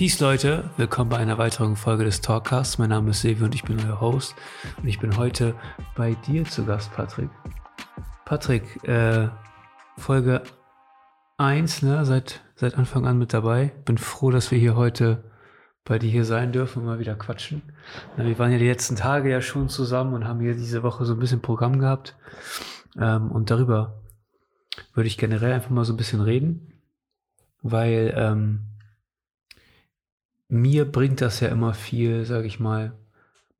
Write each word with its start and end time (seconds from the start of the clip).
Peace 0.00 0.18
Leute, 0.18 0.70
willkommen 0.78 1.10
bei 1.10 1.18
einer 1.18 1.36
weiteren 1.36 1.76
Folge 1.76 2.04
des 2.04 2.22
Talkcasts. 2.22 2.78
Mein 2.78 2.88
Name 2.88 3.10
ist 3.10 3.20
Silvio 3.20 3.44
und 3.44 3.54
ich 3.54 3.64
bin 3.64 3.78
euer 3.84 4.00
Host 4.00 4.34
und 4.78 4.88
ich 4.88 4.98
bin 4.98 5.18
heute 5.18 5.54
bei 5.94 6.14
dir 6.14 6.46
zu 6.46 6.64
Gast, 6.64 6.90
Patrick. 6.94 7.28
Patrick, 8.24 8.82
äh, 8.88 9.28
Folge 9.98 10.42
1, 11.36 11.82
ne, 11.82 12.06
seit, 12.06 12.40
seit 12.56 12.78
Anfang 12.78 13.06
an 13.06 13.18
mit 13.18 13.34
dabei. 13.34 13.74
Bin 13.84 13.98
froh, 13.98 14.30
dass 14.30 14.50
wir 14.50 14.58
hier 14.58 14.74
heute 14.74 15.22
bei 15.84 15.98
dir 15.98 16.08
hier 16.08 16.24
sein 16.24 16.50
dürfen 16.50 16.78
und 16.78 16.86
mal 16.86 16.98
wieder 16.98 17.14
quatschen. 17.14 17.60
Na, 18.16 18.24
wir 18.24 18.38
waren 18.38 18.52
ja 18.52 18.58
die 18.58 18.68
letzten 18.68 18.96
Tage 18.96 19.30
ja 19.30 19.42
schon 19.42 19.68
zusammen 19.68 20.14
und 20.14 20.26
haben 20.26 20.40
hier 20.40 20.54
diese 20.54 20.82
Woche 20.82 21.04
so 21.04 21.12
ein 21.12 21.18
bisschen 21.18 21.42
Programm 21.42 21.78
gehabt. 21.78 22.16
Ähm, 22.98 23.30
und 23.30 23.50
darüber 23.50 24.00
würde 24.94 25.08
ich 25.08 25.18
generell 25.18 25.52
einfach 25.52 25.68
mal 25.68 25.84
so 25.84 25.92
ein 25.92 25.98
bisschen 25.98 26.22
reden, 26.22 26.72
weil 27.60 28.14
ähm, 28.16 28.60
mir 30.50 30.90
bringt 30.90 31.20
das 31.20 31.40
ja 31.40 31.48
immer 31.48 31.74
viel, 31.74 32.24
sage 32.24 32.46
ich 32.46 32.60
mal, 32.60 32.92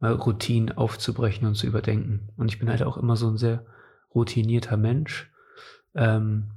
mal 0.01 0.13
Routinen 0.13 0.77
aufzubrechen 0.77 1.47
und 1.47 1.55
zu 1.55 1.67
überdenken. 1.67 2.29
Und 2.37 2.49
ich 2.49 2.59
bin 2.59 2.69
halt 2.69 2.83
auch 2.83 2.97
immer 2.97 3.17
so 3.17 3.29
ein 3.29 3.37
sehr 3.37 3.65
routinierter 4.15 4.77
Mensch. 4.77 5.31
Ähm, 5.95 6.51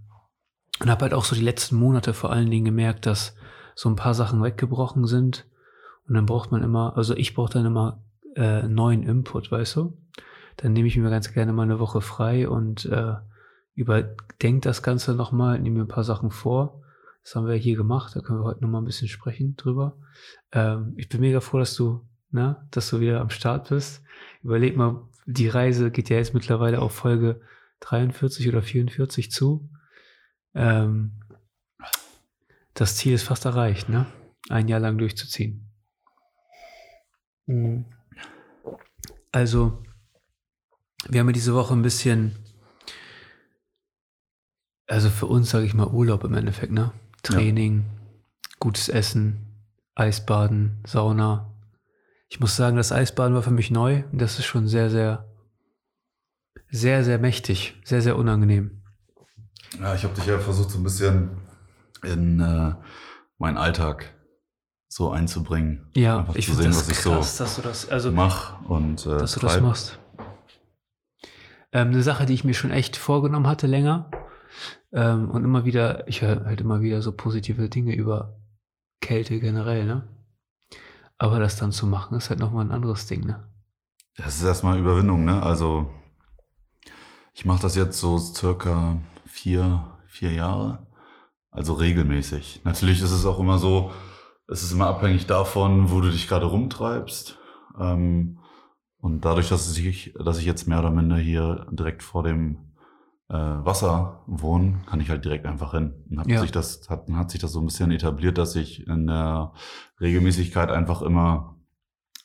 und 0.80 0.90
habe 0.90 1.04
halt 1.04 1.14
auch 1.14 1.26
so 1.26 1.36
die 1.36 1.44
letzten 1.44 1.76
Monate 1.76 2.14
vor 2.14 2.32
allen 2.32 2.50
Dingen 2.50 2.66
gemerkt, 2.66 3.06
dass 3.06 3.36
so 3.76 3.90
ein 3.90 3.96
paar 3.96 4.14
Sachen 4.14 4.42
weggebrochen 4.42 5.06
sind. 5.06 5.46
Und 6.08 6.16
dann 6.16 6.26
braucht 6.26 6.52
man 6.52 6.64
immer, 6.64 6.98
also 6.98 7.16
ich 7.16 7.34
brauche 7.36 7.54
dann 7.54 7.66
immer 7.66 8.04
äh, 8.36 8.64
neuen 8.64 9.04
Input, 9.04 9.52
weißt 9.52 9.76
du? 9.76 9.98
Dann 10.58 10.74
nehme 10.74 10.88
ich 10.88 10.98
mir 10.98 11.10
ganz 11.10 11.32
gerne 11.32 11.54
mal 11.54 11.64
eine 11.64 11.80
Woche 11.80 12.02
frei 12.02 12.50
und 12.50 12.86
äh, 12.86 13.16
überdenke 13.76 14.62
das 14.62 14.84
Ganze 14.84 15.14
nochmal, 15.14 15.60
nehme 15.60 15.78
mir 15.78 15.86
ein 15.86 15.88
paar 15.88 16.04
Sachen 16.04 16.32
vor. 16.32 16.83
Das 17.24 17.36
haben 17.36 17.48
wir 17.48 17.56
hier 17.56 17.78
gemacht, 17.78 18.16
da 18.16 18.20
können 18.20 18.40
wir 18.40 18.44
heute 18.44 18.62
nochmal 18.62 18.82
ein 18.82 18.86
bisschen 18.86 19.08
sprechen 19.08 19.56
drüber. 19.56 19.98
Ähm, 20.52 20.94
ich 20.98 21.08
bin 21.08 21.22
mega 21.22 21.40
froh, 21.40 21.60
dass 21.60 21.74
du, 21.76 22.06
ne, 22.32 22.68
dass 22.72 22.90
du 22.90 23.00
wieder 23.00 23.22
am 23.22 23.30
Start 23.30 23.70
bist. 23.70 24.04
Überleg 24.44 24.76
mal, 24.76 25.08
die 25.26 25.48
Reise 25.48 25.90
geht 25.90 26.10
ja 26.10 26.18
jetzt 26.18 26.34
mittlerweile 26.34 26.82
auf 26.82 26.94
Folge 26.94 27.42
43 27.80 28.50
oder 28.50 28.62
44 28.62 29.32
zu. 29.32 29.70
Ähm, 30.54 31.14
das 32.74 32.98
Ziel 32.98 33.14
ist 33.14 33.24
fast 33.24 33.46
erreicht, 33.46 33.88
ne? 33.88 34.06
Ein 34.50 34.68
Jahr 34.68 34.80
lang 34.80 34.98
durchzuziehen. 34.98 35.70
Mhm. 37.46 37.86
Also, 39.32 39.84
wir 41.08 41.20
haben 41.20 41.28
ja 41.28 41.34
diese 41.34 41.54
Woche 41.54 41.74
ein 41.74 41.82
bisschen, 41.82 42.36
also 44.88 45.10
für 45.10 45.28
uns 45.28 45.50
sage 45.50 45.66
ich 45.66 45.74
mal 45.74 45.88
Urlaub 45.88 46.24
im 46.24 46.34
Endeffekt, 46.34 46.74
ne? 46.74 46.92
Training, 47.24 47.86
ja. 47.86 48.50
gutes 48.60 48.90
Essen, 48.90 49.66
Eisbaden, 49.96 50.84
Sauna. 50.86 51.50
Ich 52.30 52.40
muss 52.40 52.56
sagen, 52.56 52.78
das 52.78 52.92
Eisbaden 52.92 53.34
war 53.34 53.44
für 53.44 53.52
mich 53.52 53.72
neu 53.72 54.04
und 54.12 54.22
das 54.22 54.40
ist 54.40 54.46
schon 54.46 54.68
sehr, 54.68 54.90
sehr, 54.90 55.30
sehr, 56.70 57.04
sehr 57.04 57.20
mächtig, 57.20 57.80
sehr, 57.86 58.02
sehr 58.02 58.18
unangenehm. 58.18 58.84
Ja, 59.80 59.96
ich 59.96 60.04
habe 60.04 60.14
dich 60.14 60.26
ja 60.26 60.38
versucht, 60.40 60.70
so 60.70 60.80
ein 60.80 60.84
bisschen 60.84 61.30
in 62.04 62.40
äh, 62.40 62.76
meinen 63.38 63.58
Alltag 63.58 64.14
so 64.88 65.10
einzubringen. 65.12 65.90
Ja, 65.96 66.20
Einfach 66.20 66.36
ich 66.36 66.48
finde 66.48 66.66
das 66.66 66.90
was 66.90 67.02
krass, 67.02 67.38
so 67.38 67.44
dass 67.44 67.56
du 67.56 67.62
das 67.62 67.90
also 67.90 68.12
mach 68.12 68.62
und 68.66 69.06
äh, 69.06 69.18
dass 69.18 69.34
du 69.34 69.40
das 69.40 69.62
machst. 69.62 70.00
Ähm, 71.72 71.88
eine 71.88 72.04
Sache, 72.04 72.26
die 72.26 72.34
ich 72.34 72.44
mir 72.44 72.54
schon 72.54 72.70
echt 72.70 72.98
vorgenommen 72.98 73.48
hatte 73.48 73.66
länger 73.66 74.12
ähm, 74.94 75.30
und 75.32 75.44
immer 75.44 75.66
wieder, 75.66 76.08
ich 76.08 76.22
höre 76.22 76.46
halt 76.46 76.62
immer 76.62 76.82
wieder 76.82 77.02
so 77.02 77.12
positive 77.12 77.70
Dinge 77.70 77.96
über 77.96 78.40
Kälte 79.02 79.40
generell, 79.40 79.86
ne? 79.86 80.08
Aber 81.18 81.40
das 81.40 81.58
dann 81.58 81.72
zu 81.72 81.88
machen, 81.88 82.18
ist 82.18 82.30
halt 82.30 82.40
nochmal 82.40 82.66
ein 82.66 82.72
anderes 82.72 83.08
Ding, 83.08 83.26
ne? 83.26 83.48
Das 84.16 84.36
ist 84.38 84.44
erstmal 84.44 84.80
Überwindung, 84.80 85.26
ne? 85.26 85.42
Also 85.42 85.90
ich 87.34 87.46
mache 87.46 87.62
das 87.62 87.76
jetzt 87.76 88.00
so 88.00 88.18
circa 88.20 88.98
vier, 89.26 89.98
vier 90.06 90.32
Jahre. 90.32 90.86
Also 91.50 91.74
regelmäßig. 91.74 92.62
Natürlich 92.64 93.02
ist 93.02 93.12
es 93.12 93.26
auch 93.26 93.40
immer 93.40 93.58
so, 93.58 93.92
es 94.48 94.64
ist 94.64 94.72
immer 94.72 94.88
abhängig 94.88 95.26
davon, 95.26 95.92
wo 95.92 96.02
du 96.02 96.10
dich 96.10 96.28
gerade 96.28 96.46
rumtreibst. 96.46 97.38
Ähm, 97.80 98.40
und 98.98 99.26
dadurch, 99.26 99.50
dass 99.50 99.76
ich, 99.78 100.14
dass 100.24 100.38
ich 100.38 100.46
jetzt 100.46 100.68
mehr 100.68 100.80
oder 100.80 100.92
minder 100.92 101.18
hier 101.18 101.68
direkt 101.72 102.04
vor 102.04 102.24
dem 102.24 102.73
äh, 103.34 103.66
Wasser 103.66 104.22
wohne, 104.28 104.82
kann 104.86 105.02
ich 105.02 105.10
halt 105.10 105.26
direkt 105.26 105.48
einfach 105.48 105.72
hin. 105.72 105.96
Und 106.10 106.20
hat, 106.20 106.28
ja. 106.28 106.42
sich 106.42 106.52
das, 106.52 106.88
hat, 106.88 107.10
hat 107.10 107.32
sich 107.32 107.42
das 107.42 107.52
so 107.52 107.60
ein 107.60 107.66
bisschen 107.66 107.90
etabliert, 107.90 108.38
dass 108.38 108.56
ich 108.56 108.88
in 108.88 109.08
der 109.08 109.54
Regelmäßigkeit 110.00 110.70
einfach 110.70 111.02
immer 111.02 111.58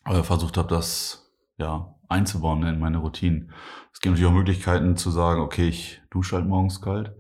äh, 0.05 0.23
versucht 0.23 0.59
habe, 0.59 0.69
das 0.69 1.33
ja 1.57 1.95
einzubauen 2.09 2.63
in 2.65 2.79
meine 2.79 2.99
Routinen. 2.99 3.53
Es 3.93 4.01
gibt 4.01 4.13
natürlich 4.13 4.31
auch 4.31 4.37
Möglichkeiten 4.37 4.97
zu 4.97 5.11
sagen, 5.11 5.41
okay, 5.41 5.69
ich 5.69 6.03
dusche 6.11 6.37
halt 6.37 6.47
morgens 6.47 6.83
kalt, 6.83 7.15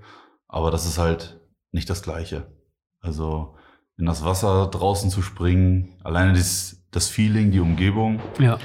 aber 0.49 0.71
das 0.71 0.85
ist 0.85 0.99
halt 0.99 1.41
nicht 1.73 1.89
das 1.89 2.03
Gleiche. 2.03 2.47
Also 3.01 3.57
in 3.97 4.05
das 4.05 4.23
Wasser 4.23 4.67
draußen 4.67 5.09
zu 5.09 5.23
springen, 5.23 5.99
alleine 6.05 6.35
das, 6.35 6.85
das 6.91 7.09
Feeling, 7.09 7.53
die 7.53 7.61
Umgebung, 7.61 8.21
ja. 8.39 8.59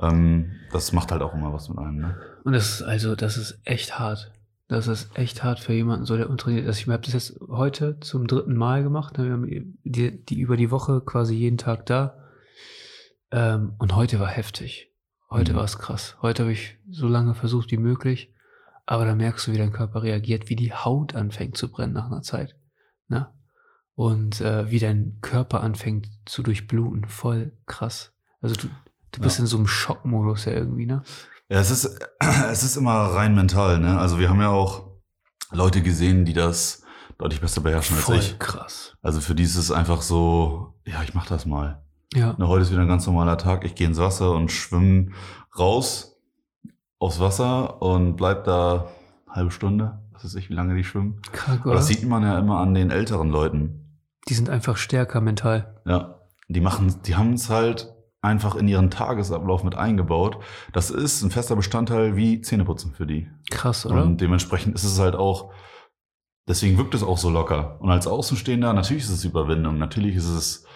ähm, 0.00 0.52
das 0.70 0.92
macht 0.92 1.10
halt 1.10 1.22
auch 1.22 1.34
immer 1.34 1.52
was 1.52 1.68
mit 1.68 1.78
einem. 1.78 1.96
Ne? 1.96 2.16
Und 2.44 2.52
das 2.52 2.70
ist 2.70 2.82
also, 2.82 3.16
das 3.16 3.36
ist 3.36 3.60
echt 3.64 3.98
hart. 3.98 4.32
Das 4.70 4.86
ist 4.86 5.10
echt 5.18 5.42
hart 5.42 5.58
für 5.58 5.72
jemanden, 5.72 6.06
so 6.06 6.16
der 6.16 6.30
untrainiert 6.30 6.64
ist. 6.64 6.78
Ich 6.78 6.86
habe 6.86 7.02
das 7.02 7.12
jetzt 7.12 7.40
heute 7.48 7.98
zum 7.98 8.28
dritten 8.28 8.54
Mal 8.54 8.84
gemacht. 8.84 9.18
Wir 9.18 9.32
haben 9.32 9.76
die, 9.82 10.24
die 10.24 10.38
über 10.38 10.56
die 10.56 10.70
Woche 10.70 11.00
quasi 11.00 11.34
jeden 11.34 11.58
Tag 11.58 11.86
da. 11.86 12.16
Ähm, 13.32 13.74
und 13.78 13.96
heute 13.96 14.20
war 14.20 14.28
heftig. 14.28 14.92
Heute 15.28 15.54
mhm. 15.54 15.56
war 15.56 15.64
es 15.64 15.78
krass. 15.78 16.16
Heute 16.22 16.44
habe 16.44 16.52
ich 16.52 16.78
so 16.88 17.08
lange 17.08 17.34
versucht 17.34 17.72
wie 17.72 17.78
möglich, 17.78 18.32
aber 18.86 19.04
da 19.06 19.16
merkst 19.16 19.48
du, 19.48 19.52
wie 19.52 19.58
dein 19.58 19.72
Körper 19.72 20.04
reagiert, 20.04 20.48
wie 20.48 20.56
die 20.56 20.72
Haut 20.72 21.16
anfängt 21.16 21.56
zu 21.56 21.68
brennen 21.68 21.92
nach 21.92 22.06
einer 22.06 22.22
Zeit. 22.22 22.54
Ne? 23.08 23.28
Und 23.96 24.40
äh, 24.40 24.70
wie 24.70 24.78
dein 24.78 25.18
Körper 25.20 25.64
anfängt 25.64 26.08
zu 26.26 26.44
durchbluten. 26.44 27.06
Voll 27.06 27.58
krass. 27.66 28.12
Also 28.40 28.54
du, 28.54 28.68
du 29.10 29.20
bist 29.20 29.38
ja. 29.38 29.42
in 29.42 29.48
so 29.48 29.56
einem 29.56 29.66
Schockmodus 29.66 30.44
ja 30.44 30.52
irgendwie, 30.52 30.86
ne? 30.86 31.02
Ja, 31.50 31.58
es 31.58 31.70
ist, 31.70 31.98
es 32.50 32.62
ist 32.62 32.76
immer 32.76 32.92
rein 32.92 33.34
mental, 33.34 33.80
ne? 33.80 33.98
Also 33.98 34.18
wir 34.18 34.30
haben 34.30 34.40
ja 34.40 34.50
auch 34.50 34.86
Leute 35.50 35.82
gesehen, 35.82 36.24
die 36.24 36.32
das 36.32 36.82
deutlich 37.18 37.40
besser 37.40 37.60
beherrschen 37.60 37.96
Voll 37.96 38.16
als 38.16 38.26
ich. 38.26 38.38
krass. 38.38 38.96
Also 39.02 39.20
für 39.20 39.34
die 39.34 39.42
ist 39.42 39.56
es 39.56 39.72
einfach 39.72 40.00
so, 40.00 40.74
ja, 40.86 41.02
ich 41.02 41.12
mach 41.12 41.26
das 41.26 41.44
mal. 41.46 41.82
Ja. 42.14 42.34
Na, 42.38 42.46
heute 42.46 42.62
ist 42.62 42.70
wieder 42.70 42.82
ein 42.82 42.88
ganz 42.88 43.06
normaler 43.06 43.36
Tag. 43.36 43.64
Ich 43.64 43.74
gehe 43.74 43.86
ins 43.86 43.98
Wasser 43.98 44.32
und 44.32 44.50
schwimme 44.50 45.10
raus 45.58 46.16
aufs 46.98 47.18
Wasser 47.18 47.82
und 47.82 48.16
bleib 48.16 48.44
da 48.44 48.88
eine 49.26 49.34
halbe 49.36 49.50
Stunde. 49.50 50.00
Was 50.12 50.24
weiß 50.24 50.34
ich, 50.36 50.50
wie 50.50 50.54
lange 50.54 50.76
die 50.76 50.84
schwimmen. 50.84 51.20
Krank, 51.32 51.62
oder? 51.62 51.72
Aber 51.72 51.74
das 51.80 51.88
sieht 51.88 52.04
man 52.06 52.22
ja 52.22 52.38
immer 52.38 52.58
an 52.58 52.74
den 52.74 52.90
älteren 52.90 53.28
Leuten. 53.30 53.98
Die 54.28 54.34
sind 54.34 54.48
einfach 54.50 54.76
stärker 54.76 55.20
mental. 55.20 55.80
Ja. 55.84 56.20
Die 56.48 56.60
machen, 56.60 56.94
die 57.06 57.16
haben 57.16 57.32
es 57.34 57.48
halt 57.48 57.92
einfach 58.22 58.54
in 58.54 58.68
ihren 58.68 58.90
Tagesablauf 58.90 59.64
mit 59.64 59.74
eingebaut. 59.74 60.38
Das 60.72 60.90
ist 60.90 61.22
ein 61.22 61.30
fester 61.30 61.56
Bestandteil 61.56 62.16
wie 62.16 62.40
Zähneputzen 62.40 62.92
für 62.92 63.06
die. 63.06 63.28
Krass, 63.50 63.86
oder? 63.86 64.02
Und 64.02 64.20
dementsprechend 64.20 64.74
ist 64.74 64.84
es 64.84 64.98
halt 64.98 65.14
auch, 65.14 65.52
deswegen 66.48 66.76
wirkt 66.76 66.94
es 66.94 67.02
auch 67.02 67.18
so 67.18 67.30
locker. 67.30 67.80
Und 67.80 67.90
als 67.90 68.06
Außenstehender, 68.06 68.72
natürlich 68.72 69.04
ist 69.04 69.10
es 69.10 69.24
Überwindung, 69.24 69.78
natürlich 69.78 70.16
ist 70.16 70.28
es 70.28 70.66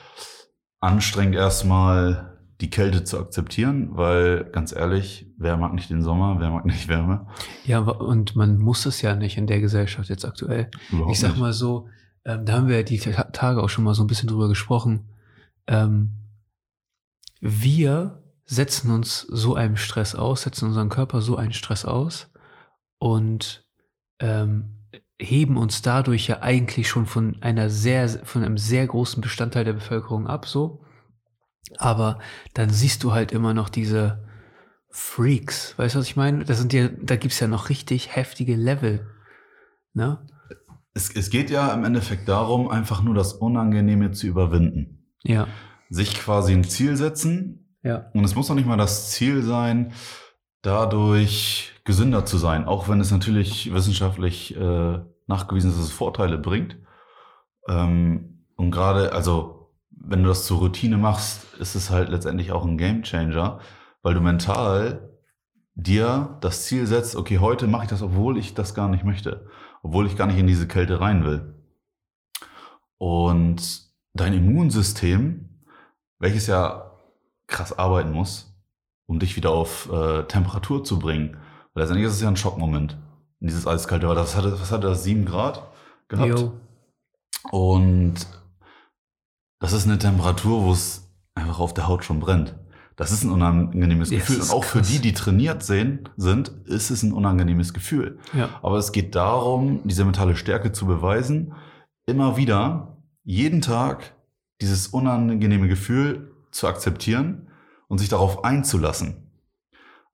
anstrengend 0.81 1.35
erstmal 1.35 2.39
die 2.61 2.71
Kälte 2.71 3.05
zu 3.05 3.19
akzeptieren, 3.19 3.91
weil 3.93 4.45
ganz 4.45 4.75
ehrlich, 4.75 5.27
wer 5.37 5.57
mag 5.57 5.75
nicht 5.75 5.91
den 5.91 6.03
Sommer, 6.03 6.37
wer 6.39 6.51
mag 6.51 6.65
nicht 6.65 6.89
Wärme? 6.89 7.27
Ja, 7.65 7.81
und 7.81 8.37
man 8.37 8.59
muss 8.59 8.87
es 8.87 9.03
ja 9.03 9.17
nicht 9.17 9.37
in 9.37 9.47
der 9.47 9.61
Gesellschaft 9.61 10.09
jetzt 10.09 10.25
aktuell. 10.25 10.71
Überhaupt 10.91 11.13
ich 11.13 11.21
sag 11.21 11.31
nicht. 11.31 11.41
mal 11.41 11.53
so, 11.53 11.89
ähm, 12.25 12.47
da 12.47 12.55
haben 12.55 12.69
wir 12.69 12.77
ja 12.77 12.83
die 12.83 12.99
Tage 12.99 13.63
auch 13.63 13.69
schon 13.69 13.85
mal 13.85 13.95
so 13.95 14.05
ein 14.05 14.07
bisschen 14.07 14.29
drüber 14.29 14.49
gesprochen. 14.49 15.09
Ähm, 15.67 16.11
wir 17.47 18.23
setzen 18.47 18.91
uns 18.91 19.21
so 19.21 19.55
einem 19.55 19.77
Stress 19.77 20.15
aus, 20.15 20.43
setzen 20.43 20.69
unseren 20.69 20.89
Körper 20.89 21.21
so 21.21 21.37
einen 21.37 21.53
Stress 21.53 21.85
aus 21.85 22.33
und 22.99 23.69
ähm, 24.19 24.87
heben 25.21 25.59
uns 25.59 25.83
dadurch 25.83 26.27
ja 26.27 26.41
eigentlich 26.41 26.89
schon 26.89 27.05
von 27.05 27.37
einer 27.43 27.69
sehr, 27.69 28.09
von 28.09 28.43
einem 28.43 28.57
sehr 28.57 28.87
großen 28.87 29.21
Bestandteil 29.21 29.65
der 29.65 29.75
Bevölkerung 29.75 30.27
ab, 30.27 30.47
so. 30.47 30.87
Aber 31.77 32.19
dann 32.55 32.71
siehst 32.71 33.05
du 33.05 33.13
halt 33.13 33.31
immer 33.31 33.53
noch 33.53 33.69
diese 33.69 34.27
Freaks. 34.89 35.79
Weißt 35.79 35.95
du, 35.95 35.99
was 35.99 36.07
ich 36.07 36.17
meine? 36.17 36.45
Das 36.45 36.59
sind 36.59 36.73
ja, 36.73 36.89
da 36.89 37.17
gibt's 37.17 37.41
ja 37.41 37.47
noch 37.47 37.69
richtig 37.69 38.17
heftige 38.17 38.57
Level. 38.57 39.07
Ne? 39.93 40.27
Es, 40.95 41.15
es 41.15 41.29
geht 41.29 41.51
ja 41.51 41.75
im 41.75 41.85
Endeffekt 41.85 42.27
darum, 42.27 42.69
einfach 42.69 43.03
nur 43.03 43.15
das 43.15 43.35
Unangenehme 43.35 44.13
zu 44.13 44.27
überwinden. 44.27 45.05
Ja. 45.23 45.47
Sich 45.91 46.15
quasi 46.15 46.53
ein 46.53 46.65
Ziel 46.65 46.97
setzen. 46.97 47.77
Ja. 47.83 48.11
Und 48.15 48.25
es 48.25 48.35
muss 48.35 48.49
noch 48.49 48.57
nicht 48.57 48.67
mal 48.67 48.77
das 48.77 49.11
Ziel 49.11 49.43
sein, 49.43 49.93
dadurch 50.63 51.73
gesünder 51.85 52.25
zu 52.25 52.39
sein, 52.39 52.65
auch 52.65 52.89
wenn 52.89 53.01
es 53.01 53.11
natürlich 53.11 53.73
wissenschaftlich 53.73 54.57
äh, 54.57 54.99
nachgewiesen 55.27 55.71
ist, 55.71 55.79
dass 55.79 55.87
es 55.87 55.93
Vorteile 55.93 56.39
bringt. 56.39 56.79
Ähm, 57.69 58.47
und 58.57 58.71
gerade, 58.71 59.13
also 59.13 59.71
wenn 59.91 60.23
du 60.23 60.29
das 60.29 60.47
zur 60.47 60.59
Routine 60.59 60.97
machst, 60.97 61.55
ist 61.59 61.75
es 61.75 61.91
halt 61.91 62.09
letztendlich 62.09 62.53
auch 62.53 62.65
ein 62.65 62.79
Game 62.79 63.03
Changer, 63.03 63.61
weil 64.03 64.15
du 64.15 64.21
mental 64.21 65.11
dir 65.75 66.39
das 66.41 66.65
Ziel 66.65 66.87
setzt, 66.87 67.17
okay, 67.17 67.39
heute 67.39 67.67
mache 67.67 67.85
ich 67.85 67.91
das, 67.91 68.03
obwohl 68.03 68.39
ich 68.39 68.55
das 68.55 68.75
gar 68.75 68.89
nicht 68.89 69.05
möchte, 69.05 69.47
obwohl 69.83 70.07
ich 70.07 70.17
gar 70.17 70.27
nicht 70.27 70.39
in 70.39 70.47
diese 70.47 70.69
Kälte 70.69 71.01
rein 71.01 71.25
will. 71.25 71.55
Und 72.99 73.83
dein 74.15 74.35
Immunsystem, 74.35 75.54
welches 76.19 76.47
ja 76.47 76.91
krass 77.47 77.79
arbeiten 77.79 78.13
muss, 78.13 78.55
um 79.07 79.19
dich 79.19 79.37
wieder 79.37 79.51
auf 79.51 79.91
äh, 79.93 80.25
Temperatur 80.25 80.85
zu 80.85 80.99
bringen, 80.99 81.37
weil 81.75 81.83
letztendlich 81.83 82.07
ist 82.09 82.15
es 82.15 82.23
ja 82.23 82.29
ein 82.29 82.37
Schockmoment. 82.37 82.97
Dieses 83.41 83.67
eiskalte 83.67 84.09
Wetter. 84.09 84.23
Was 84.23 84.37
hatte, 84.37 84.53
was 84.59 84.73
hatte 84.73 84.87
das? 84.87 85.05
7 85.05 85.27
Grad 85.27 85.63
gehabt? 86.09 86.39
Jo. 86.39 86.53
Und 87.51 88.15
das 89.61 89.73
ist 89.75 89.87
eine 89.87 89.99
Temperatur, 89.99 90.65
wo 90.65 90.73
es 90.73 91.11
einfach 91.35 91.59
auf 91.59 91.75
der 91.75 91.87
Haut 91.87 92.05
schon 92.05 92.21
brennt. 92.21 92.55
Das 92.97 93.11
ist 93.11 93.25
ein 93.25 93.31
unangenehmes 93.31 94.11
Ja, 94.11 94.19
Gefühl. 94.19 94.41
Und 94.41 94.51
auch 94.51 94.65
für 94.65 94.79
krass. 94.79 94.89
die, 94.89 94.99
die 95.01 95.13
trainiert 95.13 95.63
sehen, 95.63 96.09
sind, 96.17 96.49
ist 96.65 96.91
es 96.91 97.03
ein 97.03 97.13
unangenehmes 97.13 97.75
Gefühl. 97.75 98.19
Ja. 98.33 98.49
Aber 98.63 98.79
es 98.79 98.93
geht 98.93 99.15
darum, 99.15 99.81
diese 99.85 100.05
mentale 100.05 100.37
Stärke 100.37 100.73
zu 100.73 100.87
beweisen, 100.87 101.55
immer 102.07 102.37
wieder, 102.37 102.97
jeden 103.25 103.61
Tag 103.61 104.14
dieses 104.65 104.89
unangenehme 104.89 105.69
Gefühl 105.69 106.33
zu 106.51 106.67
akzeptieren 106.69 107.49
und 107.89 107.99
sich 107.99 108.09
darauf 108.09 108.45
einzulassen. 108.45 109.21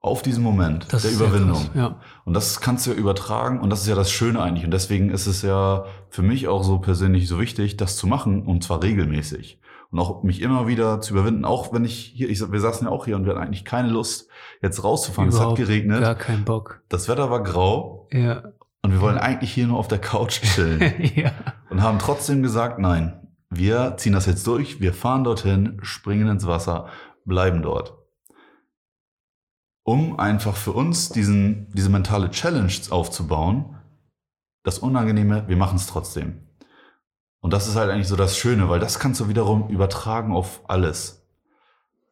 Auf 0.03 0.23
diesen 0.23 0.43
Moment 0.43 0.91
Das 0.91 1.03
der 1.03 1.13
Überwindung. 1.13 1.57
krass, 1.59 1.71
Ja. 1.75 2.01
Und 2.25 2.33
das 2.35 2.61
kannst 2.63 2.87
du 2.87 2.91
ja 2.93 2.97
übertragen 2.97 3.61
und 3.61 3.69
das 3.69 3.83
ist 3.83 3.87
ja 3.89 3.95
das 3.95 4.11
Schöne 4.11 4.41
eigentlich. 4.41 4.65
Und 4.65 4.71
deswegen 4.71 5.11
ist 5.11 5.27
es 5.27 5.43
ja 5.43 5.85
für 6.09 6.23
mich 6.23 6.49
auch 6.49 6.63
so 6.65 6.79
persönlich 6.79 7.29
so 7.29 7.39
wichtig, 7.39 7.77
das 7.77 7.97
zu 7.97 8.07
machen 8.07 8.47
und 8.47 8.65
zwar 8.65 8.83
regelmäßig. 8.83 9.61
Und 9.91 9.99
auch 9.99 10.23
mich 10.23 10.41
immer 10.41 10.67
wieder 10.69 11.01
zu 11.03 11.13
überwinden, 11.13 11.45
auch 11.45 11.73
wenn 11.75 11.85
ich 11.85 11.97
hier, 12.17 12.31
ich, 12.31 12.41
wir 12.51 12.61
saßen 12.61 12.87
ja 12.87 12.93
auch 12.93 13.05
hier 13.05 13.17
und 13.17 13.25
wir 13.27 13.33
hatten 13.35 13.43
eigentlich 13.43 13.65
keine 13.67 13.89
Lust, 13.89 14.29
jetzt 14.63 14.83
rauszufahren. 14.85 15.29
es 15.29 15.35
hat 15.35 15.41
Überhaupt 15.43 15.59
geregnet, 15.59 16.01
Gar 16.01 16.15
keinen 16.15 16.45
Bock. 16.45 16.81
das 16.89 17.09
Wetter 17.09 17.29
war 17.29 17.43
grau 17.43 18.09
Ja. 18.13 18.45
und 18.83 18.93
wir 18.93 19.01
wollen 19.03 19.19
eigentlich 19.19 19.53
hier 19.53 19.67
nur 19.67 19.79
auf 19.79 19.89
der 19.89 19.99
Couch 19.99 20.41
chillen. 20.43 20.81
ja. 21.15 21.33
und 21.69 21.83
haben 21.83 21.99
trotzdem 21.99 22.43
gesagt, 22.43 22.79
nein, 22.79 23.21
wir 23.51 23.97
ziehen 23.97 24.13
das 24.13 24.27
jetzt 24.27 24.47
durch, 24.47 24.81
wir 24.81 24.95
fahren 24.95 25.25
dorthin, 25.25 25.79
springen 25.83 26.29
ins 26.29 26.47
Wasser, 26.47 26.89
bleiben 27.25 27.63
dort. 27.63 27.95
Um 29.83 30.19
einfach 30.21 30.57
für 30.57 30.73
uns 30.73 31.09
diesen, 31.09 31.69
diese 31.73 31.89
mentale 31.91 32.31
Challenge 32.31 32.73
aufzubauen, 32.91 33.77
das 34.63 34.79
Unangenehme, 34.79 35.49
wir 35.49 35.57
machen 35.57 35.77
es 35.77 35.87
trotzdem. 35.87 36.47
Und 37.41 37.53
das 37.53 37.67
ist 37.67 37.77
halt 37.77 37.91
eigentlich 37.91 38.09
so 38.09 38.17
das 38.17 38.37
Schöne, 38.37 38.69
weil 38.69 38.81
das 38.81 38.99
kannst 38.99 39.19
du 39.21 39.29
wiederum 39.29 39.69
übertragen 39.69 40.33
auf 40.33 40.61
alles. 40.69 41.27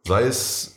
Sei 0.05 0.23
es 0.23 0.75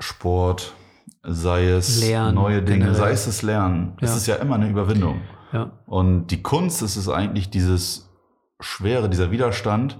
Sport, 0.00 0.74
sei 1.22 1.68
es 1.68 2.00
Lernen, 2.00 2.34
neue 2.34 2.62
Dinge, 2.62 2.86
generell. 2.86 2.96
sei 2.96 3.10
es 3.12 3.26
das 3.26 3.42
Lernen. 3.42 3.96
Es 4.00 4.10
Ja. 4.10 4.16
ist 4.16 4.26
ja 4.26 4.34
immer 4.36 4.56
eine 4.56 4.68
Überwindung. 4.68 5.22
Ja. 5.52 5.70
Und 5.86 6.26
die 6.26 6.42
Kunst 6.42 6.82
ist 6.82 6.96
es 6.96 7.08
eigentlich, 7.08 7.48
dieses 7.48 8.10
Schwere, 8.60 9.08
dieser 9.08 9.30
Widerstand 9.30 9.98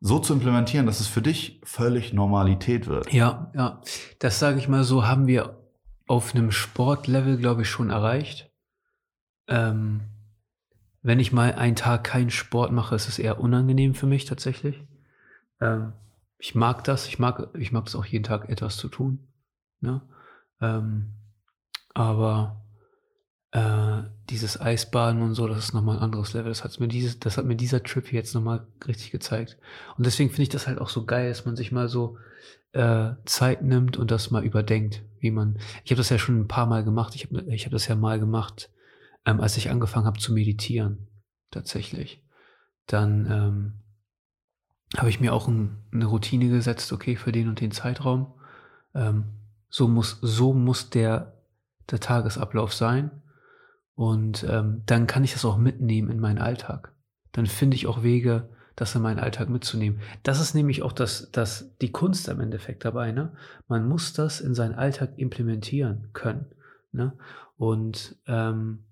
so 0.00 0.18
zu 0.18 0.32
implementieren, 0.32 0.86
dass 0.86 1.00
es 1.00 1.06
für 1.06 1.22
dich 1.22 1.60
völlig 1.64 2.12
Normalität 2.12 2.88
wird. 2.88 3.12
Ja, 3.12 3.52
ja. 3.54 3.80
Das 4.18 4.38
sage 4.38 4.58
ich 4.58 4.68
mal 4.68 4.82
so, 4.82 5.06
haben 5.06 5.26
wir 5.26 5.58
auf 6.08 6.34
einem 6.34 6.50
Sportlevel, 6.50 7.36
glaube 7.36 7.62
ich, 7.62 7.70
schon 7.70 7.90
erreicht. 7.90 8.50
Ähm, 9.46 10.00
wenn 11.02 11.20
ich 11.20 11.32
mal 11.32 11.54
einen 11.54 11.76
Tag 11.76 12.04
keinen 12.04 12.30
Sport 12.30 12.72
mache, 12.72 12.94
ist 12.94 13.08
es 13.08 13.18
eher 13.18 13.40
unangenehm 13.40 13.94
für 13.94 14.06
mich 14.06 14.24
tatsächlich. 14.24 14.82
Ähm, 15.60 15.92
ich 16.38 16.54
mag 16.54 16.82
das, 16.84 17.06
ich 17.06 17.20
mag, 17.20 17.50
ich 17.56 17.70
mag 17.70 17.86
es 17.86 17.94
auch 17.94 18.04
jeden 18.04 18.24
Tag 18.24 18.48
etwas 18.48 18.76
zu 18.76 18.88
tun. 18.88 19.28
Ne? 19.80 20.00
Ähm, 20.60 21.12
aber 21.94 22.61
äh, 23.52 24.02
dieses 24.30 24.60
Eisbaden 24.60 25.22
und 25.22 25.34
so, 25.34 25.46
das 25.46 25.58
ist 25.58 25.74
nochmal 25.74 25.96
ein 25.96 26.02
anderes 26.02 26.32
Level. 26.32 26.50
Das, 26.50 26.64
hat's 26.64 26.80
mir 26.80 26.88
dieses, 26.88 27.20
das 27.20 27.36
hat 27.36 27.44
mir 27.44 27.56
dieser 27.56 27.82
Trip 27.82 28.06
hier 28.06 28.18
jetzt 28.18 28.34
nochmal 28.34 28.66
richtig 28.86 29.10
gezeigt. 29.10 29.58
Und 29.96 30.06
deswegen 30.06 30.30
finde 30.30 30.42
ich 30.42 30.48
das 30.48 30.66
halt 30.66 30.80
auch 30.80 30.88
so 30.88 31.04
geil, 31.04 31.28
dass 31.28 31.44
man 31.44 31.54
sich 31.54 31.70
mal 31.70 31.88
so 31.88 32.16
äh, 32.72 33.10
Zeit 33.26 33.62
nimmt 33.62 33.96
und 33.98 34.10
das 34.10 34.30
mal 34.30 34.44
überdenkt, 34.44 35.02
wie 35.20 35.30
man. 35.30 35.58
Ich 35.84 35.90
habe 35.90 35.98
das 35.98 36.08
ja 36.08 36.18
schon 36.18 36.40
ein 36.40 36.48
paar 36.48 36.66
Mal 36.66 36.82
gemacht. 36.82 37.14
Ich 37.14 37.26
habe 37.26 37.42
ich 37.52 37.66
hab 37.66 37.72
das 37.72 37.86
ja 37.86 37.94
mal 37.94 38.18
gemacht, 38.18 38.70
ähm, 39.26 39.40
als 39.40 39.56
ich 39.56 39.70
angefangen 39.70 40.06
habe 40.06 40.18
zu 40.18 40.32
meditieren, 40.32 41.06
tatsächlich. 41.50 42.22
Dann 42.86 43.26
ähm, 43.30 43.72
habe 44.96 45.10
ich 45.10 45.20
mir 45.20 45.34
auch 45.34 45.48
ein, 45.48 45.76
eine 45.92 46.06
Routine 46.06 46.48
gesetzt, 46.48 46.92
okay, 46.92 47.16
für 47.16 47.32
den 47.32 47.48
und 47.48 47.60
den 47.60 47.70
Zeitraum. 47.70 48.32
Ähm, 48.94 49.24
so 49.68 49.88
muss, 49.88 50.18
so 50.22 50.52
muss 50.52 50.90
der, 50.90 51.34
der 51.90 52.00
Tagesablauf 52.00 52.74
sein. 52.74 53.21
Und 53.94 54.44
ähm, 54.48 54.82
dann 54.86 55.06
kann 55.06 55.24
ich 55.24 55.32
das 55.32 55.44
auch 55.44 55.58
mitnehmen 55.58 56.10
in 56.10 56.20
meinen 56.20 56.38
Alltag. 56.38 56.94
Dann 57.32 57.46
finde 57.46 57.76
ich 57.76 57.86
auch 57.86 58.02
Wege, 58.02 58.48
das 58.76 58.94
in 58.94 59.02
meinen 59.02 59.20
Alltag 59.20 59.48
mitzunehmen. 59.48 60.00
Das 60.22 60.40
ist 60.40 60.54
nämlich 60.54 60.82
auch 60.82 60.92
das, 60.92 61.30
das, 61.30 61.76
die 61.80 61.92
Kunst 61.92 62.28
am 62.28 62.40
Endeffekt 62.40 62.84
dabei. 62.84 63.12
Ne? 63.12 63.32
Man 63.68 63.86
muss 63.86 64.12
das 64.12 64.40
in 64.40 64.54
seinen 64.54 64.74
Alltag 64.74 65.12
implementieren 65.16 66.08
können. 66.12 66.46
Ne? 66.92 67.12
Und 67.56 68.16
ähm, 68.26 68.84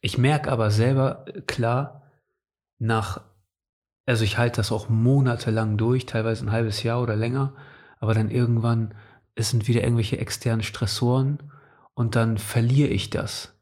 ich 0.00 0.18
merke 0.18 0.52
aber 0.52 0.70
selber 0.70 1.24
äh, 1.26 1.40
klar, 1.40 2.02
nach, 2.78 3.22
also 4.06 4.24
ich 4.24 4.38
halte 4.38 4.56
das 4.56 4.72
auch 4.72 4.88
monatelang 4.88 5.76
durch, 5.76 6.06
teilweise 6.06 6.44
ein 6.44 6.52
halbes 6.52 6.82
Jahr 6.82 7.02
oder 7.02 7.16
länger, 7.16 7.54
aber 7.98 8.14
dann 8.14 8.30
irgendwann, 8.30 8.94
es 9.34 9.50
sind 9.50 9.66
wieder 9.66 9.82
irgendwelche 9.82 10.18
externen 10.18 10.62
Stressoren 10.62 11.38
und 11.94 12.16
dann 12.16 12.38
verliere 12.38 12.90
ich 12.90 13.10
das. 13.10 13.53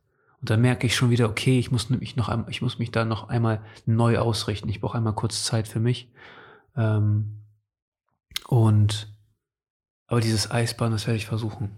Und 0.42 0.50
dann 0.50 0.60
merke 0.60 0.88
ich 0.88 0.96
schon 0.96 1.10
wieder, 1.10 1.28
okay, 1.28 1.60
ich 1.60 1.70
muss 1.70 1.88
mich 1.88 2.16
noch 2.16 2.28
einmal, 2.28 2.50
ich 2.50 2.62
muss 2.62 2.80
mich 2.80 2.90
da 2.90 3.04
noch 3.04 3.28
einmal 3.28 3.60
neu 3.86 4.18
ausrichten. 4.18 4.68
Ich 4.68 4.80
brauche 4.80 4.98
einmal 4.98 5.14
kurz 5.14 5.44
Zeit 5.44 5.68
für 5.68 5.78
mich. 5.78 6.10
Ähm, 6.76 7.38
und 8.48 9.08
aber 10.08 10.20
dieses 10.20 10.50
Eisbahn, 10.50 10.90
das 10.90 11.06
werde 11.06 11.16
ich 11.16 11.26
versuchen. 11.26 11.70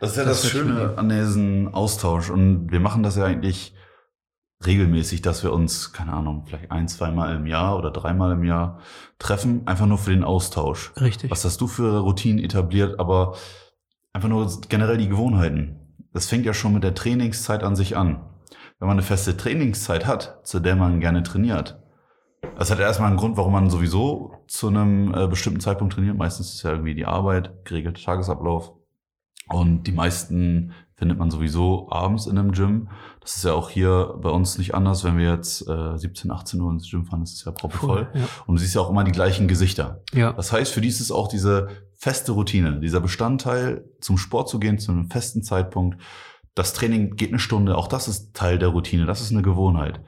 Das 0.00 0.12
ist 0.12 0.16
ja 0.16 0.24
Das 0.24 0.40
das, 0.42 0.50
Schöne 0.50 0.76
schön. 0.76 0.98
an 0.98 1.08
diesem 1.10 1.74
Austausch. 1.74 2.30
Und 2.30 2.72
wir 2.72 2.80
machen 2.80 3.02
das 3.02 3.16
ja 3.16 3.24
eigentlich 3.24 3.74
regelmäßig, 4.64 5.20
dass 5.20 5.42
wir 5.42 5.52
uns, 5.52 5.92
keine 5.92 6.14
Ahnung, 6.14 6.44
vielleicht 6.46 6.70
ein, 6.72 6.88
zweimal 6.88 7.36
im 7.36 7.46
Jahr 7.46 7.76
oder 7.76 7.90
dreimal 7.90 8.32
im 8.32 8.44
Jahr 8.44 8.80
treffen, 9.18 9.66
einfach 9.66 9.86
nur 9.86 9.98
für 9.98 10.10
den 10.10 10.24
Austausch. 10.24 10.90
Richtig. 10.98 11.30
Was 11.30 11.44
hast 11.44 11.60
du 11.60 11.68
für 11.68 11.98
Routinen 12.00 12.42
etabliert, 12.42 12.98
aber 12.98 13.36
einfach 14.14 14.30
nur 14.30 14.50
generell 14.68 14.96
die 14.96 15.08
Gewohnheiten. 15.08 15.77
Das 16.18 16.26
fängt 16.26 16.44
ja 16.44 16.52
schon 16.52 16.74
mit 16.74 16.82
der 16.82 16.96
Trainingszeit 16.96 17.62
an 17.62 17.76
sich 17.76 17.96
an. 17.96 18.18
Wenn 18.80 18.88
man 18.88 18.96
eine 18.96 19.06
feste 19.06 19.36
Trainingszeit 19.36 20.04
hat, 20.04 20.40
zu 20.44 20.58
der 20.58 20.74
man 20.74 20.98
gerne 20.98 21.22
trainiert, 21.22 21.80
das 22.56 22.72
hat 22.72 22.80
erstmal 22.80 23.10
einen 23.10 23.18
Grund, 23.18 23.36
warum 23.36 23.52
man 23.52 23.70
sowieso 23.70 24.32
zu 24.48 24.66
einem 24.66 25.14
äh, 25.14 25.28
bestimmten 25.28 25.60
Zeitpunkt 25.60 25.94
trainiert. 25.94 26.16
Meistens 26.16 26.54
ist 26.54 26.64
ja 26.64 26.72
irgendwie 26.72 26.96
die 26.96 27.06
Arbeit, 27.06 27.64
geregelter 27.64 28.02
Tagesablauf. 28.02 28.72
Und 29.48 29.84
die 29.84 29.92
meisten 29.92 30.72
findet 30.96 31.20
man 31.20 31.30
sowieso 31.30 31.88
abends 31.88 32.26
in 32.26 32.36
einem 32.36 32.50
Gym. 32.50 32.88
Das 33.20 33.36
ist 33.36 33.44
ja 33.44 33.52
auch 33.52 33.70
hier 33.70 34.16
bei 34.20 34.30
uns 34.30 34.58
nicht 34.58 34.74
anders. 34.74 35.04
Wenn 35.04 35.18
wir 35.18 35.32
jetzt 35.32 35.68
äh, 35.68 35.96
17, 35.96 36.32
18 36.32 36.60
Uhr 36.60 36.72
ins 36.72 36.90
Gym 36.90 37.04
fahren, 37.04 37.22
ist 37.22 37.34
es 37.34 37.44
ja 37.44 37.52
proppevoll. 37.52 38.08
Ja. 38.12 38.22
Und 38.48 38.56
du 38.56 38.60
siehst 38.60 38.74
ja 38.74 38.80
auch 38.80 38.90
immer 38.90 39.04
die 39.04 39.12
gleichen 39.12 39.46
Gesichter. 39.46 40.02
ja. 40.12 40.32
Das 40.32 40.50
heißt, 40.50 40.72
für 40.72 40.80
die 40.80 40.88
ist 40.88 40.98
es 40.98 41.12
auch 41.12 41.28
diese 41.28 41.68
feste 41.98 42.32
Routine, 42.32 42.80
dieser 42.80 43.00
Bestandteil, 43.00 43.84
zum 44.00 44.16
Sport 44.16 44.48
zu 44.48 44.60
gehen, 44.60 44.78
zu 44.78 44.92
einem 44.92 45.10
festen 45.10 45.42
Zeitpunkt. 45.42 46.00
Das 46.54 46.72
Training 46.72 47.16
geht 47.16 47.30
eine 47.30 47.40
Stunde, 47.40 47.76
auch 47.76 47.88
das 47.88 48.08
ist 48.08 48.34
Teil 48.34 48.58
der 48.58 48.68
Routine, 48.68 49.04
das 49.04 49.20
ist 49.20 49.32
eine 49.32 49.42
Gewohnheit. 49.42 50.00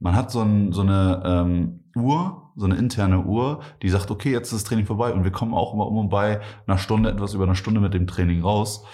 Man 0.00 0.14
hat 0.14 0.30
so, 0.30 0.42
ein, 0.42 0.72
so 0.72 0.82
eine 0.82 1.22
ähm, 1.24 1.84
Uhr, 1.96 2.52
so 2.56 2.66
eine 2.66 2.76
interne 2.76 3.20
Uhr, 3.20 3.60
die 3.82 3.88
sagt, 3.88 4.10
okay, 4.10 4.32
jetzt 4.32 4.52
ist 4.52 4.62
das 4.62 4.64
Training 4.64 4.86
vorbei 4.86 5.12
und 5.12 5.24
wir 5.24 5.30
kommen 5.30 5.54
auch 5.54 5.74
immer 5.74 5.86
um 5.86 5.98
und 5.98 6.08
bei 6.08 6.40
einer 6.66 6.78
Stunde, 6.78 7.10
etwas 7.10 7.34
über 7.34 7.44
eine 7.44 7.54
Stunde 7.54 7.80
mit 7.80 7.94
dem 7.94 8.08
Training 8.08 8.42
raus. 8.42 8.84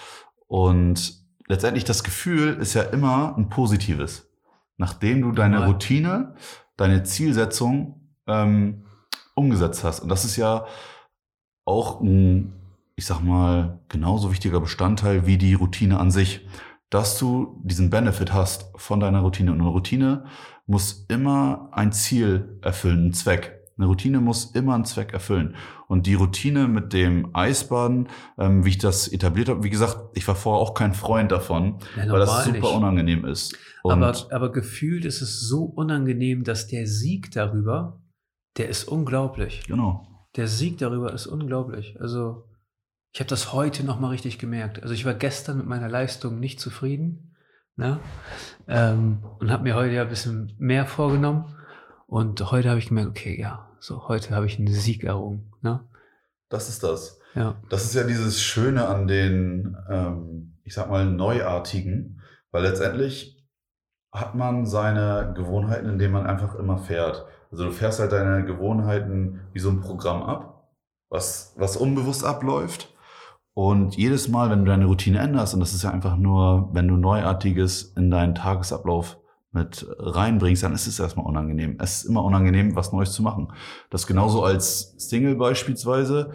Und 0.47 1.25
letztendlich 1.47 1.83
das 1.83 2.03
Gefühl 2.03 2.55
ist 2.55 2.75
ja 2.75 2.83
immer 2.83 3.35
ein 3.37 3.49
positives. 3.49 4.29
Nachdem 4.77 5.21
du 5.21 5.31
deine. 5.31 5.65
Routine, 5.65 6.35
deine 6.77 7.03
Zielsetzung 7.03 8.11
ähm, 8.27 8.85
umgesetzt 9.33 9.83
hast. 9.83 10.01
Und 10.01 10.09
das 10.09 10.25
ist 10.25 10.35
ja 10.35 10.65
auch 11.65 12.01
ein, 12.01 12.53
ich 12.95 13.05
sag 13.05 13.21
mal, 13.21 13.79
genauso 13.89 14.31
wichtiger 14.31 14.61
Bestandteil 14.61 15.25
wie 15.25 15.37
die 15.37 15.53
Routine 15.55 15.99
an 15.99 16.11
sich, 16.11 16.45
dass 16.89 17.17
du 17.17 17.59
diesen 17.63 17.89
Benefit 17.89 18.31
hast 18.33 18.71
von 18.75 18.99
deiner 18.99 19.21
Routine. 19.21 19.51
Und 19.51 19.59
eine 19.59 19.69
Routine 19.69 20.25
muss 20.67 21.05
immer 21.09 21.69
ein 21.71 21.91
Ziel 21.91 22.57
erfüllen, 22.61 22.99
einen 22.99 23.13
Zweck. 23.13 23.51
Eine 23.77 23.87
Routine 23.87 24.21
muss 24.21 24.45
immer 24.51 24.75
einen 24.75 24.85
Zweck 24.85 25.11
erfüllen. 25.11 25.55
Und 25.87 26.07
die 26.07 26.13
Routine 26.13 26.67
mit 26.69 26.93
dem 26.93 27.35
Eisbaden, 27.35 28.07
ähm, 28.37 28.63
wie 28.63 28.69
ich 28.69 28.77
das 28.77 29.07
etabliert 29.09 29.49
habe, 29.49 29.63
wie 29.63 29.69
gesagt, 29.69 29.97
ich 30.13 30.25
war 30.27 30.35
vorher 30.35 30.61
auch 30.61 30.73
kein 30.73 30.93
Freund 30.93 31.31
davon, 31.31 31.79
Ja, 31.97 32.09
weil 32.09 32.19
das 32.19 32.45
super 32.45 32.57
nicht. 32.57 32.63
unangenehm 32.73 33.25
ist. 33.25 33.57
Und 33.83 34.01
Aber, 34.01 34.15
aber 34.31 34.51
gefühlt 34.51 35.03
ist 35.03 35.21
es 35.21 35.41
so 35.41 35.63
unangenehm, 35.65 36.43
dass 36.43 36.67
der 36.67 36.87
Sieg 36.87 37.31
darüber, 37.31 37.99
der 38.57 38.69
ist 38.69 38.85
unglaublich. 38.85 39.63
genau. 39.67 40.07
Der 40.35 40.47
Sieg 40.47 40.77
darüber 40.77 41.13
ist 41.13 41.27
unglaublich. 41.27 41.99
Also 41.99 42.47
ich 43.11 43.19
habe 43.19 43.29
das 43.29 43.53
heute 43.53 43.85
noch 43.85 43.99
mal 43.99 44.09
richtig 44.09 44.39
gemerkt. 44.39 44.81
Also 44.81 44.93
ich 44.93 45.05
war 45.05 45.13
gestern 45.13 45.57
mit 45.57 45.67
meiner 45.67 45.89
Leistung 45.89 46.39
nicht 46.39 46.59
zufrieden 46.59 47.35
ne? 47.75 47.99
Ähm, 48.67 49.19
und 49.39 49.51
habe 49.51 49.63
mir 49.63 49.75
heute 49.75 49.93
ja 49.93 50.03
ein 50.03 50.09
bisschen 50.09 50.53
mehr 50.57 50.85
vorgenommen. 50.85 51.55
Und 52.07 52.51
heute 52.51 52.69
habe 52.69 52.79
ich 52.79 52.87
gemerkt, 52.87 53.09
okay, 53.09 53.39
ja, 53.39 53.69
so 53.79 54.07
heute 54.07 54.35
habe 54.35 54.45
ich 54.45 54.57
einen 54.57 54.67
Sieg 54.67 55.03
errungen. 55.03 55.51
Ne? 55.61 55.81
Das 56.49 56.69
ist 56.69 56.83
das. 56.83 57.19
Ja. 57.33 57.55
Das 57.69 57.83
ist 57.83 57.95
ja 57.95 58.03
dieses 58.03 58.41
Schöne 58.41 58.87
an 58.87 59.07
den, 59.07 59.75
ähm, 59.89 60.57
ich 60.63 60.73
sag 60.73 60.89
mal, 60.89 61.05
Neuartigen, 61.05 62.21
weil 62.51 62.63
letztendlich 62.63 63.34
hat 64.15 64.35
man 64.35 64.65
seine 64.65 65.33
Gewohnheiten, 65.35 65.89
indem 65.89 66.11
man 66.11 66.25
einfach 66.25 66.55
immer 66.55 66.77
fährt. 66.77 67.25
Also 67.51 67.65
du 67.65 67.71
fährst 67.71 67.99
halt 67.99 68.11
deine 68.11 68.45
Gewohnheiten 68.45 69.41
wie 69.53 69.59
so 69.59 69.69
ein 69.69 69.81
Programm 69.81 70.23
ab, 70.23 70.69
was, 71.09 71.53
was 71.57 71.77
unbewusst 71.77 72.25
abläuft. 72.25 72.93
Und 73.53 73.95
jedes 73.95 74.27
Mal, 74.27 74.49
wenn 74.49 74.59
du 74.59 74.65
deine 74.65 74.85
Routine 74.85 75.19
änderst, 75.19 75.53
und 75.53 75.61
das 75.61 75.73
ist 75.73 75.83
ja 75.83 75.91
einfach 75.91 76.17
nur, 76.17 76.69
wenn 76.73 76.87
du 76.87 76.97
Neuartiges 76.97 77.93
in 77.95 78.11
deinen 78.11 78.35
Tagesablauf 78.35 79.17
mit 79.51 79.87
reinbringst, 79.97 80.63
dann 80.63 80.73
ist 80.73 80.87
es 80.87 80.99
erstmal 80.99 81.25
unangenehm. 81.25 81.77
Es 81.79 81.99
ist 81.99 82.03
immer 82.05 82.23
unangenehm, 82.25 82.75
was 82.75 82.91
Neues 82.91 83.13
zu 83.13 83.23
machen. 83.23 83.53
Das 83.89 84.07
genauso 84.07 84.43
als 84.43 84.95
Single 84.97 85.35
beispielsweise, 85.35 86.31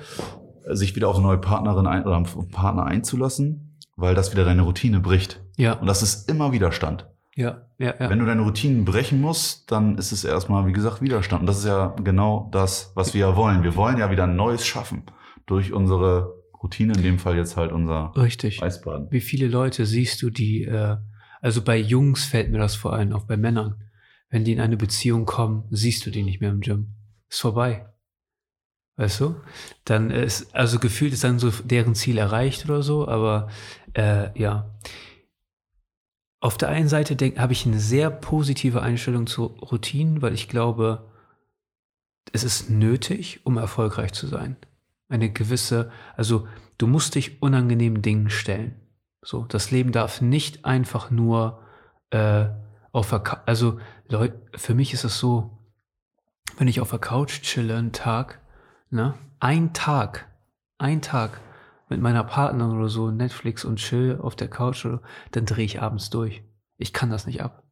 sich 0.66 0.96
wieder 0.96 1.08
auf 1.08 1.16
eine 1.16 1.26
neue 1.26 1.38
Partnerin 1.38 1.86
ein, 1.86 2.04
oder 2.04 2.16
einen 2.16 2.48
Partner 2.48 2.84
einzulassen, 2.84 3.78
weil 3.96 4.14
das 4.14 4.32
wieder 4.32 4.46
deine 4.46 4.62
Routine 4.62 5.00
bricht. 5.00 5.42
Ja. 5.56 5.74
Und 5.74 5.86
das 5.86 6.02
ist 6.02 6.30
immer 6.30 6.52
Widerstand. 6.52 7.06
Ja, 7.40 7.62
ja, 7.78 7.94
ja. 7.98 8.10
Wenn 8.10 8.18
du 8.18 8.26
deine 8.26 8.42
Routinen 8.42 8.84
brechen 8.84 9.18
musst, 9.22 9.72
dann 9.72 9.96
ist 9.96 10.12
es 10.12 10.24
erstmal, 10.24 10.66
wie 10.66 10.72
gesagt, 10.72 11.00
Widerstand. 11.00 11.40
Und 11.40 11.46
das 11.46 11.60
ist 11.60 11.64
ja 11.64 11.96
genau 12.04 12.50
das, 12.52 12.92
was 12.94 13.14
wir 13.14 13.20
ja 13.22 13.36
wollen. 13.36 13.62
Wir 13.62 13.76
wollen 13.76 13.96
ja 13.96 14.10
wieder 14.10 14.24
ein 14.24 14.36
Neues 14.36 14.66
schaffen 14.66 15.04
durch 15.46 15.72
unsere 15.72 16.34
Routine, 16.62 16.92
in 16.92 17.02
dem 17.02 17.18
Fall 17.18 17.38
jetzt 17.38 17.56
halt 17.56 17.72
unser 17.72 18.12
Richtig. 18.14 18.62
Eisbaden. 18.62 19.08
Wie 19.10 19.22
viele 19.22 19.48
Leute 19.48 19.86
siehst 19.86 20.20
du, 20.20 20.28
die, 20.28 20.64
äh, 20.64 20.98
also 21.40 21.62
bei 21.62 21.78
Jungs 21.78 22.26
fällt 22.26 22.50
mir 22.50 22.58
das 22.58 22.74
vor 22.74 22.92
allem, 22.92 23.14
auch 23.14 23.24
bei 23.24 23.38
Männern, 23.38 23.82
wenn 24.28 24.44
die 24.44 24.52
in 24.52 24.60
eine 24.60 24.76
Beziehung 24.76 25.24
kommen, 25.24 25.64
siehst 25.70 26.04
du 26.04 26.10
die 26.10 26.22
nicht 26.22 26.42
mehr 26.42 26.50
im 26.50 26.60
Gym. 26.60 26.88
Ist 27.30 27.40
vorbei. 27.40 27.86
Weißt 28.96 29.18
du? 29.20 29.36
Dann 29.86 30.10
ist, 30.10 30.54
also 30.54 30.78
gefühlt 30.78 31.14
ist 31.14 31.24
dann 31.24 31.38
so 31.38 31.50
deren 31.64 31.94
Ziel 31.94 32.18
erreicht 32.18 32.66
oder 32.66 32.82
so, 32.82 33.08
aber 33.08 33.48
äh, 33.94 34.38
ja. 34.38 34.78
Auf 36.40 36.56
der 36.56 36.70
einen 36.70 36.88
Seite 36.88 37.14
habe 37.38 37.52
ich 37.52 37.66
eine 37.66 37.78
sehr 37.78 38.10
positive 38.10 38.80
Einstellung 38.80 39.26
zu 39.26 39.44
Routinen, 39.44 40.22
weil 40.22 40.32
ich 40.32 40.48
glaube, 40.48 41.10
es 42.32 42.44
ist 42.44 42.70
nötig, 42.70 43.40
um 43.44 43.58
erfolgreich 43.58 44.12
zu 44.12 44.26
sein. 44.26 44.56
Eine 45.08 45.30
gewisse, 45.30 45.90
also 46.16 46.48
du 46.78 46.86
musst 46.86 47.14
dich 47.14 47.42
unangenehmen 47.42 48.00
Dingen 48.00 48.30
stellen. 48.30 48.74
So, 49.22 49.44
das 49.44 49.70
Leben 49.70 49.92
darf 49.92 50.22
nicht 50.22 50.64
einfach 50.64 51.10
nur 51.10 51.62
äh, 52.08 52.46
auf 52.92 53.10
der, 53.10 53.42
also 53.46 53.78
Leute, 54.08 54.40
für 54.56 54.74
mich 54.74 54.94
ist 54.94 55.04
es 55.04 55.18
so, 55.18 55.58
wenn 56.56 56.68
ich 56.68 56.80
auf 56.80 56.90
der 56.90 56.98
Couch 56.98 57.42
chille 57.42 57.76
einen 57.76 57.92
Tag, 57.92 58.40
ne, 58.88 59.14
ein 59.40 59.74
Tag, 59.74 60.26
ein 60.78 61.02
Tag 61.02 61.40
mit 61.90 62.00
meiner 62.00 62.24
Partnerin 62.24 62.76
oder 62.76 62.88
so, 62.88 63.10
Netflix 63.10 63.64
und 63.64 63.76
chill 63.76 64.18
auf 64.20 64.36
der 64.36 64.48
Couch, 64.48 64.86
oder, 64.86 65.02
dann 65.32 65.44
drehe 65.44 65.64
ich 65.64 65.82
abends 65.82 66.10
durch. 66.10 66.42
Ich 66.76 66.92
kann 66.92 67.10
das 67.10 67.26
nicht 67.26 67.42
ab. 67.42 67.64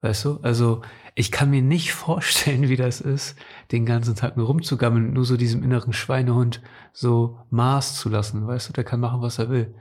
Weißt 0.00 0.24
du? 0.24 0.40
Also, 0.42 0.82
ich 1.14 1.30
kann 1.30 1.50
mir 1.50 1.62
nicht 1.62 1.92
vorstellen, 1.94 2.68
wie 2.68 2.76
das 2.76 3.00
ist, 3.00 3.36
den 3.70 3.86
ganzen 3.86 4.16
Tag 4.16 4.36
nur 4.36 4.46
rumzugammeln, 4.46 5.12
nur 5.12 5.24
so 5.24 5.36
diesem 5.36 5.62
inneren 5.62 5.92
Schweinehund 5.92 6.60
so 6.92 7.38
Maß 7.50 7.98
zu 7.98 8.08
lassen. 8.08 8.46
Weißt 8.46 8.68
du, 8.68 8.72
der 8.72 8.84
kann 8.84 9.00
machen, 9.00 9.22
was 9.22 9.38
er 9.38 9.48
will. 9.48 9.74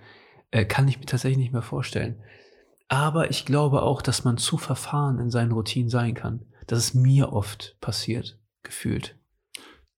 Äh, 0.52 0.66
kann 0.66 0.88
ich 0.88 1.00
mir 1.00 1.06
tatsächlich 1.06 1.40
nicht 1.40 1.54
mehr 1.54 1.62
vorstellen. 1.62 2.22
Aber 2.88 3.30
ich 3.30 3.46
glaube 3.46 3.82
auch, 3.84 4.02
dass 4.02 4.26
man 4.26 4.38
zu 4.38 4.58
verfahren 4.58 5.18
in 5.20 5.32
seinen 5.32 5.54
Routinen 5.54 5.90
sein 5.90 6.14
kann. 6.14 6.46
Das 6.68 6.80
ist 6.80 6.94
mir 6.94 7.34
oft 7.34 7.78
passiert, 7.82 8.38
gefühlt. 8.64 9.18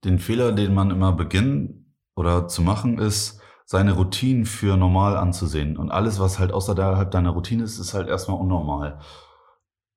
Den 0.04 0.20
Fehler, 0.20 0.52
den 0.52 0.74
man 0.74 0.92
immer 0.92 1.12
beginnt 1.12 1.86
oder 2.16 2.48
zu 2.48 2.62
machen, 2.62 3.00
ist, 3.00 3.42
seine 3.66 3.94
Routinen 3.94 4.46
für 4.46 4.78
normal 4.78 5.18
anzusehen. 5.18 5.78
Und 5.78 5.92
alles, 5.92 6.20
was 6.20 6.40
halt 6.40 6.52
außerhalb 6.52 7.10
deiner 7.10 7.32
Routine 7.32 7.64
ist, 7.64 7.80
ist 7.80 7.94
halt 7.94 8.08
erstmal 8.08 8.40
unnormal. 8.40 9.00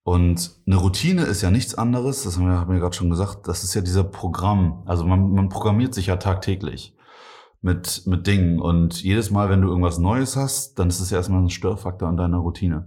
Und 0.03 0.53
eine 0.67 0.77
Routine 0.77 1.23
ist 1.23 1.43
ja 1.43 1.51
nichts 1.51 1.75
anderes, 1.75 2.23
das 2.23 2.39
haben 2.39 2.47
wir, 2.47 2.61
haben 2.61 2.73
wir 2.73 2.79
gerade 2.79 2.95
schon 2.95 3.11
gesagt, 3.11 3.49
das 3.49 3.65
ist 3.65 3.75
ja 3.75 3.81
dieser 3.81 4.05
Programm. 4.05 4.85
Also 4.87 5.05
man, 5.05 5.33
man 5.33 5.49
programmiert 5.49 5.95
sich 5.95 6.07
ja 6.07 6.17
tagtäglich 6.17 6.97
mit, 7.61 8.07
mit 8.07 8.27
Dingen. 8.27 8.61
Und 8.61 9.03
jedes 9.03 9.33
Mal, 9.33 9.51
wenn 9.51 9.63
du 9.63 9.69
irgendwas 9.69 9.99
Neues 9.99 10.37
hast, 10.37 10.79
dann 10.79 10.89
ist 10.89 11.01
es 11.01 11.11
ja 11.11 11.17
erstmal 11.17 11.43
ein 11.43 11.51
Störfaktor 11.51 12.09
an 12.09 12.17
deiner 12.17 12.39
Routine. 12.39 12.87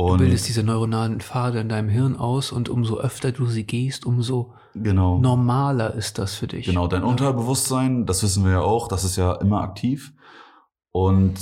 Und 0.00 0.20
du 0.20 0.24
bildest 0.24 0.46
diese 0.46 0.62
neuronalen 0.62 1.20
Pfade 1.20 1.58
in 1.58 1.68
deinem 1.68 1.88
Hirn 1.88 2.14
aus 2.14 2.52
und 2.52 2.68
umso 2.68 2.98
öfter 2.98 3.32
du 3.32 3.46
sie 3.46 3.64
gehst, 3.64 4.06
umso 4.06 4.54
genau. 4.72 5.18
normaler 5.18 5.92
ist 5.94 6.18
das 6.18 6.36
für 6.36 6.46
dich. 6.46 6.66
Genau, 6.66 6.86
dein 6.86 7.02
ja. 7.02 7.08
Unterbewusstsein, 7.08 8.06
das 8.06 8.22
wissen 8.22 8.44
wir 8.44 8.52
ja 8.52 8.60
auch, 8.60 8.86
das 8.86 9.02
ist 9.02 9.16
ja 9.16 9.32
immer 9.34 9.60
aktiv. 9.60 10.12
Und 10.92 11.34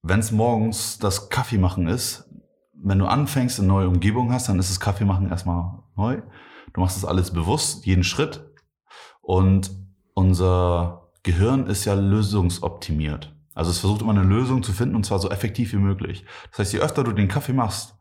wenn 0.00 0.18
es 0.18 0.32
morgens 0.32 0.98
das 0.98 1.28
Kaffee 1.28 1.58
machen 1.58 1.88
ist, 1.88 2.26
wenn 2.72 2.98
du 2.98 3.04
anfängst, 3.04 3.58
eine 3.58 3.68
neue 3.68 3.88
Umgebung 3.88 4.32
hast, 4.32 4.48
dann 4.48 4.58
ist 4.58 4.70
das 4.70 4.80
Kaffee 4.80 5.04
machen 5.04 5.28
erstmal 5.28 5.82
neu. 5.94 6.22
Du 6.72 6.80
machst 6.80 6.96
das 6.96 7.04
alles 7.04 7.32
bewusst, 7.32 7.84
jeden 7.84 8.02
Schritt. 8.02 8.50
Und 9.20 9.72
unser 10.14 11.10
Gehirn 11.22 11.66
ist 11.66 11.84
ja 11.84 11.92
lösungsoptimiert. 11.92 13.36
Also 13.60 13.72
es 13.72 13.78
versucht 13.78 14.00
immer 14.00 14.12
eine 14.12 14.22
Lösung 14.22 14.62
zu 14.62 14.72
finden 14.72 14.96
und 14.96 15.04
zwar 15.04 15.18
so 15.18 15.28
effektiv 15.28 15.74
wie 15.74 15.76
möglich. 15.76 16.24
Das 16.48 16.60
heißt, 16.60 16.72
je 16.72 16.78
öfter 16.78 17.04
du 17.04 17.12
den 17.12 17.28
Kaffee 17.28 17.52
machst 17.52 17.94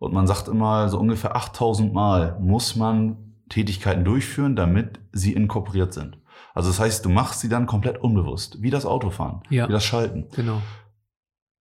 und 0.00 0.12
man 0.12 0.26
sagt 0.26 0.48
immer 0.48 0.88
so 0.88 0.98
ungefähr 0.98 1.36
8000 1.36 1.94
Mal 1.94 2.36
muss 2.40 2.74
man 2.74 3.36
Tätigkeiten 3.48 4.04
durchführen, 4.04 4.56
damit 4.56 4.98
sie 5.12 5.34
inkorporiert 5.34 5.94
sind. 5.94 6.18
Also 6.52 6.70
das 6.70 6.80
heißt, 6.80 7.04
du 7.04 7.10
machst 7.10 7.38
sie 7.38 7.48
dann 7.48 7.66
komplett 7.66 7.98
unbewusst, 7.98 8.60
wie 8.60 8.70
das 8.70 8.86
Autofahren, 8.86 9.44
ja, 9.50 9.68
wie 9.68 9.72
das 9.72 9.84
Schalten. 9.84 10.26
Genau. 10.34 10.62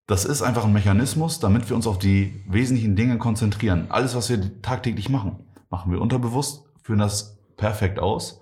Das 0.07 0.25
ist 0.25 0.41
einfach 0.41 0.65
ein 0.65 0.73
Mechanismus, 0.73 1.39
damit 1.39 1.69
wir 1.69 1.75
uns 1.75 1.85
auf 1.85 1.99
die 1.99 2.43
wesentlichen 2.47 2.95
Dinge 2.95 3.19
konzentrieren. 3.19 3.85
Alles, 3.89 4.15
was 4.15 4.31
wir 4.31 4.63
tagtäglich 4.63 5.09
machen, 5.09 5.45
machen 5.69 5.91
wir 5.91 6.01
unterbewusst, 6.01 6.63
führen 6.81 6.97
das 6.97 7.37
perfekt 7.55 7.99
aus 7.99 8.41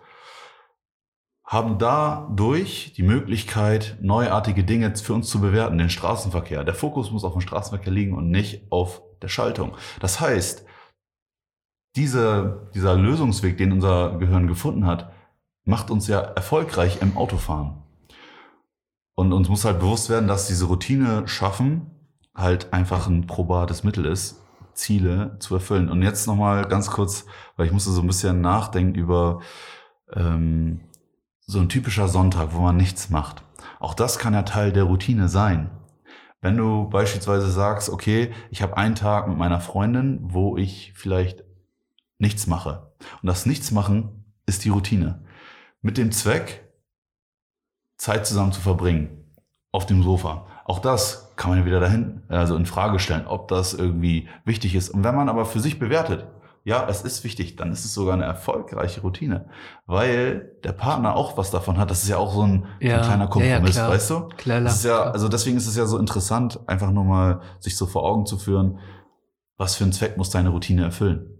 haben 1.45 1.77
dadurch 1.77 2.93
die 2.97 3.03
Möglichkeit, 3.03 3.97
neuartige 4.01 4.63
Dinge 4.63 4.95
für 4.95 5.13
uns 5.13 5.29
zu 5.29 5.39
bewerten, 5.39 5.77
den 5.77 5.89
Straßenverkehr. 5.89 6.63
Der 6.63 6.73
Fokus 6.73 7.11
muss 7.11 7.23
auf 7.23 7.33
dem 7.33 7.41
Straßenverkehr 7.41 7.93
liegen 7.93 8.13
und 8.13 8.31
nicht 8.31 8.71
auf 8.71 9.01
der 9.21 9.27
Schaltung. 9.27 9.75
Das 9.99 10.19
heißt, 10.19 10.65
diese, 11.95 12.69
dieser 12.73 12.95
Lösungsweg, 12.95 13.57
den 13.57 13.71
unser 13.71 14.17
Gehirn 14.17 14.47
gefunden 14.47 14.85
hat, 14.85 15.11
macht 15.63 15.91
uns 15.91 16.07
ja 16.07 16.19
erfolgreich 16.19 17.01
im 17.01 17.15
Autofahren. 17.15 17.83
Und 19.15 19.31
uns 19.31 19.47
muss 19.47 19.65
halt 19.65 19.79
bewusst 19.79 20.09
werden, 20.09 20.27
dass 20.27 20.47
diese 20.47 20.65
Routine 20.65 21.27
schaffen 21.27 21.91
halt 22.35 22.73
einfach 22.73 23.07
ein 23.07 23.27
probates 23.27 23.83
Mittel 23.83 24.05
ist, 24.05 24.41
Ziele 24.73 25.37
zu 25.39 25.55
erfüllen. 25.55 25.89
Und 25.89 26.01
jetzt 26.01 26.27
nochmal 26.27 26.65
ganz 26.67 26.91
kurz, 26.91 27.25
weil 27.55 27.65
ich 27.65 27.71
musste 27.71 27.91
so 27.91 28.01
ein 28.01 28.07
bisschen 28.07 28.41
nachdenken 28.41 28.95
über 28.95 29.39
ähm, 30.13 30.81
so 31.47 31.59
ein 31.59 31.69
typischer 31.69 32.07
Sonntag, 32.07 32.53
wo 32.53 32.61
man 32.61 32.77
nichts 32.77 33.09
macht. 33.09 33.43
Auch 33.79 33.93
das 33.93 34.19
kann 34.19 34.33
ja 34.33 34.43
Teil 34.43 34.71
der 34.71 34.83
Routine 34.83 35.29
sein. 35.29 35.69
Wenn 36.41 36.57
du 36.57 36.89
beispielsweise 36.89 37.49
sagst, 37.49 37.89
okay, 37.89 38.31
ich 38.49 38.61
habe 38.61 38.77
einen 38.77 38.95
Tag 38.95 39.27
mit 39.27 39.37
meiner 39.37 39.59
Freundin, 39.59 40.19
wo 40.21 40.57
ich 40.57 40.93
vielleicht 40.95 41.43
nichts 42.19 42.47
mache. 42.47 42.91
Und 43.21 43.27
das 43.27 43.45
Nichtsmachen 43.45 44.25
ist 44.45 44.63
die 44.63 44.69
Routine. 44.69 45.23
Mit 45.81 45.97
dem 45.97 46.11
Zweck, 46.11 46.71
Zeit 47.97 48.27
zusammen 48.27 48.51
zu 48.51 48.61
verbringen. 48.61 49.23
Auf 49.71 49.85
dem 49.85 50.03
Sofa. 50.03 50.47
Auch 50.65 50.79
das 50.79 51.35
kann 51.35 51.51
man 51.51 51.65
wieder 51.65 51.79
dahin, 51.79 52.23
also 52.27 52.55
in 52.55 52.65
Frage 52.65 52.99
stellen, 52.99 53.27
ob 53.27 53.47
das 53.49 53.73
irgendwie 53.73 54.29
wichtig 54.45 54.73
ist. 54.73 54.89
Und 54.89 55.03
wenn 55.03 55.15
man 55.15 55.29
aber 55.29 55.45
für 55.45 55.59
sich 55.59 55.79
bewertet, 55.79 56.27
ja, 56.65 56.87
es 56.89 57.03
ist 57.03 57.23
wichtig, 57.23 57.57
dann 57.57 57.71
ist 57.71 57.85
es 57.85 57.93
sogar 57.93 58.15
eine 58.15 58.25
erfolgreiche 58.25 59.01
Routine, 59.01 59.47
weil 59.85 60.57
der 60.63 60.71
Partner 60.71 61.15
auch 61.15 61.37
was 61.37 61.51
davon 61.51 61.77
hat. 61.77 61.91
Das 61.91 62.01
ist 62.01 62.09
ja 62.09 62.17
auch 62.17 62.33
so 62.33 62.41
ein, 62.41 62.65
ja, 62.79 62.95
so 62.95 62.95
ein 62.95 63.05
kleiner 63.05 63.27
Kompromiss, 63.27 63.75
ja, 63.75 63.83
ja, 63.83 63.89
weißt 63.91 64.09
du? 64.09 64.29
Klar, 64.29 64.61
das 64.61 64.77
ist 64.77 64.85
ja, 64.85 65.03
also 65.03 65.29
deswegen 65.29 65.57
ist 65.57 65.67
es 65.67 65.77
ja 65.77 65.85
so 65.85 65.99
interessant, 65.99 66.59
einfach 66.65 66.89
nur 66.89 67.03
mal 67.03 67.41
sich 67.59 67.77
so 67.77 67.85
vor 67.85 68.03
Augen 68.03 68.25
zu 68.25 68.39
führen, 68.39 68.79
was 69.57 69.75
für 69.75 69.83
einen 69.83 69.93
Zweck 69.93 70.17
muss 70.17 70.31
deine 70.31 70.49
Routine 70.49 70.83
erfüllen. 70.83 71.37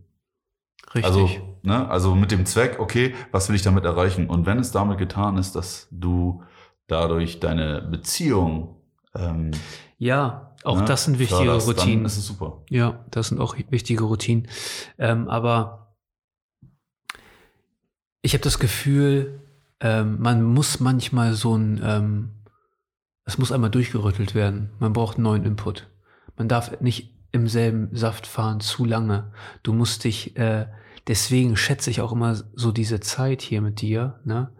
Richtig. 0.94 1.05
Also, 1.05 1.29
ne, 1.63 1.89
also 1.89 2.13
mit 2.13 2.29
dem 2.29 2.46
Zweck, 2.46 2.79
okay, 2.79 3.15
was 3.32 3.50
will 3.50 3.55
ich 3.55 3.63
damit 3.63 3.84
erreichen? 3.84 4.29
Und 4.29 4.46
wenn 4.46 4.60
es 4.60 4.72
damit 4.72 5.00
getan 5.00 5.39
ist, 5.39 5.55
dass 5.55 5.88
du 5.89 6.44
dadurch 6.86 7.39
deine 7.39 7.82
Beziehung 7.82 8.75
ähm, 9.15 9.51
ja, 9.98 10.55
auch 10.63 10.79
ne, 10.79 10.86
das 10.86 11.05
sind 11.05 11.19
wichtige 11.19 11.45
förderst, 11.45 11.67
Routinen. 11.67 12.03
Dann 12.03 12.05
ist 12.05 12.25
super. 12.25 12.63
Ja, 12.69 13.05
das 13.12 13.29
sind 13.29 13.39
auch 13.39 13.55
wichtige 13.69 14.03
Routinen. 14.03 14.48
Ähm, 14.98 15.29
aber 15.29 15.95
ich 18.22 18.34
habe 18.34 18.43
das 18.43 18.60
Gefühl, 18.60 19.39
ähm, 19.79 20.19
man 20.19 20.43
muss 20.43 20.79
manchmal 20.79 21.34
so 21.34 21.55
ein, 21.55 21.79
ähm, 21.84 22.29
es 23.25 23.38
muss 23.38 23.51
einmal 23.51 23.69
durchgerüttelt 23.69 24.36
werden. 24.36 24.72
Man 24.79 24.93
braucht 24.93 25.17
einen 25.17 25.24
neuen 25.24 25.45
Input. 25.45 25.88
Man 26.36 26.48
darf 26.48 26.79
nicht 26.81 27.13
im 27.31 27.48
selben 27.48 27.95
Saft 27.95 28.27
fahren 28.27 28.60
zu 28.60 28.86
lange. 28.86 29.31
Du 29.62 29.74
musst 29.74 30.03
dich, 30.03 30.38
äh, 30.38 30.67
deswegen 31.07 31.57
schätze 31.57 31.89
ich 31.89 32.01
auch 32.01 32.12
immer 32.12 32.36
so 32.53 32.72
diese 32.72 33.00
Zeit 33.00 33.41
hier 33.41 33.62
mit 33.62 33.81
dir, 33.81 34.19
ne? 34.24 34.51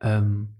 Ähm, 0.00 0.54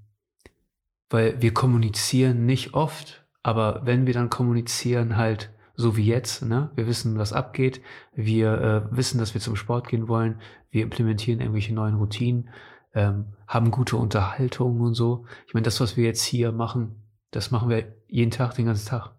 weil 1.11 1.41
wir 1.41 1.55
kommunizieren 1.55 2.45
nicht 2.45 2.75
oft, 2.75 3.18
aber 3.43 3.83
wenn 3.85 4.07
wir 4.07 4.15
dann 4.15 4.31
kommunizieren, 4.31 5.17
halt 5.17 5.53
so 5.75 5.97
wie 5.97 6.07
jetzt, 6.07 6.43
ne? 6.45 6.71
Wir 6.75 6.87
wissen, 6.89 7.19
was 7.19 7.33
abgeht, 7.33 7.81
wir 8.13 8.53
äh, 8.91 8.97
wissen, 8.97 9.19
dass 9.19 9.35
wir 9.35 9.41
zum 9.41 9.55
Sport 9.55 9.89
gehen 9.89 10.09
wollen, 10.09 10.41
wir 10.71 10.83
implementieren 10.83 11.41
irgendwelche 11.41 11.73
neuen 11.73 11.95
Routinen, 11.95 12.51
ähm, 12.95 13.27
haben 13.47 13.71
gute 13.71 13.97
Unterhaltungen 13.97 14.81
und 14.81 14.95
so. 14.95 15.25
Ich 15.47 15.55
meine, 15.55 15.65
das, 15.65 15.81
was 15.81 15.97
wir 15.97 16.05
jetzt 16.05 16.25
hier 16.25 16.51
machen, 16.51 17.03
das 17.31 17.51
machen 17.51 17.69
wir 17.69 17.95
jeden 18.09 18.33
Tag, 18.33 18.55
den 18.55 18.67
ganzen 18.67 18.89
Tag. 18.89 19.13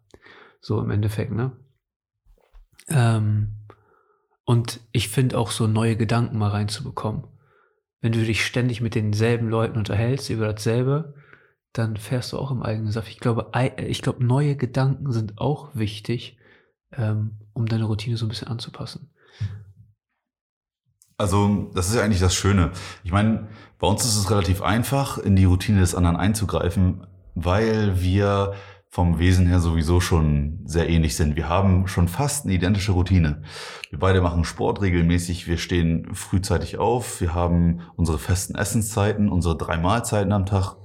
So 0.59 0.81
im 0.81 0.91
Endeffekt, 0.91 1.31
ne? 1.31 1.55
Ähm, 2.89 3.55
und 4.43 4.81
ich 4.91 5.09
finde 5.09 5.37
auch 5.37 5.51
so 5.51 5.67
neue 5.67 5.95
Gedanken 5.95 6.37
mal 6.37 6.49
reinzubekommen. 6.49 7.23
Wenn 8.01 8.11
du 8.11 8.23
dich 8.25 8.45
ständig 8.45 8.81
mit 8.81 8.95
denselben 8.95 9.47
Leuten 9.47 9.77
unterhältst 9.77 10.29
über 10.29 10.51
dasselbe, 10.51 11.13
dann 11.73 11.97
fährst 11.97 12.33
du 12.33 12.37
auch 12.37 12.51
im 12.51 12.63
eigenen 12.63 12.91
Saft. 12.91 13.09
Ich 13.09 13.19
glaube, 13.19 13.51
ich 13.77 14.01
glaube, 14.01 14.23
neue 14.23 14.55
Gedanken 14.55 15.11
sind 15.11 15.37
auch 15.37 15.75
wichtig, 15.75 16.37
ähm, 16.91 17.39
um 17.53 17.67
deine 17.67 17.85
Routine 17.85 18.17
so 18.17 18.25
ein 18.25 18.29
bisschen 18.29 18.47
anzupassen. 18.47 19.11
Also, 21.17 21.69
das 21.75 21.89
ist 21.89 21.95
ja 21.95 22.01
eigentlich 22.01 22.21
das 22.21 22.33
Schöne. 22.33 22.71
Ich 23.03 23.11
meine, 23.11 23.49
bei 23.77 23.87
uns 23.87 24.05
ist 24.05 24.15
es 24.15 24.31
relativ 24.31 24.61
einfach, 24.61 25.17
in 25.17 25.35
die 25.35 25.45
Routine 25.45 25.81
des 25.81 25.93
anderen 25.93 26.15
einzugreifen, 26.15 27.05
weil 27.35 28.01
wir 28.01 28.53
vom 28.91 29.19
Wesen 29.19 29.45
her 29.45 29.59
sowieso 29.59 29.99
schon 29.99 30.61
sehr 30.65 30.89
ähnlich 30.89 31.15
sind. 31.15 31.35
Wir 31.35 31.47
haben 31.47 31.87
schon 31.87 32.07
fast 32.07 32.45
eine 32.45 32.55
identische 32.55 32.93
Routine. 32.93 33.43
Wir 33.91 33.99
beide 33.99 34.21
machen 34.21 34.45
Sport 34.45 34.81
regelmäßig, 34.81 35.47
wir 35.47 35.57
stehen 35.57 36.07
frühzeitig 36.15 36.79
auf, 36.79 37.21
wir 37.21 37.35
haben 37.35 37.81
unsere 37.95 38.17
festen 38.17 38.55
Essenszeiten, 38.55 39.29
unsere 39.29 39.55
drei 39.55 39.77
Mahlzeiten 39.77 40.31
am 40.31 40.47
Tag. 40.47 40.78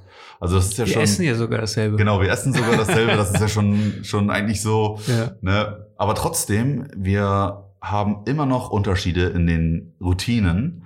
Also 0.45 0.57
das 0.57 0.67
ist 0.67 0.79
ja 0.79 0.85
wir 0.85 0.93
schon. 0.93 1.01
Wir 1.01 1.05
essen 1.05 1.25
ja 1.25 1.35
sogar 1.35 1.61
dasselbe. 1.61 1.97
Genau, 1.97 2.21
wir 2.21 2.31
essen 2.31 2.53
sogar 2.53 2.77
dasselbe. 2.77 3.17
das 3.17 3.33
ist 3.33 3.41
ja 3.41 3.49
schon 3.49 3.95
schon 4.05 4.31
eigentlich 4.31 4.61
so. 4.61 4.99
Ja. 5.07 5.33
Ne? 5.41 5.87
Aber 5.97 6.15
trotzdem, 6.15 6.89
wir 6.95 7.65
haben 7.81 8.23
immer 8.27 8.45
noch 8.45 8.71
Unterschiede 8.71 9.27
in 9.29 9.47
den 9.47 9.95
Routinen 10.03 10.85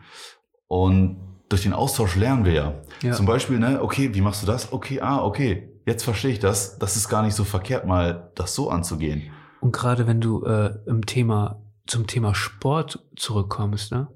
und 0.68 1.16
durch 1.48 1.62
den 1.62 1.72
Austausch 1.72 2.14
lernen 2.14 2.44
wir 2.44 2.52
ja. 2.52 2.74
ja. 3.02 3.12
Zum 3.12 3.26
Beispiel, 3.26 3.58
ne, 3.58 3.82
okay, 3.82 4.14
wie 4.14 4.20
machst 4.20 4.42
du 4.42 4.46
das? 4.46 4.72
Okay, 4.72 5.00
ah, 5.00 5.24
okay, 5.24 5.70
jetzt 5.86 6.04
verstehe 6.04 6.30
ich 6.30 6.38
das. 6.38 6.78
Das 6.78 6.94
ist 6.96 7.08
gar 7.08 7.22
nicht 7.22 7.34
so 7.34 7.44
verkehrt, 7.44 7.86
mal 7.86 8.30
das 8.36 8.54
so 8.54 8.70
anzugehen. 8.70 9.30
Und 9.60 9.72
gerade 9.72 10.06
wenn 10.06 10.20
du 10.20 10.44
äh, 10.44 10.74
im 10.86 11.04
Thema 11.04 11.62
zum 11.86 12.06
Thema 12.06 12.34
Sport 12.34 13.04
zurückkommst, 13.16 13.90
ne, 13.90 14.08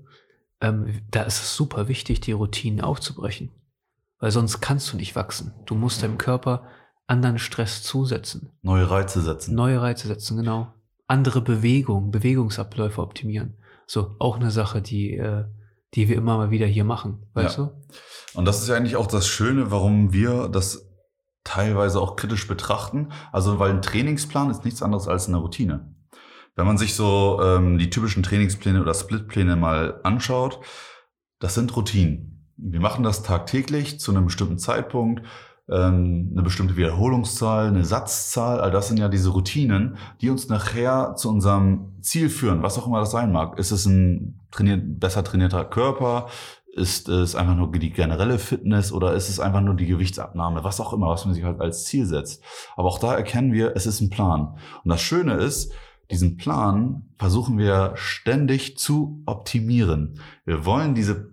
ähm, 0.60 1.00
da 1.10 1.22
ist 1.22 1.42
es 1.42 1.56
super 1.56 1.88
wichtig, 1.88 2.20
die 2.20 2.32
Routinen 2.32 2.80
aufzubrechen, 2.80 3.50
weil 4.22 4.30
sonst 4.30 4.60
kannst 4.60 4.92
du 4.92 4.96
nicht 4.96 5.16
wachsen. 5.16 5.52
Du 5.66 5.74
musst 5.74 6.02
deinem 6.02 6.16
Körper 6.16 6.68
anderen 7.06 7.38
Stress 7.38 7.82
zusetzen. 7.82 8.52
Neue 8.62 8.88
Reize 8.88 9.20
setzen. 9.20 9.54
Neue 9.54 9.82
Reize 9.82 10.06
setzen, 10.06 10.38
genau. 10.38 10.72
Andere 11.08 11.42
Bewegungen, 11.42 12.10
Bewegungsabläufe 12.10 13.02
optimieren. 13.02 13.58
So 13.86 14.14
auch 14.18 14.36
eine 14.36 14.50
Sache, 14.50 14.80
die 14.80 15.16
äh, 15.18 15.44
die 15.94 16.08
wir 16.08 16.16
immer 16.16 16.36
mal 16.36 16.50
wieder 16.50 16.66
hier 16.66 16.84
machen, 16.84 17.26
weißt 17.34 17.58
ja. 17.58 17.64
du? 17.64 18.38
Und 18.38 18.46
das 18.46 18.62
ist 18.62 18.68
ja 18.68 18.76
eigentlich 18.76 18.96
auch 18.96 19.06
das 19.06 19.26
Schöne, 19.26 19.70
warum 19.70 20.12
wir 20.12 20.48
das 20.48 20.88
teilweise 21.44 22.00
auch 22.00 22.16
kritisch 22.16 22.48
betrachten. 22.48 23.12
Also, 23.30 23.58
weil 23.58 23.70
ein 23.70 23.82
Trainingsplan 23.82 24.50
ist 24.50 24.64
nichts 24.64 24.82
anderes 24.82 25.06
als 25.06 25.28
eine 25.28 25.36
Routine. 25.36 25.94
Wenn 26.54 26.66
man 26.66 26.78
sich 26.78 26.94
so 26.94 27.40
ähm, 27.42 27.78
die 27.78 27.90
typischen 27.90 28.22
Trainingspläne 28.22 28.80
oder 28.80 28.94
Splitpläne 28.94 29.56
mal 29.56 30.00
anschaut, 30.02 30.60
das 31.40 31.54
sind 31.54 31.74
Routinen. 31.76 32.41
Wir 32.56 32.80
machen 32.80 33.02
das 33.02 33.22
tagtäglich 33.22 33.98
zu 34.00 34.12
einem 34.12 34.26
bestimmten 34.26 34.58
Zeitpunkt 34.58 35.22
ähm, 35.70 36.30
eine 36.32 36.42
bestimmte 36.42 36.76
Wiederholungszahl, 36.76 37.68
eine 37.68 37.84
Satzzahl, 37.84 38.60
all 38.60 38.70
das 38.70 38.88
sind 38.88 38.98
ja 38.98 39.08
diese 39.08 39.30
Routinen, 39.30 39.96
die 40.20 40.30
uns 40.30 40.48
nachher 40.48 41.14
zu 41.16 41.28
unserem 41.28 41.92
Ziel 42.00 42.28
führen, 42.28 42.62
was 42.62 42.78
auch 42.78 42.86
immer 42.86 43.00
das 43.00 43.12
sein 43.12 43.32
mag. 43.32 43.58
Ist 43.58 43.70
es 43.70 43.86
ein 43.86 44.40
trainiert, 44.50 45.00
besser 45.00 45.24
trainierter 45.24 45.64
Körper? 45.64 46.26
Ist 46.74 47.08
es 47.08 47.36
einfach 47.36 47.54
nur 47.54 47.70
die 47.70 47.92
generelle 47.92 48.38
Fitness 48.38 48.92
oder 48.92 49.14
ist 49.14 49.28
es 49.28 49.38
einfach 49.38 49.60
nur 49.60 49.74
die 49.74 49.86
Gewichtsabnahme? 49.86 50.64
Was 50.64 50.80
auch 50.80 50.92
immer, 50.92 51.08
was 51.08 51.24
man 51.26 51.34
sich 51.34 51.44
halt 51.44 51.60
als 51.60 51.84
Ziel 51.84 52.06
setzt. 52.06 52.42
Aber 52.76 52.88
auch 52.88 52.98
da 52.98 53.14
erkennen 53.14 53.52
wir, 53.52 53.76
es 53.76 53.86
ist 53.86 54.00
ein 54.00 54.10
Plan. 54.10 54.56
Und 54.82 54.90
das 54.90 55.00
Schöne 55.00 55.34
ist, 55.34 55.72
diesen 56.10 56.36
Plan 56.36 57.08
versuchen 57.18 57.56
wir 57.56 57.92
ständig 57.94 58.78
zu 58.78 59.22
optimieren. 59.26 60.18
Wir 60.44 60.66
wollen 60.66 60.94
diese 60.94 61.31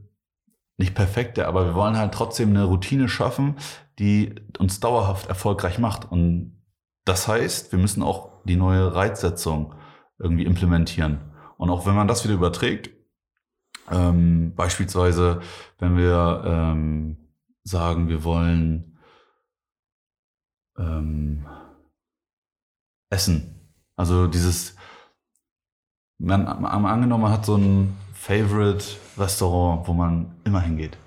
nicht 0.79 0.95
perfekte, 0.95 1.47
aber 1.47 1.65
wir 1.65 1.75
wollen 1.75 1.97
halt 1.97 2.13
trotzdem 2.13 2.49
eine 2.49 2.63
Routine 2.63 3.09
schaffen, 3.09 3.57
die 3.99 4.33
uns 4.57 4.79
dauerhaft 4.79 5.27
erfolgreich 5.27 5.77
macht. 5.77 6.09
Und 6.09 6.63
das 7.05 7.27
heißt, 7.27 7.71
wir 7.73 7.79
müssen 7.79 8.01
auch 8.01 8.43
die 8.45 8.55
neue 8.55 8.95
Reizsetzung 8.95 9.75
irgendwie 10.17 10.45
implementieren. 10.45 11.19
Und 11.57 11.69
auch 11.69 11.85
wenn 11.85 11.95
man 11.95 12.07
das 12.07 12.23
wieder 12.23 12.33
überträgt, 12.33 12.91
ähm, 13.91 14.55
beispielsweise, 14.55 15.41
wenn 15.79 15.97
wir 15.97 16.43
ähm, 16.45 17.17
sagen, 17.63 18.07
wir 18.07 18.23
wollen 18.23 18.99
ähm, 20.77 21.45
essen. 23.09 23.73
Also 23.97 24.27
dieses, 24.27 24.75
man, 26.19 26.47
angenommen, 26.47 27.23
man 27.23 27.31
hat 27.33 27.45
so 27.45 27.57
ein 27.57 27.97
Favorite 28.13 28.85
Restaurant, 29.19 29.87
wo 29.87 29.93
man 29.93 30.35
immer 30.43 30.61
hingeht. 30.61 30.97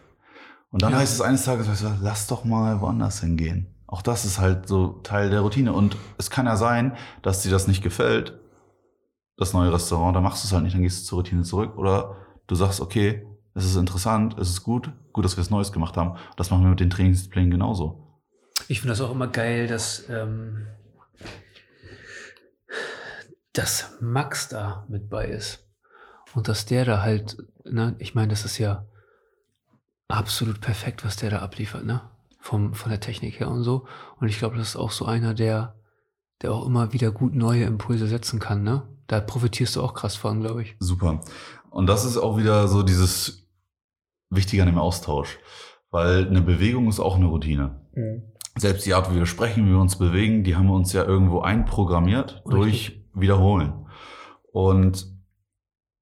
Und 0.70 0.82
dann 0.82 0.92
ja. 0.92 0.98
heißt 0.98 1.14
es 1.14 1.20
eines 1.20 1.44
Tages, 1.44 1.68
lass 2.00 2.26
doch 2.26 2.44
mal 2.44 2.80
woanders 2.80 3.20
hingehen. 3.20 3.66
Auch 3.86 4.00
das 4.00 4.24
ist 4.24 4.38
halt 4.38 4.68
so 4.68 5.00
Teil 5.02 5.28
der 5.28 5.40
Routine. 5.40 5.72
Und 5.72 5.96
es 6.16 6.30
kann 6.30 6.46
ja 6.46 6.56
sein, 6.56 6.96
dass 7.20 7.42
dir 7.42 7.50
das 7.50 7.68
nicht 7.68 7.82
gefällt, 7.82 8.38
das 9.36 9.52
neue 9.52 9.72
Restaurant, 9.72 10.16
dann 10.16 10.22
machst 10.22 10.42
du 10.42 10.46
es 10.46 10.52
halt 10.52 10.64
nicht, 10.64 10.74
dann 10.74 10.82
gehst 10.82 11.02
du 11.02 11.06
zur 11.06 11.18
Routine 11.18 11.42
zurück. 11.42 11.76
Oder 11.76 12.16
du 12.46 12.54
sagst, 12.54 12.80
okay, 12.80 13.26
es 13.54 13.66
ist 13.66 13.76
interessant, 13.76 14.38
es 14.38 14.48
ist 14.48 14.62
gut, 14.62 14.90
gut, 15.12 15.24
dass 15.24 15.36
wir 15.36 15.42
es 15.42 15.50
Neues 15.50 15.72
gemacht 15.72 15.96
haben. 15.96 16.16
Das 16.36 16.50
machen 16.50 16.62
wir 16.62 16.70
mit 16.70 16.80
den 16.80 16.90
Trainingsplänen 16.90 17.50
genauso. 17.50 18.22
Ich 18.68 18.80
finde 18.80 18.92
das 18.92 19.00
auch 19.02 19.10
immer 19.10 19.26
geil, 19.26 19.66
dass, 19.66 20.08
ähm, 20.08 20.66
dass 23.52 23.90
Max 24.00 24.48
da 24.48 24.86
mit 24.88 25.10
bei 25.10 25.26
ist. 25.26 25.61
Und 26.34 26.48
dass 26.48 26.66
der 26.66 26.84
da 26.84 27.02
halt, 27.02 27.36
ne, 27.64 27.94
ich 27.98 28.14
meine, 28.14 28.28
das 28.28 28.44
ist 28.44 28.58
ja 28.58 28.86
absolut 30.08 30.60
perfekt, 30.60 31.04
was 31.04 31.16
der 31.16 31.30
da 31.30 31.38
abliefert, 31.38 31.84
ne? 31.84 32.02
Vom, 32.40 32.74
von 32.74 32.90
der 32.90 33.00
Technik 33.00 33.38
her 33.38 33.50
und 33.50 33.62
so. 33.62 33.86
Und 34.18 34.28
ich 34.28 34.38
glaube, 34.38 34.56
das 34.56 34.70
ist 34.70 34.76
auch 34.76 34.90
so 34.90 35.04
einer, 35.04 35.32
der, 35.32 35.76
der 36.42 36.52
auch 36.52 36.66
immer 36.66 36.92
wieder 36.92 37.12
gut 37.12 37.34
neue 37.34 37.64
Impulse 37.64 38.06
setzen 38.06 38.40
kann, 38.40 38.62
ne? 38.62 38.82
Da 39.06 39.20
profitierst 39.20 39.76
du 39.76 39.82
auch 39.82 39.94
krass 39.94 40.16
von, 40.16 40.40
glaube 40.40 40.62
ich. 40.62 40.76
Super. 40.78 41.20
Und 41.70 41.86
das 41.86 42.04
ist 42.04 42.16
auch 42.16 42.36
wieder 42.36 42.68
so 42.68 42.82
dieses 42.82 43.46
Wichtige 44.30 44.62
an 44.62 44.68
dem 44.68 44.78
Austausch. 44.78 45.38
Weil 45.90 46.26
eine 46.26 46.40
Bewegung 46.40 46.88
ist 46.88 47.00
auch 47.00 47.16
eine 47.16 47.26
Routine. 47.26 47.80
Mhm. 47.94 48.22
Selbst 48.56 48.86
die 48.86 48.94
Art, 48.94 49.10
wie 49.10 49.16
wir 49.16 49.26
sprechen, 49.26 49.66
wie 49.66 49.70
wir 49.70 49.78
uns 49.78 49.96
bewegen, 49.96 50.44
die 50.44 50.56
haben 50.56 50.66
wir 50.66 50.74
uns 50.74 50.92
ja 50.92 51.04
irgendwo 51.04 51.40
einprogrammiert 51.40 52.42
Richtig. 52.44 52.52
durch 52.52 53.04
Wiederholen. 53.14 53.86
Und 54.52 55.06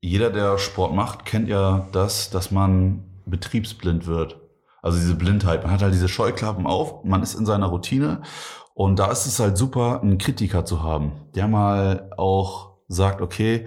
jeder, 0.01 0.31
der 0.31 0.59
Sport 0.59 0.95
macht, 0.95 1.25
kennt 1.25 1.49
ja 1.49 1.87
das, 1.93 2.31
dass 2.31 2.51
man 2.51 3.05
betriebsblind 3.27 4.07
wird. 4.07 4.41
Also 4.83 4.99
diese 4.99 5.15
Blindheit. 5.15 5.63
Man 5.63 5.73
hat 5.73 5.83
halt 5.83 5.93
diese 5.93 6.09
Scheuklappen 6.09 6.67
auf, 6.67 7.05
man 7.05 7.23
ist 7.23 7.35
in 7.35 7.45
seiner 7.45 7.67
Routine 7.67 8.23
und 8.75 8.99
da 8.99 9.11
ist 9.11 9.27
es 9.27 9.39
halt 9.39 9.59
super, 9.59 10.01
einen 10.01 10.19
Kritiker 10.19 10.65
zu 10.65 10.83
haben, 10.83 11.13
der 11.35 11.49
mal 11.49 12.11
auch 12.17 12.79
sagt, 12.89 13.21
okay, 13.21 13.67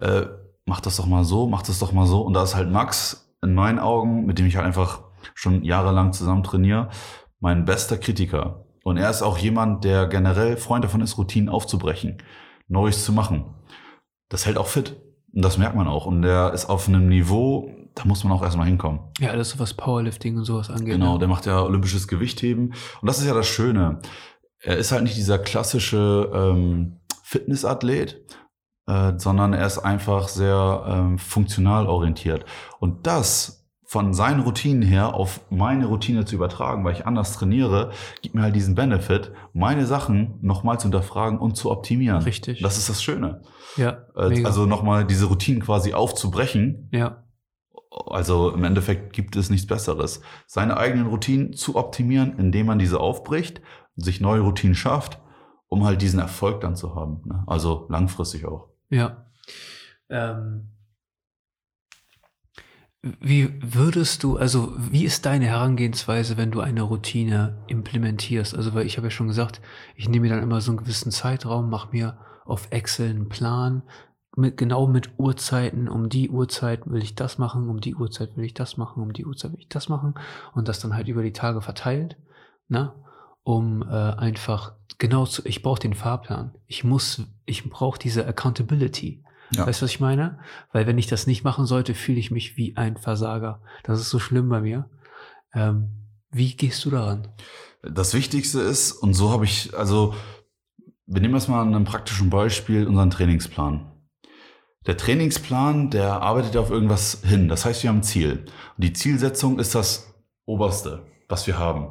äh, 0.00 0.26
mach 0.66 0.80
das 0.80 0.96
doch 0.96 1.06
mal 1.06 1.24
so, 1.24 1.46
mach 1.46 1.62
das 1.62 1.78
doch 1.78 1.92
mal 1.92 2.06
so. 2.06 2.20
Und 2.20 2.34
da 2.34 2.42
ist 2.42 2.54
halt 2.54 2.70
Max 2.70 3.34
in 3.42 3.54
meinen 3.54 3.78
Augen, 3.78 4.26
mit 4.26 4.38
dem 4.38 4.46
ich 4.46 4.56
halt 4.56 4.66
einfach 4.66 5.00
schon 5.34 5.64
jahrelang 5.64 6.12
zusammen 6.12 6.42
trainiere, 6.42 6.90
mein 7.40 7.64
bester 7.64 7.96
Kritiker. 7.96 8.66
Und 8.84 8.98
er 8.98 9.10
ist 9.10 9.22
auch 9.22 9.38
jemand, 9.38 9.84
der 9.84 10.06
generell 10.06 10.56
Freund 10.56 10.84
davon 10.84 11.00
ist, 11.00 11.18
Routinen 11.18 11.48
aufzubrechen, 11.48 12.18
Neues 12.68 13.04
zu 13.04 13.12
machen. 13.12 13.54
Das 14.28 14.46
hält 14.46 14.58
auch 14.58 14.66
fit. 14.66 15.00
Und 15.36 15.42
das 15.44 15.58
merkt 15.58 15.76
man 15.76 15.86
auch. 15.86 16.06
Und 16.06 16.22
der 16.22 16.54
ist 16.54 16.64
auf 16.64 16.88
einem 16.88 17.08
Niveau, 17.08 17.70
da 17.94 18.06
muss 18.06 18.24
man 18.24 18.32
auch 18.32 18.42
erstmal 18.42 18.66
hinkommen. 18.66 19.00
Ja, 19.20 19.36
das 19.36 19.48
ist 19.48 19.60
was 19.60 19.74
Powerlifting 19.74 20.38
und 20.38 20.44
sowas 20.44 20.70
angeht. 20.70 20.94
Genau, 20.94 21.12
ne? 21.12 21.18
der 21.18 21.28
macht 21.28 21.44
ja 21.44 21.60
olympisches 21.60 22.08
Gewichtheben. 22.08 22.72
Und 23.02 23.06
das 23.06 23.18
ist 23.18 23.26
ja 23.26 23.34
das 23.34 23.46
Schöne. 23.46 23.98
Er 24.60 24.78
ist 24.78 24.92
halt 24.92 25.02
nicht 25.02 25.18
dieser 25.18 25.38
klassische 25.38 26.30
ähm, 26.32 27.00
Fitnessathlet, 27.22 28.24
äh, 28.86 29.12
sondern 29.18 29.52
er 29.52 29.66
ist 29.66 29.78
einfach 29.78 30.28
sehr 30.28 30.84
ähm, 30.88 31.18
funktional 31.18 31.86
orientiert. 31.86 32.46
Und 32.80 33.06
das 33.06 33.65
von 33.86 34.12
seinen 34.12 34.40
Routinen 34.40 34.82
her 34.82 35.14
auf 35.14 35.40
meine 35.48 35.86
Routine 35.86 36.24
zu 36.24 36.34
übertragen, 36.34 36.84
weil 36.84 36.92
ich 36.92 37.06
anders 37.06 37.32
trainiere, 37.32 37.92
gibt 38.20 38.34
mir 38.34 38.42
halt 38.42 38.56
diesen 38.56 38.74
Benefit, 38.74 39.30
meine 39.52 39.86
Sachen 39.86 40.38
nochmal 40.42 40.78
zu 40.78 40.84
hinterfragen 40.84 41.38
und 41.38 41.56
zu 41.56 41.70
optimieren. 41.70 42.22
Richtig. 42.22 42.60
Das 42.62 42.76
ist 42.78 42.88
das 42.88 43.00
Schöne. 43.00 43.42
Ja. 43.76 44.06
Mega. 44.16 44.46
Also 44.48 44.66
nochmal 44.66 45.06
diese 45.06 45.26
Routinen 45.26 45.62
quasi 45.62 45.94
aufzubrechen. 45.94 46.88
ja. 46.92 47.22
Also 48.08 48.50
im 48.50 48.62
Endeffekt 48.64 49.14
gibt 49.14 49.36
es 49.36 49.48
nichts 49.48 49.66
Besseres. 49.66 50.20
Seine 50.46 50.76
eigenen 50.76 51.06
Routinen 51.06 51.54
zu 51.54 51.76
optimieren, 51.76 52.38
indem 52.38 52.66
man 52.66 52.78
diese 52.78 53.00
aufbricht, 53.00 53.62
sich 53.94 54.20
neue 54.20 54.42
Routinen 54.42 54.74
schafft, 54.74 55.18
um 55.68 55.84
halt 55.86 56.02
diesen 56.02 56.18
Erfolg 56.20 56.60
dann 56.60 56.76
zu 56.76 56.94
haben. 56.94 57.22
Ne? 57.24 57.42
Also 57.46 57.86
langfristig 57.88 58.44
auch. 58.44 58.68
Ja. 58.90 59.26
Ähm, 60.10 60.75
wie 63.20 63.52
würdest 63.62 64.22
du, 64.22 64.36
also 64.36 64.72
wie 64.76 65.04
ist 65.04 65.26
deine 65.26 65.46
Herangehensweise, 65.46 66.36
wenn 66.36 66.50
du 66.50 66.60
eine 66.60 66.82
Routine 66.82 67.58
implementierst? 67.66 68.56
Also, 68.56 68.74
weil 68.74 68.86
ich 68.86 68.96
habe 68.96 69.06
ja 69.06 69.10
schon 69.10 69.28
gesagt, 69.28 69.60
ich 69.94 70.08
nehme 70.08 70.28
mir 70.28 70.34
dann 70.34 70.42
immer 70.42 70.60
so 70.60 70.70
einen 70.70 70.78
gewissen 70.78 71.12
Zeitraum, 71.12 71.70
mache 71.70 71.88
mir 71.92 72.18
auf 72.44 72.68
Excel 72.70 73.10
einen 73.10 73.28
Plan, 73.28 73.82
mit, 74.36 74.56
genau 74.56 74.86
mit 74.86 75.18
Uhrzeiten, 75.18 75.88
um 75.88 76.08
die 76.08 76.30
Uhrzeit 76.30 76.86
will 76.86 77.02
ich 77.02 77.14
das 77.14 77.38
machen, 77.38 77.68
um 77.68 77.80
die 77.80 77.94
Uhrzeit 77.94 78.36
will 78.36 78.44
ich 78.44 78.54
das 78.54 78.76
machen, 78.76 79.02
um 79.02 79.12
die 79.12 79.24
Uhrzeit 79.24 79.52
will 79.52 79.60
ich 79.60 79.68
das 79.68 79.88
machen 79.88 80.14
und 80.54 80.68
das 80.68 80.78
dann 80.78 80.94
halt 80.94 81.08
über 81.08 81.22
die 81.22 81.32
Tage 81.32 81.62
verteilt, 81.62 82.16
ne? 82.68 82.92
um 83.42 83.82
äh, 83.82 83.86
einfach 83.86 84.74
genau 84.98 85.24
zu, 85.24 85.42
ich 85.46 85.62
brauche 85.62 85.80
den 85.80 85.94
Fahrplan. 85.94 86.52
Ich 86.66 86.84
muss, 86.84 87.22
ich 87.46 87.68
brauche 87.68 87.98
diese 87.98 88.26
Accountability. 88.26 89.24
Ja. 89.52 89.66
Weißt 89.66 89.80
du, 89.80 89.84
was 89.84 89.90
ich 89.90 90.00
meine? 90.00 90.38
Weil 90.72 90.86
wenn 90.86 90.98
ich 90.98 91.06
das 91.06 91.26
nicht 91.26 91.44
machen 91.44 91.66
sollte, 91.66 91.94
fühle 91.94 92.18
ich 92.18 92.30
mich 92.30 92.56
wie 92.56 92.76
ein 92.76 92.96
Versager. 92.96 93.62
Das 93.84 94.00
ist 94.00 94.10
so 94.10 94.18
schlimm 94.18 94.48
bei 94.48 94.60
mir. 94.60 94.90
Ähm, 95.54 95.90
wie 96.30 96.56
gehst 96.56 96.84
du 96.84 96.90
daran? 96.90 97.28
Das 97.82 98.14
Wichtigste 98.14 98.60
ist, 98.60 98.92
und 98.92 99.14
so 99.14 99.30
habe 99.30 99.44
ich, 99.44 99.76
also 99.76 100.14
wir 101.06 101.20
nehmen 101.20 101.34
jetzt 101.34 101.48
mal 101.48 101.62
an 101.62 101.74
einem 101.74 101.84
praktischen 101.84 102.30
Beispiel 102.30 102.86
unseren 102.86 103.10
Trainingsplan. 103.10 103.92
Der 104.86 104.96
Trainingsplan, 104.96 105.90
der 105.90 106.20
arbeitet 106.22 106.56
auf 106.56 106.70
irgendwas 106.70 107.22
hin. 107.24 107.48
Das 107.48 107.64
heißt, 107.64 107.82
wir 107.82 107.90
haben 107.90 107.98
ein 107.98 108.04
Ziel. 108.04 108.44
Und 108.76 108.84
die 108.84 108.92
Zielsetzung 108.92 109.58
ist 109.58 109.74
das 109.74 110.14
Oberste, 110.44 111.06
was 111.28 111.46
wir 111.46 111.58
haben. 111.58 111.88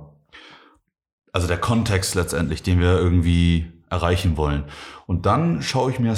Also 1.32 1.48
der 1.48 1.58
Kontext 1.58 2.16
letztendlich, 2.16 2.64
den 2.64 2.80
wir 2.80 2.98
irgendwie 2.98 3.74
erreichen 3.90 4.38
wollen. 4.38 4.66
Und 5.08 5.26
dann 5.26 5.62
schaue 5.62 5.92
ich 5.92 6.00
mir 6.00 6.16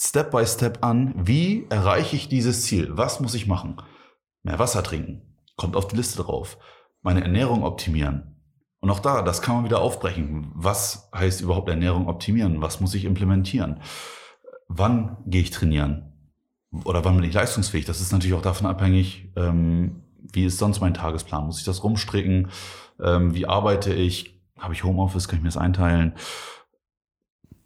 Step 0.00 0.30
by 0.30 0.46
Step 0.46 0.84
an, 0.84 1.12
wie 1.16 1.66
erreiche 1.70 2.14
ich 2.14 2.28
dieses 2.28 2.62
Ziel? 2.62 2.88
Was 2.92 3.18
muss 3.18 3.34
ich 3.34 3.48
machen? 3.48 3.82
Mehr 4.44 4.60
Wasser 4.60 4.84
trinken. 4.84 5.22
Kommt 5.56 5.74
auf 5.74 5.88
die 5.88 5.96
Liste 5.96 6.22
drauf. 6.22 6.56
Meine 7.02 7.22
Ernährung 7.22 7.64
optimieren. 7.64 8.36
Und 8.78 8.90
auch 8.90 9.00
da, 9.00 9.22
das 9.22 9.42
kann 9.42 9.56
man 9.56 9.64
wieder 9.64 9.80
aufbrechen. 9.80 10.52
Was 10.54 11.10
heißt 11.12 11.40
überhaupt 11.40 11.68
Ernährung 11.68 12.08
optimieren? 12.08 12.62
Was 12.62 12.80
muss 12.80 12.94
ich 12.94 13.04
implementieren? 13.06 13.80
Wann 14.68 15.16
gehe 15.26 15.42
ich 15.42 15.50
trainieren? 15.50 16.12
Oder 16.84 17.04
wann 17.04 17.16
bin 17.16 17.24
ich 17.24 17.34
leistungsfähig? 17.34 17.84
Das 17.84 18.00
ist 18.00 18.12
natürlich 18.12 18.36
auch 18.36 18.42
davon 18.42 18.68
abhängig, 18.68 19.32
ähm, 19.34 20.04
wie 20.20 20.44
ist 20.44 20.58
sonst 20.58 20.80
mein 20.80 20.94
Tagesplan? 20.94 21.46
Muss 21.46 21.58
ich 21.58 21.64
das 21.64 21.82
rumstricken? 21.82 22.50
Ähm, 23.02 23.34
wie 23.34 23.46
arbeite 23.46 23.92
ich? 23.92 24.40
Habe 24.58 24.74
ich 24.74 24.84
Homeoffice? 24.84 25.26
Kann 25.26 25.38
ich 25.38 25.42
mir 25.42 25.48
das 25.48 25.56
einteilen? 25.56 26.14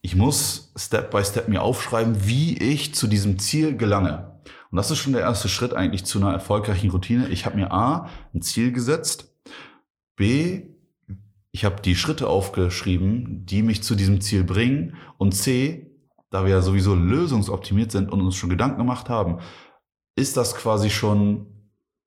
Ich 0.05 0.17
muss 0.17 0.73
Step 0.77 1.13
by 1.13 1.25
Step 1.25 1.49
mir 1.49 1.63
aufschreiben, 1.63 2.27
wie 2.27 2.59
ich 2.59 2.93
zu 2.93 3.07
diesem 3.07 3.39
Ziel 3.39 3.77
gelange. 3.77 4.41
Und 4.73 4.77
das 4.77 4.91
ist 4.91 4.99
schon 4.99 5.13
der 5.13 5.23
erste 5.23 5.49
Schritt 5.49 5.75
eigentlich 5.75 6.05
zu 6.05 6.19
einer 6.19 6.33
erfolgreichen 6.33 6.91
Routine. 6.91 7.29
Ich 7.29 7.47
habe 7.47 7.57
mir 7.57 7.71
A, 7.71 8.09
ein 8.35 8.43
Ziel 8.43 8.73
gesetzt. 8.73 9.33
B, 10.17 10.67
ich 11.53 11.65
habe 11.65 11.81
die 11.81 11.95
Schritte 11.95 12.27
aufgeschrieben, 12.27 13.47
die 13.47 13.63
mich 13.63 13.85
zu 13.85 13.95
diesem 13.95 14.21
Ziel 14.21 14.43
bringen. 14.43 14.97
Und 15.19 15.33
C, 15.33 15.95
da 16.31 16.45
wir 16.45 16.51
ja 16.51 16.63
sowieso 16.63 16.97
lösungsoptimiert 16.97 17.93
sind 17.93 18.11
und 18.11 18.23
uns 18.23 18.35
schon 18.35 18.51
Gedanken 18.51 18.79
gemacht 18.79 19.09
haben, 19.09 19.39
ist 20.17 20.37
das 20.37 20.57
quasi 20.57 20.91
schon, 20.91 21.47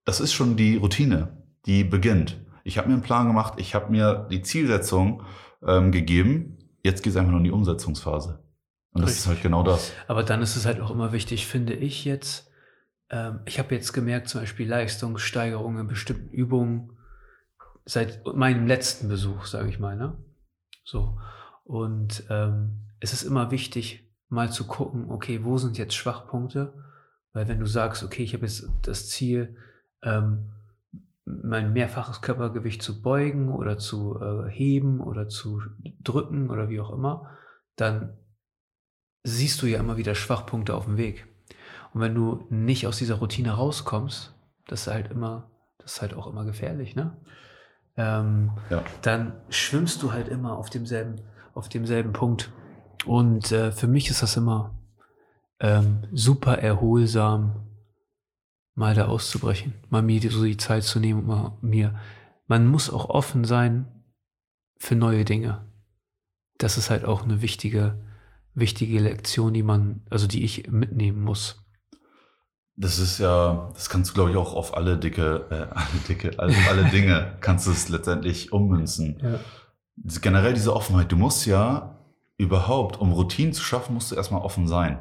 das 0.03 0.19
ist 0.19 0.33
schon 0.33 0.57
die 0.57 0.75
Routine, 0.75 1.45
die 1.65 1.85
beginnt. 1.85 2.43
Ich 2.65 2.77
habe 2.77 2.89
mir 2.89 2.95
einen 2.95 3.03
Plan 3.03 3.27
gemacht, 3.27 3.53
ich 3.55 3.73
habe 3.73 3.89
mir 3.89 4.27
die 4.29 4.41
Zielsetzung 4.41 5.23
ähm, 5.65 5.93
gegeben. 5.93 6.57
Jetzt 6.85 7.01
geht 7.01 7.13
es 7.13 7.17
einfach 7.17 7.31
nur 7.31 7.39
in 7.39 7.45
die 7.45 7.51
Umsetzungsphase. 7.51 8.43
Und 8.91 9.01
das 9.01 9.09
Richtig. 9.09 9.23
ist 9.23 9.27
halt 9.27 9.41
genau 9.41 9.63
das. 9.63 9.91
Aber 10.07 10.21
dann 10.21 10.43
ist 10.43 10.55
es 10.55 10.67
halt 10.67 10.79
auch 10.79 10.91
immer 10.91 11.11
wichtig, 11.13 11.47
finde 11.47 11.73
ich 11.73 12.05
jetzt. 12.05 12.51
Ähm, 13.09 13.39
ich 13.45 13.57
habe 13.57 13.73
jetzt 13.73 13.91
gemerkt, 13.91 14.29
zum 14.29 14.41
Beispiel 14.41 14.69
Leistungssteigerungen 14.69 15.81
in 15.81 15.87
bestimmten 15.87 16.29
Übungen 16.29 16.91
seit 17.85 18.23
meinem 18.27 18.67
letzten 18.67 19.07
Besuch, 19.07 19.47
sage 19.47 19.67
ich 19.67 19.79
mal. 19.79 19.95
Ne? 19.95 20.15
So. 20.83 21.17
Und 21.63 22.23
ähm, 22.29 22.81
es 22.99 23.13
ist 23.13 23.23
immer 23.23 23.49
wichtig, 23.49 24.07
mal 24.29 24.51
zu 24.51 24.67
gucken, 24.67 25.09
okay, 25.09 25.43
wo 25.43 25.57
sind 25.57 25.79
jetzt 25.79 25.95
Schwachpunkte? 25.95 26.71
Weil 27.33 27.47
wenn 27.47 27.59
du 27.59 27.65
sagst, 27.65 28.03
okay, 28.03 28.21
ich 28.21 28.35
habe 28.35 28.45
jetzt 28.45 28.69
das 28.83 29.09
Ziel, 29.09 29.57
ähm, 30.03 30.51
mein 31.25 31.73
mehrfaches 31.73 32.21
Körpergewicht 32.21 32.81
zu 32.83 33.01
beugen 33.01 33.51
oder 33.51 33.77
zu 33.77 34.19
äh, 34.21 34.49
heben 34.49 34.99
oder 35.01 35.27
zu 35.27 35.61
drücken 36.03 36.49
oder 36.49 36.69
wie 36.69 36.79
auch 36.79 36.91
immer, 36.91 37.29
dann 37.75 38.17
siehst 39.23 39.61
du 39.61 39.65
ja 39.65 39.79
immer 39.79 39.97
wieder 39.97 40.13
Schwachpunkte 40.13 40.75
auf 40.75 40.85
dem 40.85 40.97
Weg. 40.97 41.25
Und 41.93 42.01
wenn 42.01 42.13
du 42.13 42.45
nicht 42.49 42.85
aus 42.85 42.97
dieser 42.97 43.15
Routine 43.15 43.51
rauskommst, 43.51 44.35
das 44.67 44.81
ist 44.87 44.93
halt 44.93 45.09
immer, 45.11 45.49
das 45.79 45.93
ist 45.93 46.01
halt 46.01 46.13
auch 46.13 46.27
immer 46.27 46.45
gefährlich, 46.45 46.95
ne? 46.95 47.17
Ähm, 47.97 48.51
Ja. 48.69 48.83
dann 49.01 49.33
schwimmst 49.49 50.03
du 50.03 50.11
halt 50.11 50.27
immer 50.27 50.57
auf 50.57 50.69
demselben, 50.69 51.15
auf 51.53 51.69
demselben 51.69 52.11
Punkt. 52.13 52.51
Und 53.05 53.51
äh, 53.51 53.71
für 53.71 53.87
mich 53.87 54.09
ist 54.09 54.21
das 54.21 54.35
immer 54.37 54.75
ähm, 55.59 56.03
super 56.11 56.57
erholsam, 56.59 57.63
mal 58.75 58.93
da 58.93 59.05
auszubrechen, 59.05 59.73
mal 59.89 60.01
mir 60.01 60.21
so 60.29 60.43
die 60.43 60.57
Zeit 60.57 60.83
zu 60.83 60.99
nehmen 60.99 61.21
und 61.21 61.27
mal 61.27 61.57
mir. 61.61 61.97
Man 62.47 62.67
muss 62.67 62.89
auch 62.89 63.09
offen 63.09 63.45
sein 63.45 63.87
für 64.77 64.95
neue 64.95 65.25
Dinge. 65.25 65.65
Das 66.57 66.77
ist 66.77 66.89
halt 66.89 67.05
auch 67.05 67.23
eine 67.23 67.41
wichtige, 67.41 67.99
wichtige 68.53 68.99
Lektion, 68.99 69.53
die 69.53 69.63
man, 69.63 70.01
also 70.09 70.27
die 70.27 70.43
ich 70.43 70.69
mitnehmen 70.69 71.23
muss. 71.23 71.61
Das 72.77 72.99
ist 72.99 73.19
ja, 73.19 73.71
das 73.73 73.89
kannst 73.89 74.11
du, 74.11 74.13
glaube 74.13 74.31
ich, 74.31 74.37
auch 74.37 74.53
auf 74.53 74.75
alle 74.75 74.97
dicke, 74.97 75.45
äh, 75.49 75.73
alle 75.73 75.99
dicke, 76.09 76.37
alle, 76.37 76.53
alle 76.69 76.83
Dinge 76.91 77.37
kannst 77.39 77.67
du 77.67 77.71
es 77.71 77.87
letztendlich 77.87 78.51
ummünzen. 78.51 79.17
Ja. 79.23 79.39
Generell 80.19 80.53
diese 80.53 80.75
Offenheit, 80.75 81.09
du 81.09 81.15
musst 81.15 81.45
ja 81.45 81.97
überhaupt, 82.37 82.99
um 82.99 83.13
Routinen 83.13 83.53
zu 83.53 83.63
schaffen, 83.63 83.93
musst 83.93 84.11
du 84.11 84.15
erstmal 84.15 84.41
offen 84.41 84.67
sein. 84.67 84.99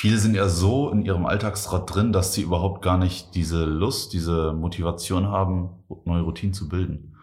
Viele 0.00 0.18
sind 0.18 0.36
ja 0.36 0.48
so 0.48 0.90
in 0.90 1.02
ihrem 1.02 1.26
Alltagsrad 1.26 1.92
drin, 1.92 2.12
dass 2.12 2.32
sie 2.32 2.42
überhaupt 2.42 2.82
gar 2.82 2.98
nicht 2.98 3.34
diese 3.34 3.64
Lust, 3.64 4.12
diese 4.12 4.52
Motivation 4.52 5.26
haben, 5.26 5.70
neue 6.04 6.22
Routinen 6.22 6.54
zu 6.54 6.68
bilden. 6.68 7.16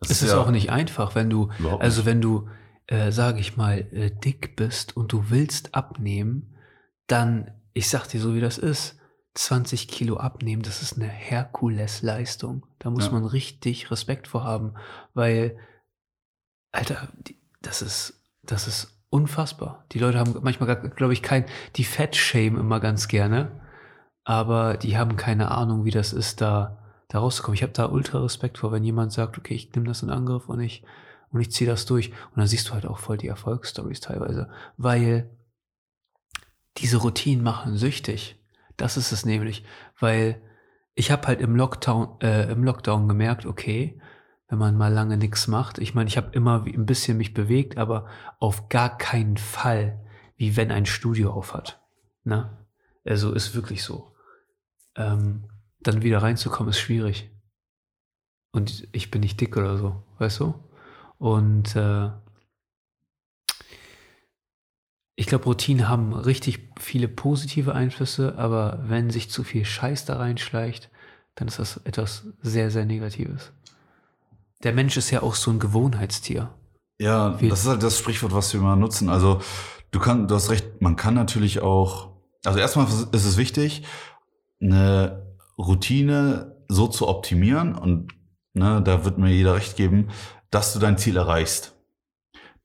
Das 0.00 0.08
Es 0.08 0.22
ist 0.22 0.30
ja 0.30 0.38
auch 0.40 0.50
nicht 0.50 0.70
einfach, 0.70 1.14
wenn 1.14 1.28
du, 1.28 1.50
also 1.78 2.06
wenn 2.06 2.22
du, 2.22 2.48
äh, 2.86 3.12
sage 3.12 3.40
ich 3.40 3.58
mal, 3.58 3.80
äh, 3.92 4.10
dick 4.10 4.56
bist 4.56 4.96
und 4.96 5.12
du 5.12 5.28
willst 5.28 5.74
abnehmen, 5.74 6.56
dann, 7.06 7.50
ich 7.74 7.90
sag 7.90 8.06
dir 8.06 8.18
so, 8.18 8.34
wie 8.34 8.40
das 8.40 8.56
ist, 8.56 8.96
20 9.34 9.86
Kilo 9.86 10.16
abnehmen, 10.16 10.62
das 10.62 10.80
ist 10.80 10.96
eine 10.96 11.08
Herkules-Leistung. 11.08 12.64
Da 12.78 12.88
muss 12.88 13.08
Ja. 13.08 13.12
man 13.12 13.26
richtig 13.26 13.90
Respekt 13.90 14.26
vor 14.26 14.42
haben, 14.42 14.72
weil, 15.12 15.58
Alter, 16.72 17.08
die, 17.26 17.36
das 17.60 17.82
ist, 17.82 18.24
das 18.42 18.66
ist 18.66 18.95
unfassbar. 19.16 19.84
Die 19.92 19.98
Leute 19.98 20.18
haben 20.18 20.34
manchmal, 20.42 20.76
glaube 20.90 21.14
ich, 21.14 21.22
kein, 21.22 21.46
die 21.76 21.84
Fett-Shame 21.84 22.58
immer 22.58 22.80
ganz 22.80 23.08
gerne, 23.08 23.62
aber 24.24 24.76
die 24.76 24.98
haben 24.98 25.16
keine 25.16 25.50
Ahnung, 25.50 25.86
wie 25.86 25.90
das 25.90 26.12
ist, 26.12 26.42
da, 26.42 26.78
da 27.08 27.20
rauszukommen. 27.20 27.54
Ich 27.54 27.62
habe 27.62 27.72
da 27.72 27.86
ultra 27.86 28.20
Respekt 28.20 28.58
vor, 28.58 28.72
wenn 28.72 28.84
jemand 28.84 29.12
sagt, 29.12 29.38
okay, 29.38 29.54
ich 29.54 29.72
nehme 29.72 29.86
das 29.86 30.02
in 30.02 30.10
Angriff 30.10 30.50
und 30.50 30.60
ich, 30.60 30.84
und 31.30 31.40
ich 31.40 31.50
ziehe 31.50 31.68
das 31.68 31.86
durch. 31.86 32.10
Und 32.10 32.36
dann 32.36 32.46
siehst 32.46 32.68
du 32.68 32.74
halt 32.74 32.84
auch 32.84 32.98
voll 32.98 33.16
die 33.16 33.28
Erfolgsstories 33.28 34.00
teilweise, 34.00 34.50
weil 34.76 35.30
diese 36.76 36.98
Routinen 36.98 37.42
machen 37.42 37.78
süchtig. 37.78 38.38
Das 38.76 38.98
ist 38.98 39.12
es 39.12 39.24
nämlich, 39.24 39.64
weil 39.98 40.42
ich 40.94 41.10
habe 41.10 41.26
halt 41.26 41.40
im 41.40 41.56
Lockdown, 41.56 42.20
äh, 42.20 42.52
im 42.52 42.64
Lockdown 42.64 43.08
gemerkt, 43.08 43.46
okay, 43.46 43.98
wenn 44.48 44.58
man 44.58 44.76
mal 44.76 44.92
lange 44.92 45.16
nichts 45.16 45.48
macht, 45.48 45.78
ich 45.78 45.94
meine, 45.94 46.08
ich 46.08 46.16
habe 46.16 46.30
immer 46.32 46.64
ein 46.64 46.86
bisschen 46.86 47.16
mich 47.16 47.34
bewegt, 47.34 47.78
aber 47.78 48.06
auf 48.38 48.68
gar 48.68 48.96
keinen 48.96 49.36
Fall, 49.36 50.04
wie 50.36 50.56
wenn 50.56 50.70
ein 50.70 50.86
Studio 50.86 51.32
aufhat. 51.32 51.80
Ne? 52.24 52.56
Also 53.04 53.32
ist 53.32 53.54
wirklich 53.54 53.82
so. 53.82 54.14
Ähm, 54.94 55.44
dann 55.80 56.02
wieder 56.02 56.22
reinzukommen 56.22 56.70
ist 56.70 56.80
schwierig. 56.80 57.30
Und 58.52 58.88
ich 58.92 59.10
bin 59.10 59.20
nicht 59.20 59.40
dick 59.40 59.56
oder 59.56 59.76
so, 59.76 60.02
weißt 60.18 60.40
du? 60.40 60.54
Und 61.18 61.76
äh, 61.76 62.10
ich 65.14 65.26
glaube, 65.26 65.44
Routinen 65.44 65.88
haben 65.88 66.12
richtig 66.12 66.70
viele 66.78 67.08
positive 67.08 67.74
Einflüsse, 67.74 68.36
aber 68.36 68.82
wenn 68.86 69.10
sich 69.10 69.30
zu 69.30 69.44
viel 69.44 69.64
Scheiß 69.64 70.04
da 70.04 70.16
reinschleicht, 70.16 70.90
dann 71.34 71.48
ist 71.48 71.58
das 71.58 71.78
etwas 71.84 72.26
sehr, 72.42 72.70
sehr 72.70 72.84
Negatives. 72.84 73.52
Der 74.62 74.72
Mensch 74.72 74.96
ist 74.96 75.10
ja 75.10 75.22
auch 75.22 75.34
so 75.34 75.50
ein 75.50 75.58
Gewohnheitstier. 75.58 76.54
Ja, 76.98 77.40
Wie- 77.40 77.48
das 77.48 77.60
ist 77.60 77.66
halt 77.68 77.82
das 77.82 77.98
Sprichwort, 77.98 78.32
was 78.34 78.52
wir 78.52 78.60
immer 78.60 78.76
nutzen. 78.76 79.08
Also 79.08 79.40
du 79.90 80.00
kannst, 80.00 80.30
du 80.30 80.34
hast 80.34 80.50
recht, 80.50 80.80
man 80.80 80.96
kann 80.96 81.14
natürlich 81.14 81.60
auch, 81.60 82.10
also 82.44 82.58
erstmal 82.58 82.86
ist 82.86 83.12
es 83.24 83.36
wichtig, 83.36 83.82
eine 84.60 85.36
Routine 85.58 86.56
so 86.68 86.88
zu 86.88 87.06
optimieren 87.08 87.74
und 87.74 88.12
ne, 88.54 88.82
da 88.82 89.04
wird 89.04 89.18
mir 89.18 89.30
jeder 89.30 89.54
recht 89.54 89.76
geben, 89.76 90.08
dass 90.50 90.72
du 90.72 90.78
dein 90.78 90.98
Ziel 90.98 91.16
erreichst. 91.16 91.74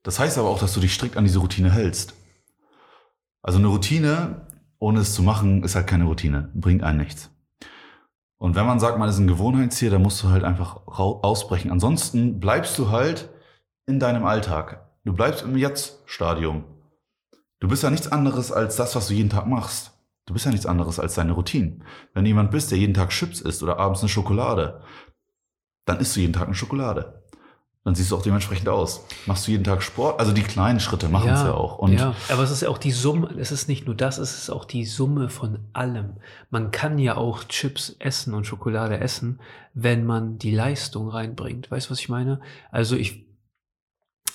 Das 0.04 0.18
heißt 0.20 0.38
aber 0.38 0.50
auch, 0.50 0.60
dass 0.60 0.74
du 0.74 0.80
dich 0.80 0.94
strikt 0.94 1.18
an 1.18 1.26
diese 1.26 1.40
Routine 1.40 1.72
hältst. 1.72 2.14
Also 3.44 3.60
eine 3.60 3.68
Routine, 3.68 4.48
ohne 4.80 5.00
es 5.02 5.14
zu 5.14 5.24
machen, 5.24 5.64
ist 5.64 5.76
halt 5.76 5.88
keine 5.88 6.06
Routine, 6.06 6.50
bringt 6.56 6.84
einen 6.84 7.00
nichts. 7.00 7.30
Und 8.42 8.56
wenn 8.56 8.66
man 8.66 8.80
sagt, 8.80 8.98
man 8.98 9.08
ist 9.08 9.20
ein 9.20 9.28
Gewohnheitstier, 9.28 9.92
dann 9.92 10.02
musst 10.02 10.24
du 10.24 10.30
halt 10.30 10.44
einfach 10.44 10.88
ausbrechen. 10.88 11.70
Ansonsten 11.70 12.40
bleibst 12.40 12.76
du 12.80 12.90
halt 12.90 13.30
in 13.86 14.00
deinem 14.00 14.26
Alltag. 14.26 14.90
Du 15.06 15.14
bleibst 15.14 15.44
im 15.44 15.56
Jetzt-Stadium. 15.56 16.64
Du 17.60 17.68
bist 17.68 17.84
ja 17.84 17.92
nichts 17.92 18.12
anderes 18.12 18.52
als 18.52 18.78
das, 18.78 18.96
was 18.96 19.10
du 19.10 19.14
jeden 19.14 19.30
Tag 19.30 19.46
machst. 19.46 19.92
Du 20.26 20.34
bist 20.34 20.46
ja 20.46 20.52
nichts 20.52 20.66
anderes 20.66 21.00
als 21.00 21.14
deine 21.14 21.34
Routine. 21.34 21.82
Wenn 22.16 22.24
du 22.24 22.30
jemand 22.30 22.50
bist, 22.50 22.72
der 22.72 22.80
jeden 22.80 22.96
Tag 22.96 23.12
Chips 23.12 23.42
isst 23.42 23.62
oder 23.62 23.78
abends 23.78 24.00
eine 24.00 24.10
Schokolade, 24.10 24.82
dann 25.86 26.00
isst 26.00 26.16
du 26.16 26.22
jeden 26.22 26.34
Tag 26.34 26.48
eine 26.48 26.56
Schokolade. 26.56 27.21
Dann 27.84 27.96
siehst 27.96 28.12
du 28.12 28.16
auch 28.18 28.22
dementsprechend 28.22 28.70
aus. 28.70 29.06
Machst 29.26 29.48
du 29.48 29.52
jeden 29.52 29.64
Tag 29.64 29.82
Sport? 29.82 30.20
Also 30.20 30.34
die 30.34 30.44
kleinen 30.44 30.80
Schritte 30.80 31.10
machen 31.10 31.32
es 31.32 31.42
ja 31.42 31.54
auch. 31.54 31.80
Und 31.80 31.94
ja, 31.94 32.14
aber 32.30 32.44
es 32.44 32.52
ist 32.52 32.62
ja 32.62 32.70
auch 32.70 32.78
die 32.78 32.92
Summe, 32.92 33.34
es 33.40 33.52
ist 33.52 33.68
nicht 33.68 33.88
nur 33.88 33.96
das, 33.96 34.20
es 34.20 34.38
ist 34.38 34.52
auch 34.52 34.66
die 34.66 34.86
Summe 34.86 35.30
von 35.30 35.58
allem. 35.74 36.18
Man 36.52 36.70
kann 36.70 37.00
ja 37.00 37.18
auch 37.18 37.44
Chips 37.46 37.96
essen 37.98 38.36
und 38.36 38.46
Schokolade 38.46 39.00
essen, 39.00 39.40
wenn 39.74 40.06
man 40.06 40.38
die 40.38 40.54
Leistung 40.54 41.10
reinbringt. 41.10 41.72
Weißt 41.72 41.88
du, 41.88 41.92
was 41.92 42.00
ich 42.00 42.10
meine? 42.10 42.42
Also 42.70 42.96
ich, 42.96 43.26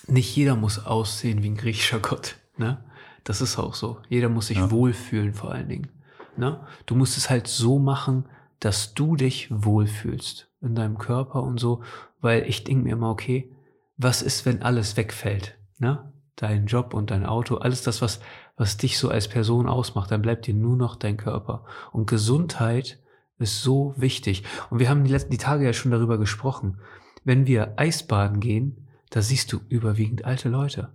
nicht 0.09 0.35
jeder 0.35 0.57
muss 0.57 0.85
aussehen 0.85 1.45
wie 1.45 1.51
ein 1.51 1.57
griechischer 1.57 2.01
Gott, 2.01 2.37
ne? 2.57 2.85
Das 3.23 3.41
ist 3.41 3.59
auch 3.59 3.75
so. 3.75 3.99
Jeder 4.09 4.29
muss 4.29 4.49
sich 4.49 4.59
Ja. 4.59 4.71
wohlfühlen 4.71 5.35
vor 5.35 5.53
allen 5.53 5.69
Dingen. 5.69 5.89
Ne? 6.37 6.61
Du 6.87 6.95
musst 6.95 7.17
es 7.17 7.29
halt 7.31 7.49
so 7.49 7.79
machen, 7.79 8.25
dass 8.61 8.95
du 8.95 9.17
dich 9.17 9.49
wohlfühlst 9.51 10.49
in 10.63 10.75
deinem 10.75 10.97
Körper 10.99 11.43
und 11.43 11.59
so, 11.59 11.83
weil 12.21 12.45
ich 12.49 12.65
denke 12.65 12.85
mir 12.85 12.93
immer, 12.93 13.11
okay, 13.11 13.53
was 13.97 14.23
ist, 14.23 14.45
wenn 14.47 14.63
alles 14.63 14.97
wegfällt? 14.97 15.59
Ne? 15.79 16.13
Dein 16.37 16.67
Job 16.67 16.93
und 16.93 17.11
dein 17.11 17.25
Auto, 17.25 17.57
alles 17.57 17.83
das, 17.83 18.03
was, 18.03 18.21
was 18.57 18.77
dich 18.77 18.99
so 18.99 19.09
als 19.09 19.29
Person 19.29 19.69
ausmacht, 19.69 20.11
dann 20.11 20.23
bleibt 20.23 20.47
dir 20.47 20.55
nur 20.55 20.77
noch 20.77 20.97
dein 20.97 21.17
Körper. 21.17 21.65
Und 21.93 22.07
Gesundheit 22.07 23.01
ist 23.39 23.63
so 23.63 23.95
wichtig. 23.97 24.45
Und 24.71 24.79
wir 24.79 24.89
haben 24.89 25.05
die 25.05 25.11
letzten 25.11 25.31
die 25.31 25.39
Tage 25.39 25.65
ja 25.65 25.73
schon 25.73 25.93
darüber 25.93 26.19
gesprochen. 26.19 26.79
Wenn 27.25 27.47
wir 27.47 27.75
Eisbaden 27.77 28.41
gehen, 28.41 28.89
da 29.11 29.23
siehst 29.23 29.53
du 29.53 29.61
überwiegend 29.69 30.25
alte 30.25 30.49
Leute. 30.49 30.95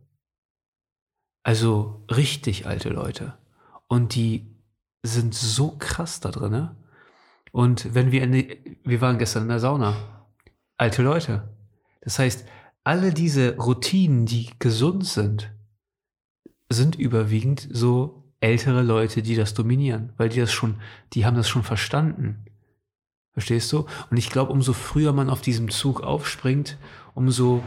Also 1.44 2.06
richtig 2.10 2.68
alte 2.68 2.90
Leute. 2.90 3.38
Und 3.88 4.16
die 4.16 4.56
sind 5.04 5.34
so 5.34 5.76
krass 5.78 6.20
da 6.20 6.30
drinne. 6.30 6.76
Und 7.52 7.94
wenn 7.94 8.12
wir 8.12 8.24
in 8.24 8.32
die, 8.32 8.80
wir 8.84 9.02
waren 9.02 9.18
gestern 9.18 9.44
in 9.44 9.50
der 9.50 9.60
Sauna, 9.60 9.96
alte 10.82 11.04
Leute. 11.04 11.48
Das 12.02 12.18
heißt, 12.18 12.46
alle 12.84 13.14
diese 13.14 13.56
Routinen, 13.56 14.26
die 14.26 14.50
gesund 14.58 15.06
sind, 15.06 15.54
sind 16.70 16.96
überwiegend 16.96 17.68
so 17.72 18.24
ältere 18.40 18.82
Leute, 18.82 19.22
die 19.22 19.36
das 19.36 19.54
dominieren, 19.54 20.12
weil 20.18 20.30
die 20.30 20.40
das 20.40 20.52
schon, 20.52 20.82
die 21.14 21.24
haben 21.24 21.38
das 21.38 21.48
schon 21.48 21.62
verstanden. 21.62 22.46
Verstehst 23.34 23.72
du? 23.72 23.86
Und 24.10 24.18
ich 24.18 24.32
glaube, 24.32 24.52
umso 24.52 24.74
früher 24.74 25.14
man 25.14 25.30
auf 25.30 25.42
diesem 25.42 25.70
Zug 25.70 26.02
aufspringt, 26.02 26.80
umso 27.14 27.64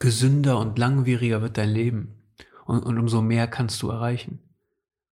gesünder 0.00 0.58
und 0.58 0.78
langwieriger 0.78 1.42
wird 1.42 1.58
dein 1.58 1.70
Leben. 1.70 2.16
Und, 2.66 2.82
und 2.82 2.98
umso 2.98 3.22
mehr 3.22 3.46
kannst 3.46 3.80
du 3.82 3.88
erreichen. 3.88 4.40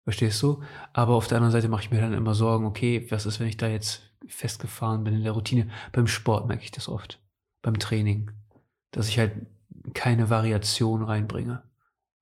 Verstehst 0.08 0.42
du? 0.42 0.62
Aber 0.94 1.16
auf 1.16 1.28
der 1.28 1.36
anderen 1.36 1.52
Seite 1.52 1.68
mache 1.68 1.82
ich 1.82 1.90
mir 1.90 2.00
dann 2.00 2.14
immer 2.14 2.32
Sorgen, 2.32 2.64
okay, 2.64 3.06
was 3.10 3.26
ist, 3.26 3.40
wenn 3.40 3.46
ich 3.46 3.58
da 3.58 3.68
jetzt 3.68 4.10
festgefahren 4.26 5.04
bin 5.04 5.12
in 5.12 5.22
der 5.22 5.32
Routine? 5.32 5.68
Beim 5.92 6.06
Sport 6.06 6.48
merke 6.48 6.64
ich 6.64 6.70
das 6.70 6.88
oft. 6.88 7.20
Beim 7.60 7.78
Training. 7.78 8.30
Dass 8.90 9.10
ich 9.10 9.18
halt 9.18 9.32
keine 9.92 10.30
Variation 10.30 11.02
reinbringe. 11.02 11.62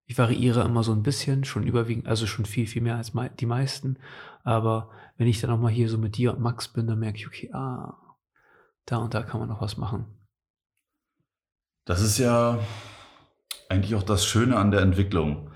Ich 0.07 0.19
variiere 0.19 0.65
immer 0.65 0.83
so 0.83 0.91
ein 0.91 1.05
bisschen, 1.05 1.45
schon 1.45 1.63
überwiegend, 1.63 2.09
also 2.09 2.27
schon 2.27 2.45
viel, 2.45 2.67
viel 2.67 2.83
mehr 2.83 2.97
als 2.97 3.13
die 3.39 3.47
meisten. 3.47 4.01
Aber 4.43 4.91
wenn 5.17 5.29
ich 5.29 5.41
dann 5.41 5.51
auch 5.51 5.61
mal 5.61 5.71
hier 5.71 5.89
so 5.89 5.97
mit 5.97 6.17
dir 6.17 6.33
und 6.33 6.41
Max 6.41 6.67
bin, 6.67 6.89
dann 6.89 6.99
merke 6.99 7.19
ich, 7.19 7.29
okay, 7.29 7.53
ah, 7.53 7.95
da 8.85 8.97
und 8.97 9.15
da 9.15 9.23
kann 9.23 9.39
man 9.39 9.49
noch 9.49 9.61
was 9.61 9.77
machen. 9.77 10.07
Das 11.85 12.01
ist 12.01 12.19
ja 12.19 12.59
eigentlich 13.69 13.95
auch 13.95 14.03
das 14.03 14.27
Schöne 14.27 14.57
an 14.57 14.73
der 14.73 14.81
Entwicklung. 14.81 15.53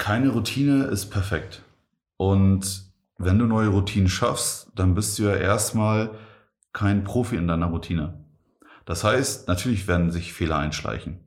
Keine 0.00 0.30
Routine 0.30 0.84
ist 0.84 1.10
perfekt. 1.10 1.62
Und 2.16 2.90
wenn 3.18 3.38
du 3.38 3.44
neue 3.44 3.68
Routinen 3.68 4.08
schaffst, 4.08 4.72
dann 4.74 4.94
bist 4.94 5.18
du 5.18 5.24
ja 5.24 5.36
erstmal 5.36 6.12
kein 6.72 7.04
Profi 7.04 7.36
in 7.36 7.46
deiner 7.46 7.66
Routine. 7.66 8.24
Das 8.86 9.04
heißt, 9.04 9.46
natürlich 9.46 9.88
werden 9.88 10.10
sich 10.10 10.32
Fehler 10.32 10.56
einschleichen. 10.56 11.20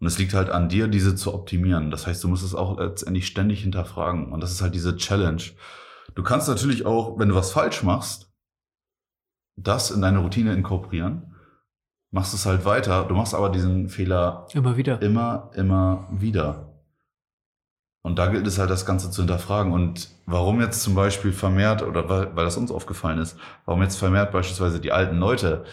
Und 0.00 0.06
es 0.06 0.18
liegt 0.18 0.32
halt 0.32 0.48
an 0.48 0.70
dir, 0.70 0.88
diese 0.88 1.14
zu 1.14 1.34
optimieren. 1.34 1.90
Das 1.90 2.06
heißt, 2.06 2.24
du 2.24 2.28
musst 2.28 2.44
es 2.44 2.54
auch 2.54 2.78
letztendlich 2.78 3.26
ständig 3.26 3.60
hinterfragen. 3.60 4.32
Und 4.32 4.40
das 4.40 4.52
ist 4.52 4.62
halt 4.62 4.74
diese 4.74 4.96
Challenge. 4.96 5.42
Du 6.14 6.22
kannst 6.22 6.48
natürlich 6.48 6.86
auch, 6.86 7.18
wenn 7.18 7.28
du 7.28 7.34
was 7.34 7.52
falsch 7.52 7.82
machst, 7.82 8.32
das 9.56 9.90
in 9.90 10.00
deine 10.00 10.20
Routine 10.20 10.54
inkorporieren 10.54 11.34
machst 12.10 12.32
es 12.32 12.46
halt 12.46 12.64
weiter. 12.64 13.04
Du 13.04 13.14
machst 13.14 13.34
aber 13.34 13.50
diesen 13.50 13.88
Fehler 13.88 14.46
Immer 14.54 14.76
wieder. 14.76 15.02
immer, 15.02 15.50
immer 15.54 16.08
wieder. 16.12 16.73
Und 18.04 18.18
da 18.18 18.26
gilt 18.26 18.46
es 18.46 18.58
halt, 18.58 18.68
das 18.68 18.84
Ganze 18.84 19.10
zu 19.10 19.22
hinterfragen. 19.22 19.72
Und 19.72 20.10
warum 20.26 20.60
jetzt 20.60 20.82
zum 20.82 20.94
Beispiel 20.94 21.32
vermehrt, 21.32 21.82
oder 21.82 22.06
weil, 22.10 22.36
weil 22.36 22.44
das 22.44 22.58
uns 22.58 22.70
aufgefallen 22.70 23.18
ist, 23.18 23.38
warum 23.64 23.80
jetzt 23.80 23.96
vermehrt 23.96 24.30
beispielsweise 24.30 24.78
die 24.78 24.92
alten 24.92 25.16
Leute 25.16 25.64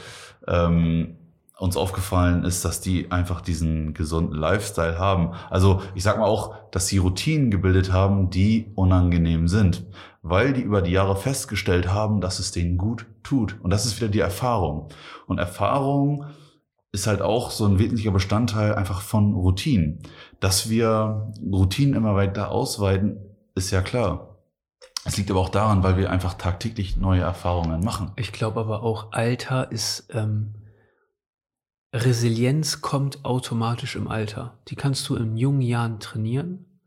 ähm, 0.48 1.18
uns 1.60 1.76
aufgefallen 1.76 2.46
ist, 2.46 2.64
dass 2.64 2.80
die 2.80 3.12
einfach 3.12 3.42
diesen 3.42 3.94
gesunden 3.94 4.38
Lifestyle 4.38 4.98
haben. 4.98 5.34
Also 5.50 5.82
ich 5.94 6.04
sag 6.04 6.20
mal 6.20 6.26
auch, 6.26 6.56
dass 6.72 6.88
sie 6.88 7.00
Routinen 7.00 7.52
gebildet 7.52 7.92
haben, 7.92 8.30
die 8.30 8.72
unangenehm 8.76 9.50
sind, 9.50 9.86
weil 10.22 10.54
die 10.54 10.62
über 10.62 10.82
die 10.82 10.92
Jahre 10.92 11.18
festgestellt 11.18 11.90
haben, 11.90 12.22
dass 12.22 12.40
es 12.40 12.54
denen 12.54 12.78
gut 12.78 13.08
tut. 13.24 13.58
Und 13.62 13.72
das 13.72 13.86
ist 13.86 14.00
wieder 14.00 14.10
die 14.10 14.22
Erfahrung. 14.22 14.88
Und 15.28 15.38
Erfahrung 15.38 16.28
ist 16.92 17.08
halt 17.08 17.22
auch 17.22 17.52
so 17.52 17.66
ein 17.66 17.80
wesentlicher 17.80 18.12
Bestandteil 18.12 18.76
einfach 18.76 19.02
von 19.02 19.34
Routinen. 19.34 20.00
Dass 20.40 20.70
wir 20.70 21.32
Routinen 21.42 21.96
immer 21.96 22.16
weiter 22.16 22.52
ausweiten, 22.52 23.18
ist 23.56 23.72
ja 23.72 23.82
klar. 23.82 24.38
Es 25.06 25.18
liegt 25.18 25.32
aber 25.32 25.40
auch 25.40 25.50
daran, 25.50 25.84
weil 25.84 25.98
wir 25.98 26.12
einfach 26.12 26.36
tagtäglich 26.36 26.98
neue 26.98 27.22
Erfahrungen 27.22 27.84
machen. 27.84 28.12
Ich 28.18 28.32
glaube 28.32 28.60
aber 28.60 28.84
auch, 28.84 29.14
Alter 29.14 29.72
ist, 29.72 30.10
ähm, 30.14 30.54
Resilienz 31.94 32.82
kommt 32.82 33.26
automatisch 33.26 33.96
im 33.96 34.08
Alter. 34.08 34.60
Die 34.68 34.76
kannst 34.76 35.08
du 35.10 35.16
in 35.16 35.38
jungen 35.38 35.62
Jahren 35.62 36.00
trainieren, 36.00 36.80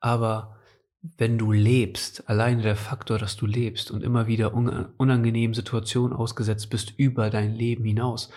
aber 0.00 0.57
wenn 1.00 1.38
du 1.38 1.52
lebst, 1.52 2.28
alleine 2.28 2.62
der 2.62 2.74
Faktor, 2.74 3.18
dass 3.18 3.36
du 3.36 3.46
lebst 3.46 3.90
und 3.90 4.02
immer 4.02 4.26
wieder 4.26 4.52
un 4.52 4.86
unangenehmen 4.96 5.54
Situationen 5.54 6.16
ausgesetzt 6.16 6.70
bist 6.70 6.92
über 6.96 7.30
dein 7.30 7.54
Leben 7.54 7.84
hinaus. 7.84 8.30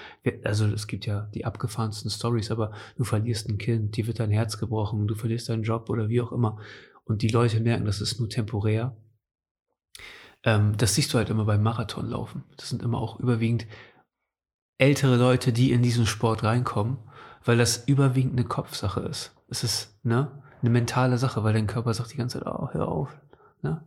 Also 0.43 0.67
es 0.67 0.85
gibt 0.85 1.05
ja 1.05 1.29
die 1.33 1.45
abgefahrensten 1.45 2.11
Stories, 2.11 2.51
aber 2.51 2.71
du 2.97 3.03
verlierst 3.03 3.49
ein 3.49 3.57
Kind, 3.57 3.97
dir 3.97 4.05
wird 4.05 4.19
dein 4.19 4.29
Herz 4.29 4.59
gebrochen, 4.59 5.07
du 5.07 5.15
verlierst 5.15 5.49
deinen 5.49 5.63
Job 5.63 5.89
oder 5.89 6.07
wie 6.09 6.21
auch 6.21 6.31
immer. 6.31 6.57
Und 7.03 7.23
die 7.23 7.29
Leute 7.29 7.59
merken, 7.59 7.85
das 7.85 7.99
ist 7.99 8.19
nur 8.19 8.29
temporär. 8.29 8.95
Ähm, 10.43 10.77
das 10.77 10.95
siehst 10.95 11.13
du 11.13 11.17
halt 11.17 11.29
immer 11.31 11.45
beim 11.45 11.63
Marathonlaufen. 11.63 12.43
Das 12.57 12.69
sind 12.69 12.83
immer 12.83 12.99
auch 12.99 13.19
überwiegend 13.19 13.65
ältere 14.77 15.15
Leute, 15.15 15.51
die 15.51 15.71
in 15.71 15.81
diesen 15.81 16.05
Sport 16.05 16.43
reinkommen, 16.43 16.97
weil 17.43 17.57
das 17.57 17.87
überwiegend 17.87 18.33
eine 18.33 18.47
Kopfsache 18.47 19.01
ist. 19.01 19.35
Es 19.47 19.63
ist, 19.63 19.99
ne? 20.03 20.43
Eine 20.61 20.69
mentale 20.69 21.17
Sache, 21.17 21.43
weil 21.43 21.53
dein 21.53 21.67
Körper 21.67 21.93
sagt 21.93 22.13
die 22.13 22.17
ganze 22.17 22.39
Zeit, 22.39 22.47
oh, 22.47 22.69
hör 22.71 22.87
auf. 22.87 23.19
Ne? 23.61 23.83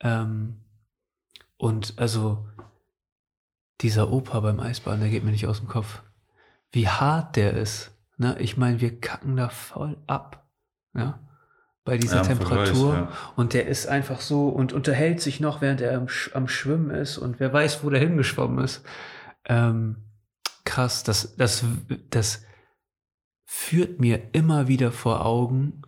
Ähm, 0.00 0.60
und 1.56 1.94
also 1.96 2.46
dieser 3.80 4.10
Opa 4.10 4.40
beim 4.40 4.60
Eisbahn, 4.60 5.00
der 5.00 5.08
geht 5.08 5.24
mir 5.24 5.30
nicht 5.30 5.46
aus 5.46 5.58
dem 5.58 5.68
Kopf. 5.68 6.02
Wie 6.70 6.88
hart 6.88 7.36
der 7.36 7.54
ist. 7.54 7.92
Ne? 8.16 8.36
Ich 8.40 8.56
meine, 8.56 8.80
wir 8.80 9.00
kacken 9.00 9.36
da 9.36 9.48
voll 9.48 9.96
ab. 10.06 10.48
Ja? 10.94 11.20
Bei 11.84 11.96
dieser 11.96 12.16
Ja, 12.16 12.22
Temperatur. 12.22 12.92
Vergleich, 12.92 13.10
ja. 13.10 13.32
Und 13.36 13.54
der 13.54 13.66
ist 13.66 13.86
einfach 13.86 14.20
so 14.20 14.48
und 14.48 14.72
unterhält 14.72 15.20
sich 15.20 15.40
noch, 15.40 15.60
während 15.60 15.80
er 15.80 15.96
am, 15.96 16.06
Sch- 16.06 16.32
am 16.34 16.46
Schwimmen 16.46 16.90
ist 16.90 17.18
und 17.18 17.40
wer 17.40 17.52
weiß, 17.52 17.82
wo 17.82 17.90
der 17.90 18.00
hingeschwommen 18.00 18.62
ist. 18.64 18.84
Ähm, 19.46 20.04
krass, 20.64 21.02
das, 21.02 21.36
das, 21.36 21.64
das 22.10 22.44
führt 23.46 24.00
mir 24.00 24.34
immer 24.34 24.68
wieder 24.68 24.92
vor 24.92 25.24
Augen, 25.24 25.80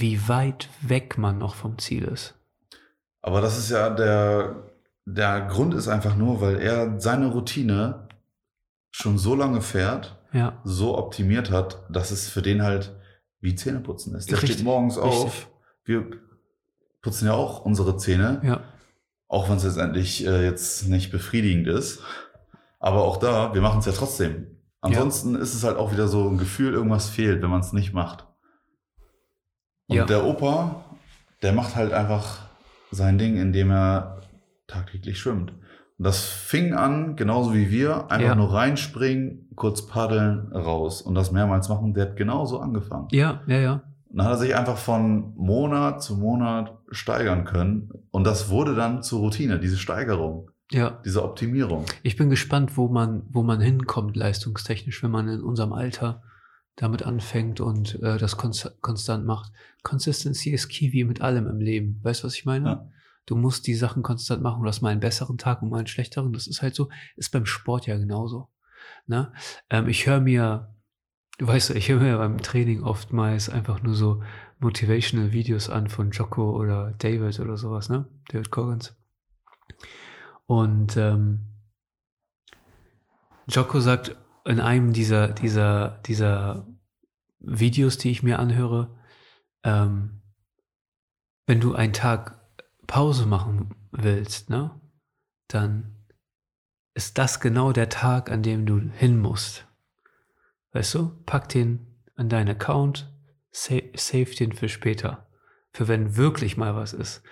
wie 0.00 0.28
weit 0.28 0.68
weg 0.80 1.18
man 1.18 1.38
noch 1.38 1.54
vom 1.54 1.78
Ziel 1.78 2.04
ist. 2.04 2.34
Aber 3.20 3.40
das 3.40 3.58
ist 3.58 3.70
ja 3.70 3.90
der 3.90 4.70
der 5.04 5.42
Grund 5.42 5.74
ist 5.74 5.88
einfach 5.88 6.14
nur, 6.16 6.40
weil 6.40 6.60
er 6.60 7.00
seine 7.00 7.26
Routine 7.26 8.08
schon 8.92 9.18
so 9.18 9.34
lange 9.34 9.60
fährt, 9.60 10.16
Ja. 10.32 10.60
so 10.64 10.96
optimiert 10.96 11.50
hat, 11.50 11.82
dass 11.90 12.10
es 12.12 12.28
für 12.28 12.40
den 12.42 12.62
halt 12.62 12.94
wie 13.40 13.54
Zähneputzen 13.56 14.14
ist. 14.14 14.30
Der 14.30 14.38
Richtig, 14.38 14.52
steht 14.58 14.64
morgens 14.64 14.96
auf. 14.98 15.24
richtig. 15.24 15.46
Wir 15.84 16.06
putzen 17.02 17.26
ja 17.26 17.32
auch 17.34 17.64
unsere 17.64 17.96
Zähne, 17.96 18.40
Ja. 18.44 18.60
auch 19.26 19.48
wenn 19.48 19.56
es 19.56 19.64
letztendlich 19.64 20.24
äh, 20.24 20.44
jetzt 20.44 20.86
nicht 20.88 21.10
befriedigend 21.10 21.66
ist. 21.66 22.00
Aber 22.78 23.02
auch 23.02 23.16
da, 23.16 23.52
wir 23.54 23.60
machen 23.60 23.80
es 23.80 23.86
ja 23.86 23.92
trotzdem. 23.92 24.46
Ansonsten 24.80 25.34
ist 25.34 25.54
es 25.54 25.64
halt 25.64 25.76
auch 25.76 25.90
wieder 25.92 26.06
so 26.06 26.28
ein 26.28 26.38
Gefühl, 26.38 26.74
irgendwas 26.74 27.08
fehlt, 27.08 27.42
wenn 27.42 27.50
man 27.50 27.60
es 27.60 27.72
nicht 27.72 27.92
macht. 27.92 28.26
Und 29.88 29.96
Ja. 29.96 30.04
der 30.06 30.24
Opa, 30.24 30.84
der 31.42 31.52
macht 31.52 31.76
halt 31.76 31.92
einfach 31.92 32.40
sein 32.90 33.18
Ding, 33.18 33.36
indem 33.36 33.70
er 33.70 34.20
tagtäglich 34.66 35.18
schwimmt. 35.18 35.52
Und 35.98 36.04
das 36.06 36.24
fing 36.24 36.74
an, 36.74 37.16
genauso 37.16 37.54
wie 37.54 37.70
wir, 37.70 38.10
einfach 38.10 38.28
Ja. 38.30 38.34
nur 38.34 38.52
reinspringen, 38.52 39.48
kurz 39.54 39.86
paddeln, 39.86 40.50
raus. 40.52 41.02
Und 41.02 41.14
das 41.14 41.30
mehrmals 41.32 41.68
machen, 41.68 41.94
der 41.94 42.06
hat 42.08 42.16
genauso 42.16 42.58
angefangen. 42.60 43.08
Ja, 43.12 43.42
ja, 43.46 43.58
ja. 43.58 43.72
Und 44.08 44.18
dann 44.18 44.26
hat 44.26 44.34
er 44.34 44.38
sich 44.38 44.54
einfach 44.56 44.76
von 44.76 45.34
Monat 45.36 46.02
zu 46.02 46.16
Monat 46.16 46.72
steigern 46.90 47.44
können. 47.44 47.90
Und 48.10 48.24
das 48.24 48.50
wurde 48.50 48.74
dann 48.74 49.02
zur 49.02 49.20
Routine, 49.20 49.58
diese 49.58 49.78
Steigerung, 49.78 50.50
Ja. 50.70 50.98
diese 51.04 51.22
Optimierung. 51.22 51.86
Ich 52.02 52.16
bin 52.16 52.28
gespannt, 52.30 52.76
wo 52.76 52.88
man, 52.88 53.22
wo 53.30 53.42
man 53.42 53.60
hinkommt, 53.60 54.16
leistungstechnisch, 54.16 55.02
wenn 55.02 55.10
man 55.10 55.28
in 55.28 55.40
unserem 55.42 55.72
Alter 55.72 56.22
damit 56.76 57.02
anfängt 57.02 57.60
und 57.60 58.02
äh, 58.02 58.18
das 58.18 58.36
konst 58.36 58.80
konstant 58.80 59.26
macht. 59.26 59.52
Consistency 59.82 60.50
ist 60.50 60.68
key 60.68 60.92
wie 60.92 61.04
mit 61.04 61.20
allem 61.20 61.46
im 61.46 61.60
Leben. 61.60 62.00
Weißt 62.02 62.22
du, 62.22 62.26
was 62.26 62.34
ich 62.34 62.44
meine? 62.44 62.66
Ja. 62.66 62.88
Du 63.26 63.36
musst 63.36 63.66
die 63.66 63.74
Sachen 63.74 64.02
konstant 64.02 64.42
machen. 64.42 64.62
Du 64.62 64.68
hast 64.68 64.80
mal 64.80 64.88
einen 64.88 65.00
besseren 65.00 65.38
Tag 65.38 65.62
und 65.62 65.70
mal 65.70 65.78
einen 65.78 65.86
schlechteren. 65.86 66.32
Das 66.32 66.46
ist 66.46 66.62
halt 66.62 66.74
so. 66.74 66.88
Ist 67.16 67.30
beim 67.30 67.46
Sport 67.46 67.86
ja 67.86 67.96
genauso. 67.96 68.48
Ne? 69.06 69.32
Ähm, 69.70 69.88
ich 69.88 70.06
höre 70.06 70.20
mir, 70.20 70.74
du 71.38 71.46
weißt 71.46 71.70
du, 71.70 71.74
ich 71.74 71.88
höre 71.88 72.00
mir 72.00 72.18
beim 72.18 72.38
Training 72.38 72.82
oftmals 72.82 73.48
einfach 73.48 73.82
nur 73.82 73.94
so 73.94 74.22
motivational 74.58 75.32
Videos 75.32 75.68
an 75.68 75.88
von 75.88 76.10
Jocko 76.10 76.56
oder 76.56 76.94
David 76.98 77.38
oder 77.40 77.56
sowas, 77.56 77.88
ne? 77.88 78.06
David 78.28 78.50
Coggins. 78.50 78.96
Und 80.46 80.96
ähm, 80.96 81.48
Jocko 83.48 83.80
sagt 83.80 84.16
in 84.44 84.60
einem 84.60 84.92
dieser, 84.92 85.28
dieser, 85.28 86.00
dieser 86.06 86.66
Videos, 87.38 87.98
die 87.98 88.10
ich 88.10 88.22
mir 88.22 88.38
anhöre, 88.38 88.98
ähm, 89.64 90.22
wenn 91.46 91.60
du 91.60 91.74
einen 91.74 91.92
Tag 91.92 92.40
Pause 92.86 93.26
machen 93.26 93.74
willst, 93.90 94.50
ne, 94.50 94.80
dann 95.48 95.96
ist 96.94 97.18
das 97.18 97.40
genau 97.40 97.72
der 97.72 97.88
Tag, 97.88 98.30
an 98.30 98.42
dem 98.42 98.66
du 98.66 98.78
hin 98.78 99.18
musst. 99.18 99.66
Weißt 100.72 100.94
du? 100.94 101.22
Pack 101.26 101.48
den 101.48 101.86
an 102.16 102.28
deinen 102.28 102.50
Account, 102.50 103.10
save, 103.50 103.90
save 103.94 104.34
den 104.34 104.52
für 104.52 104.68
später. 104.68 105.28
Für 105.72 105.88
wenn 105.88 106.16
wirklich 106.16 106.56
mal 106.56 106.74
was 106.74 106.92
ist. 106.92 107.22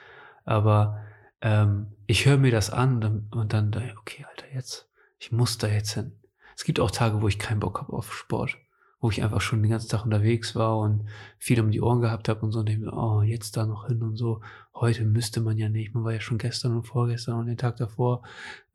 Aber 0.45 1.05
ähm, 1.43 1.95
ich 2.07 2.27
höre 2.27 2.39
mir 2.39 2.51
das 2.51 2.71
an 2.71 2.95
und 2.95 3.01
dann, 3.03 3.29
und 3.31 3.53
dann 3.53 3.71
da, 3.71 3.83
okay, 3.99 4.27
Alter, 4.29 4.47
jetzt, 4.53 4.91
ich 5.19 5.33
muss 5.33 5.59
da 5.59 5.69
jetzt 5.69 5.93
hin. 5.93 6.20
Es 6.61 6.65
gibt 6.65 6.79
auch 6.79 6.91
Tage, 6.91 7.23
wo 7.23 7.27
ich 7.27 7.39
keinen 7.39 7.59
Bock 7.59 7.81
habe 7.81 7.95
auf 7.95 8.13
Sport, 8.13 8.59
wo 9.01 9.09
ich 9.09 9.23
einfach 9.23 9.41
schon 9.41 9.63
den 9.63 9.71
ganzen 9.71 9.89
Tag 9.89 10.05
unterwegs 10.05 10.55
war 10.55 10.79
und 10.79 11.09
viel 11.39 11.59
um 11.59 11.71
die 11.71 11.81
Ohren 11.81 12.03
gehabt 12.03 12.29
habe 12.29 12.43
und 12.43 12.53
so 12.53 12.59
und 12.59 12.69
mir, 12.69 12.93
oh, 12.93 13.23
jetzt 13.23 13.57
da 13.57 13.65
noch 13.65 13.87
hin 13.87 14.03
und 14.03 14.17
so. 14.17 14.43
Heute 14.75 15.07
müsste 15.07 15.41
man 15.41 15.57
ja 15.57 15.71
nicht, 15.71 15.95
man 15.95 16.05
war 16.05 16.13
ja 16.13 16.21
schon 16.21 16.37
gestern 16.37 16.77
und 16.77 16.83
vorgestern 16.83 17.39
und 17.39 17.47
den 17.47 17.57
Tag 17.57 17.79
davor. 17.79 18.25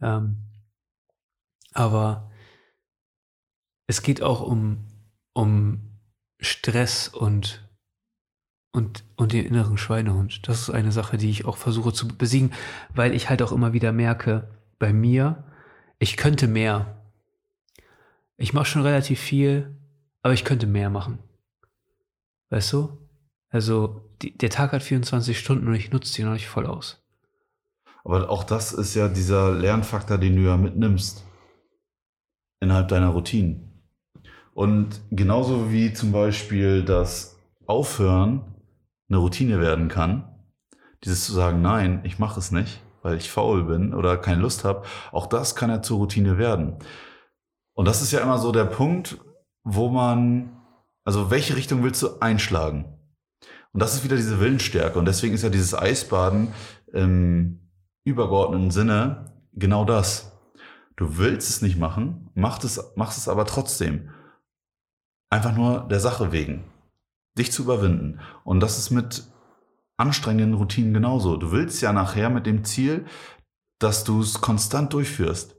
Ähm, 0.01 0.37
aber 1.73 2.31
es 3.85 4.01
geht 4.01 4.23
auch 4.23 4.41
um, 4.41 4.87
um 5.33 5.99
Stress 6.39 7.07
und, 7.07 7.69
und, 8.71 9.03
und 9.15 9.31
den 9.31 9.45
inneren 9.45 9.77
Schweinehund. 9.77 10.47
Das 10.47 10.59
ist 10.59 10.69
eine 10.71 10.91
Sache, 10.91 11.17
die 11.17 11.29
ich 11.29 11.45
auch 11.45 11.57
versuche 11.57 11.93
zu 11.93 12.07
besiegen, 12.07 12.51
weil 12.95 13.13
ich 13.13 13.29
halt 13.29 13.43
auch 13.43 13.51
immer 13.51 13.73
wieder 13.73 13.91
merke, 13.91 14.49
bei 14.79 14.91
mir, 14.91 15.43
ich 15.99 16.17
könnte 16.17 16.47
mehr. 16.47 17.04
Ich 18.37 18.53
mache 18.53 18.65
schon 18.65 18.81
relativ 18.81 19.19
viel, 19.19 19.75
aber 20.21 20.33
ich 20.33 20.43
könnte 20.43 20.67
mehr 20.67 20.89
machen. 20.89 21.19
Weißt 22.49 22.73
du? 22.73 22.97
Also, 23.49 24.09
die, 24.21 24.37
der 24.37 24.49
Tag 24.49 24.73
hat 24.73 24.83
24 24.83 25.37
Stunden 25.37 25.67
und 25.67 25.75
ich 25.75 25.91
nutze 25.91 26.13
die 26.13 26.23
noch 26.23 26.33
nicht 26.33 26.47
voll 26.47 26.65
aus. 26.65 27.01
Aber 28.03 28.29
auch 28.29 28.43
das 28.43 28.71
ist 28.71 28.93
ja 28.95 29.07
dieser 29.07 29.51
Lernfaktor, 29.51 30.17
den 30.17 30.35
du 30.35 30.43
ja 30.43 30.57
mitnimmst 30.57 31.25
innerhalb 32.59 32.87
deiner 32.87 33.09
Routinen. 33.09 33.83
Und 34.53 35.01
genauso 35.11 35.71
wie 35.71 35.93
zum 35.93 36.11
Beispiel 36.11 36.83
das 36.83 37.37
Aufhören 37.65 38.55
eine 39.09 39.17
Routine 39.17 39.59
werden 39.59 39.87
kann, 39.87 40.29
dieses 41.03 41.25
zu 41.25 41.33
sagen, 41.33 41.61
nein, 41.61 42.01
ich 42.03 42.19
mache 42.19 42.39
es 42.39 42.51
nicht, 42.51 42.81
weil 43.01 43.17
ich 43.17 43.29
faul 43.29 43.63
bin 43.63 43.93
oder 43.93 44.17
keine 44.17 44.41
Lust 44.41 44.63
habe, 44.63 44.83
auch 45.11 45.27
das 45.27 45.55
kann 45.55 45.69
ja 45.69 45.81
zur 45.81 45.97
Routine 45.97 46.37
werden. 46.37 46.77
Und 47.75 47.85
das 47.85 48.01
ist 48.01 48.11
ja 48.11 48.21
immer 48.21 48.39
so 48.39 48.51
der 48.51 48.65
Punkt, 48.65 49.17
wo 49.63 49.89
man, 49.89 50.57
also 51.03 51.29
welche 51.29 51.55
Richtung 51.55 51.83
willst 51.83 52.01
du 52.01 52.19
einschlagen? 52.19 52.85
Und 53.73 53.81
das 53.81 53.93
ist 53.93 54.03
wieder 54.03 54.15
diese 54.15 54.39
Willensstärke. 54.39 54.97
Und 54.97 55.05
deswegen 55.05 55.35
ist 55.35 55.43
ja 55.43 55.49
dieses 55.49 55.75
Eisbaden 55.75 56.53
im 56.93 57.69
übergeordneten 58.05 58.71
Sinne 58.71 59.33
genau 59.53 59.83
das. 59.83 60.31
Du 60.95 61.17
willst 61.17 61.49
es 61.49 61.61
nicht 61.61 61.77
machen, 61.77 62.29
machst 62.35 62.63
es, 62.63 62.93
machst 62.95 63.17
es 63.17 63.27
aber 63.27 63.45
trotzdem. 63.45 64.11
Einfach 65.29 65.53
nur 65.53 65.87
der 65.89 65.99
Sache 65.99 66.31
wegen. 66.31 66.63
Dich 67.37 67.51
zu 67.51 67.63
überwinden. 67.63 68.21
Und 68.45 68.61
das 68.61 68.77
ist 68.77 68.91
mit 68.91 69.27
anstrengenden 69.97 70.53
Routinen 70.53 70.93
genauso. 70.93 71.35
Du 71.35 71.51
willst 71.51 71.81
ja 71.81 71.91
nachher 71.91 72.29
mit 72.29 72.45
dem 72.45 72.63
Ziel, 72.63 73.05
dass 73.79 74.05
du 74.05 74.21
es 74.21 74.39
konstant 74.39 74.93
durchführst. 74.93 75.54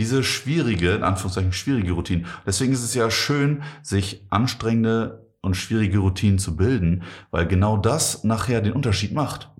Diese 0.00 0.24
schwierige, 0.24 0.92
in 0.92 1.02
Anführungszeichen 1.02 1.52
schwierige 1.52 1.92
Routine. 1.92 2.24
Deswegen 2.46 2.72
ist 2.72 2.82
es 2.82 2.94
ja 2.94 3.10
schön, 3.10 3.62
sich 3.82 4.26
anstrengende 4.30 5.26
und 5.42 5.58
schwierige 5.58 5.98
Routinen 5.98 6.38
zu 6.38 6.56
bilden, 6.56 7.02
weil 7.30 7.46
genau 7.46 7.76
das 7.76 8.24
nachher 8.24 8.62
den 8.62 8.72
Unterschied 8.72 9.12
macht. 9.12 9.50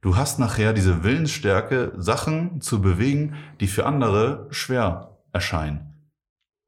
Du 0.00 0.16
hast 0.16 0.38
nachher 0.38 0.74
diese 0.74 1.02
Willensstärke, 1.02 1.90
Sachen 1.96 2.60
zu 2.60 2.80
bewegen, 2.80 3.34
die 3.58 3.66
für 3.66 3.84
andere 3.84 4.46
schwer 4.50 5.18
erscheinen. 5.32 5.90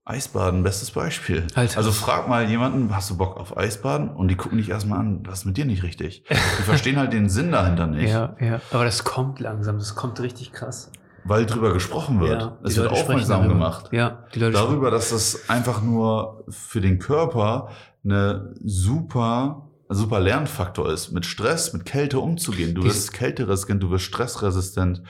Eisbaden, 0.05 0.65
bestes 0.65 0.91
Beispiel. 0.91 1.47
Alter. 1.55 1.79
Also 1.79 1.93
frag 1.93 2.27
mal 2.27 2.49
jemanden, 2.49 2.93
hast 2.93 3.09
du 3.11 3.17
Bock 3.17 3.37
auf 3.37 3.57
Eisbaden? 3.57 4.09
Und 4.09 4.29
die 4.29 4.37
gucken 4.37 4.59
dich 4.59 4.71
erstmal 4.71 4.99
an, 4.99 5.25
was 5.25 5.41
ist 5.41 5.45
mit 5.45 5.57
dir 5.57 5.65
nicht 5.65 5.85
richtig? 5.85 6.25
Die 6.29 6.63
verstehen 6.65 6.97
halt 6.97 7.13
den 7.13 7.29
Sinn 7.29 7.53
dahinter 7.53 7.87
nicht, 7.87 8.11
Ja, 8.11 8.35
ja. 8.41 8.61
Aber 8.73 8.85
das 8.85 9.05
kommt 9.05 9.39
langsam, 9.39 9.79
das 9.79 9.95
kommt 9.95 10.19
richtig 10.19 10.53
krass. 10.53 10.91
Weil 11.27 11.47
drüber 11.47 11.73
gesprochen 11.73 12.21
wird. 12.21 12.41
Ja, 12.41 12.59
es 12.65 12.77
wird 12.77 12.91
Leute 12.91 13.01
aufmerksam 13.01 13.49
gemacht. 13.49 13.89
Ja, 13.93 14.25
die 14.35 14.39
Leute 14.41 14.53
Darüber, 14.53 14.91
dass 14.91 15.11
das 15.11 15.49
einfach 15.49 15.83
nur 15.83 16.45
für 16.49 16.81
den 16.81 16.99
Körper 16.99 17.69
eine 18.05 18.55
super, 18.63 19.69
super 19.89 20.21
Lernfaktor 20.21 20.93
ist, 20.93 21.13
mit 21.13 21.27
Stress, 21.27 21.73
mit 21.73 21.85
Kälte 21.85 22.21
umzugehen. 22.21 22.75
Du 22.75 22.83
Diese- 22.83 22.95
wirst 22.95 23.13
kälteresistent, 23.13 23.83
du 23.83 23.91
wirst 23.91 24.05
stressresistent. 24.05 25.03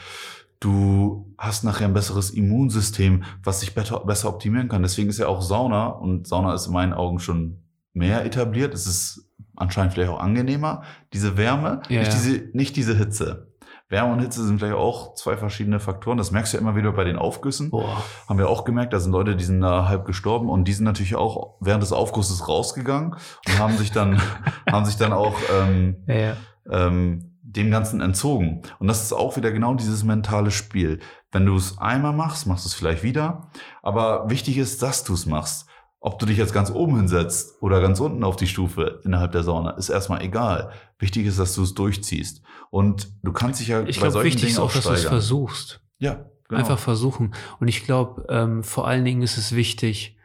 Du 0.58 1.34
hast 1.36 1.64
nachher 1.64 1.86
ein 1.86 1.92
besseres 1.92 2.30
Immunsystem, 2.30 3.24
was 3.44 3.60
sich 3.60 3.74
besser, 3.74 4.00
besser 4.00 4.28
optimieren 4.30 4.68
kann. 4.68 4.82
Deswegen 4.82 5.10
ist 5.10 5.18
ja 5.18 5.26
auch 5.28 5.42
Sauna, 5.42 5.88
und 5.88 6.26
Sauna 6.26 6.54
ist 6.54 6.66
in 6.66 6.72
meinen 6.72 6.94
Augen 6.94 7.18
schon 7.18 7.58
mehr 7.92 8.24
etabliert. 8.24 8.72
Es 8.72 8.86
ist 8.86 9.28
anscheinend 9.54 9.92
vielleicht 9.92 10.10
auch 10.10 10.20
angenehmer, 10.20 10.82
diese 11.12 11.36
Wärme, 11.36 11.82
Ja, 11.90 12.00
nicht, 12.00 12.12
ja. 12.12 12.18
Diese, 12.18 12.48
nicht 12.54 12.76
diese 12.76 12.96
Hitze. 12.96 13.45
Wärme 13.88 14.14
und 14.14 14.20
Hitze 14.20 14.44
sind 14.44 14.58
vielleicht 14.58 14.74
auch 14.74 15.14
zwei 15.14 15.36
verschiedene 15.36 15.78
Faktoren. 15.78 16.18
Das 16.18 16.32
merkst 16.32 16.52
du 16.52 16.56
ja 16.56 16.60
immer 16.60 16.74
wieder 16.74 16.92
bei 16.92 17.04
den 17.04 17.16
Aufgüssen. 17.16 17.70
Boah. 17.70 18.02
Haben 18.28 18.38
wir 18.38 18.48
auch 18.48 18.64
gemerkt, 18.64 18.92
da 18.92 18.98
sind 18.98 19.12
Leute, 19.12 19.36
die 19.36 19.44
sind 19.44 19.60
da 19.60 19.86
halb 19.86 20.04
gestorben 20.04 20.48
und 20.48 20.66
die 20.66 20.72
sind 20.72 20.84
natürlich 20.84 21.14
auch 21.14 21.54
während 21.60 21.82
des 21.82 21.92
Aufgusses 21.92 22.48
rausgegangen 22.48 23.14
und 23.46 23.58
haben 23.58 23.76
sich 23.76 23.92
dann, 23.92 24.20
haben 24.70 24.84
sich 24.86 24.96
dann 24.96 25.12
auch 25.12 25.36
ähm, 25.60 26.02
Ja, 26.08 26.14
ja. 26.14 26.36
ähm, 26.70 27.32
dem 27.42 27.70
Ganzen 27.70 28.00
entzogen. 28.00 28.62
Und 28.80 28.88
das 28.88 29.02
ist 29.02 29.12
auch 29.12 29.36
wieder 29.36 29.52
genau 29.52 29.74
dieses 29.74 30.02
mentale 30.02 30.50
Spiel. 30.50 30.98
Wenn 31.30 31.46
du 31.46 31.56
es 31.56 31.78
einmal 31.78 32.12
machst, 32.12 32.46
machst 32.46 32.64
du 32.64 32.68
es 32.68 32.74
vielleicht 32.74 33.02
wieder. 33.02 33.50
Aber 33.82 34.28
wichtig 34.28 34.58
ist, 34.58 34.82
dass 34.82 35.04
du 35.04 35.14
es 35.14 35.26
machst. 35.26 35.66
Ob 36.00 36.18
du 36.18 36.26
dich 36.26 36.36
jetzt 36.36 36.52
ganz 36.52 36.70
oben 36.70 36.96
hinsetzt 36.96 37.60
oder 37.60 37.80
ganz 37.80 37.98
unten 38.00 38.22
auf 38.22 38.36
die 38.36 38.46
Stufe 38.46 39.00
innerhalb 39.04 39.32
der 39.32 39.42
Sauna, 39.42 39.70
ist 39.72 39.88
erstmal 39.88 40.22
egal. 40.22 40.70
Wichtig 40.98 41.26
ist, 41.26 41.38
dass 41.38 41.54
du 41.54 41.62
es 41.62 41.74
durchziehst. 41.74 42.42
Und 42.70 43.08
du 43.22 43.32
kannst 43.32 43.60
dich 43.60 43.68
ja 43.68 43.80
Ich 43.80 43.96
bei 43.96 44.02
glaube, 44.02 44.12
solchen 44.12 44.26
wichtig 44.26 44.50
ist 44.50 44.58
auch, 44.58 44.72
dass 44.72 44.84
du 44.84 44.90
es 44.90 45.04
versuchst. 45.04 45.80
Ja, 45.98 46.26
genau. 46.48 46.60
Einfach 46.60 46.78
versuchen. 46.78 47.34
Und 47.58 47.68
ich 47.68 47.84
glaube, 47.84 48.26
ähm, 48.28 48.62
vor 48.62 48.86
allen 48.86 49.04
Dingen 49.04 49.22
ist 49.22 49.36
es 49.38 49.54
wichtig, 49.54 50.16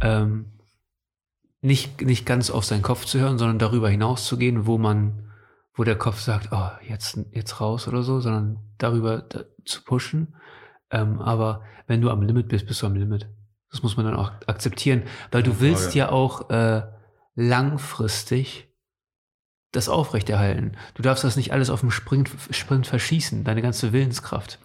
ähm, 0.00 0.46
nicht, 1.62 2.00
nicht 2.00 2.24
ganz 2.24 2.50
auf 2.50 2.64
seinen 2.64 2.82
Kopf 2.82 3.04
zu 3.04 3.18
hören, 3.18 3.38
sondern 3.38 3.58
darüber 3.58 3.88
hinaus 3.90 4.26
zu 4.26 4.38
gehen, 4.38 4.66
wo 4.66 4.78
man, 4.78 5.30
wo 5.74 5.84
der 5.84 5.96
Kopf 5.96 6.20
sagt, 6.20 6.48
oh, 6.52 6.70
jetzt, 6.88 7.18
jetzt 7.32 7.60
raus 7.60 7.86
oder 7.86 8.02
so, 8.02 8.20
sondern 8.20 8.58
darüber 8.78 9.18
da, 9.18 9.44
zu 9.64 9.84
pushen. 9.84 10.34
Ähm, 10.90 11.20
aber 11.20 11.62
wenn 11.86 12.00
du 12.00 12.10
am 12.10 12.22
Limit 12.22 12.48
bist, 12.48 12.66
bist 12.66 12.82
du 12.82 12.86
am 12.86 12.94
Limit. 12.94 13.28
Das 13.70 13.82
muss 13.82 13.96
man 13.96 14.06
dann 14.06 14.16
auch 14.16 14.32
akzeptieren, 14.46 15.04
weil 15.30 15.42
du 15.42 15.60
willst 15.60 15.94
ja 15.94 16.10
auch 16.10 16.50
äh, 16.50 16.82
langfristig 17.34 18.68
das 19.72 19.88
aufrechterhalten. 19.88 20.72
Du 20.94 21.02
darfst 21.02 21.22
das 21.22 21.36
nicht 21.36 21.52
alles 21.52 21.70
auf 21.70 21.80
dem 21.80 21.90
Sprint, 21.90 22.30
Sprint 22.50 22.86
verschießen, 22.86 23.44
deine 23.44 23.62
ganze 23.62 23.92
Willenskraft. 23.92 24.58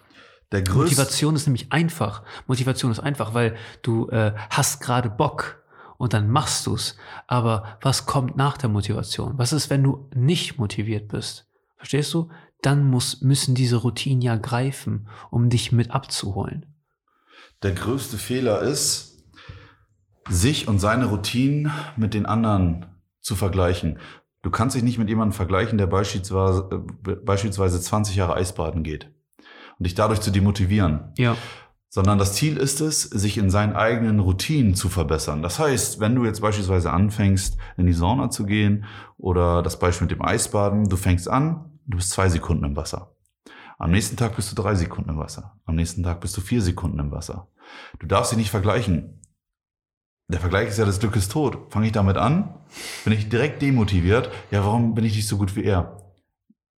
Der 0.52 0.62
Motivation 0.72 1.36
ist 1.36 1.46
nämlich 1.46 1.72
einfach. 1.72 2.22
Motivation 2.46 2.90
ist 2.90 3.00
einfach, 3.00 3.34
weil 3.34 3.56
du 3.82 4.08
äh, 4.10 4.32
hast 4.50 4.80
gerade 4.80 5.10
Bock 5.10 5.62
und 5.98 6.12
dann 6.12 6.30
machst 6.30 6.66
du's. 6.66 6.96
Aber 7.26 7.78
was 7.82 8.06
kommt 8.06 8.36
nach 8.36 8.56
der 8.56 8.68
Motivation? 8.68 9.38
Was 9.38 9.52
ist, 9.52 9.70
wenn 9.70 9.82
du 9.82 10.08
nicht 10.14 10.58
motiviert 10.58 11.08
bist? 11.08 11.48
Verstehst 11.76 12.12
du? 12.14 12.28
Dann 12.62 12.88
muss, 12.88 13.22
müssen 13.22 13.54
diese 13.54 13.76
Routinen 13.76 14.22
ja 14.22 14.36
greifen, 14.36 15.08
um 15.30 15.50
dich 15.50 15.72
mit 15.72 15.90
abzuholen. 15.90 16.66
Der 17.62 17.72
größte 17.72 18.18
Fehler 18.18 18.60
ist, 18.60 19.24
sich 20.28 20.68
und 20.68 20.78
seine 20.78 21.06
Routinen 21.06 21.70
mit 21.96 22.14
den 22.14 22.26
anderen 22.26 22.86
zu 23.20 23.36
vergleichen. 23.36 23.98
Du 24.42 24.50
kannst 24.50 24.76
dich 24.76 24.82
nicht 24.82 24.98
mit 24.98 25.08
jemandem 25.08 25.32
vergleichen, 25.32 25.78
der 25.78 25.86
beispielsweise, 25.86 26.68
äh, 27.06 27.14
beispielsweise 27.16 27.80
20 27.80 28.16
Jahre 28.16 28.34
Eisbaden 28.34 28.82
geht 28.82 29.10
und 29.78 29.86
dich 29.86 29.94
dadurch 29.94 30.20
zu 30.20 30.30
demotivieren. 30.30 31.12
Ja. 31.16 31.36
sondern 31.88 32.18
das 32.18 32.34
Ziel 32.34 32.58
ist 32.58 32.82
es, 32.82 33.02
sich 33.02 33.38
in 33.38 33.48
seinen 33.48 33.74
eigenen 33.74 34.20
Routinen 34.20 34.74
zu 34.74 34.90
verbessern. 34.90 35.42
Das 35.42 35.58
heißt, 35.58 35.98
wenn 35.98 36.14
du 36.14 36.26
jetzt 36.26 36.42
beispielsweise 36.42 36.92
anfängst, 36.92 37.56
in 37.78 37.86
die 37.86 37.94
Sauna 37.94 38.28
zu 38.28 38.44
gehen 38.44 38.84
oder 39.16 39.62
das 39.62 39.78
Beispiel 39.78 40.06
mit 40.06 40.10
dem 40.10 40.22
Eisbaden, 40.22 40.90
du 40.90 40.96
fängst 40.96 41.26
an, 41.26 41.78
du 41.86 41.96
bist 41.96 42.10
zwei 42.10 42.28
Sekunden 42.28 42.64
im 42.64 42.76
Wasser. 42.76 43.15
Am 43.78 43.90
nächsten 43.90 44.16
Tag 44.16 44.36
bist 44.36 44.50
du 44.50 44.60
drei 44.60 44.74
Sekunden 44.74 45.10
im 45.10 45.18
Wasser. 45.18 45.58
Am 45.66 45.74
nächsten 45.74 46.02
Tag 46.02 46.20
bist 46.20 46.36
du 46.36 46.40
vier 46.40 46.62
Sekunden 46.62 46.98
im 46.98 47.10
Wasser. 47.10 47.48
Du 47.98 48.06
darfst 48.06 48.32
dich 48.32 48.38
nicht 48.38 48.50
vergleichen. 48.50 49.20
Der 50.28 50.40
Vergleich 50.40 50.68
ist 50.68 50.78
ja 50.78 50.84
des 50.84 50.98
Glückes 50.98 51.28
tot. 51.28 51.70
Fange 51.70 51.86
ich 51.86 51.92
damit 51.92 52.16
an, 52.16 52.54
bin 53.04 53.12
ich 53.12 53.28
direkt 53.28 53.62
demotiviert. 53.62 54.30
Ja, 54.50 54.64
warum 54.64 54.94
bin 54.94 55.04
ich 55.04 55.14
nicht 55.14 55.28
so 55.28 55.36
gut 55.36 55.54
wie 55.56 55.64
er? 55.64 56.02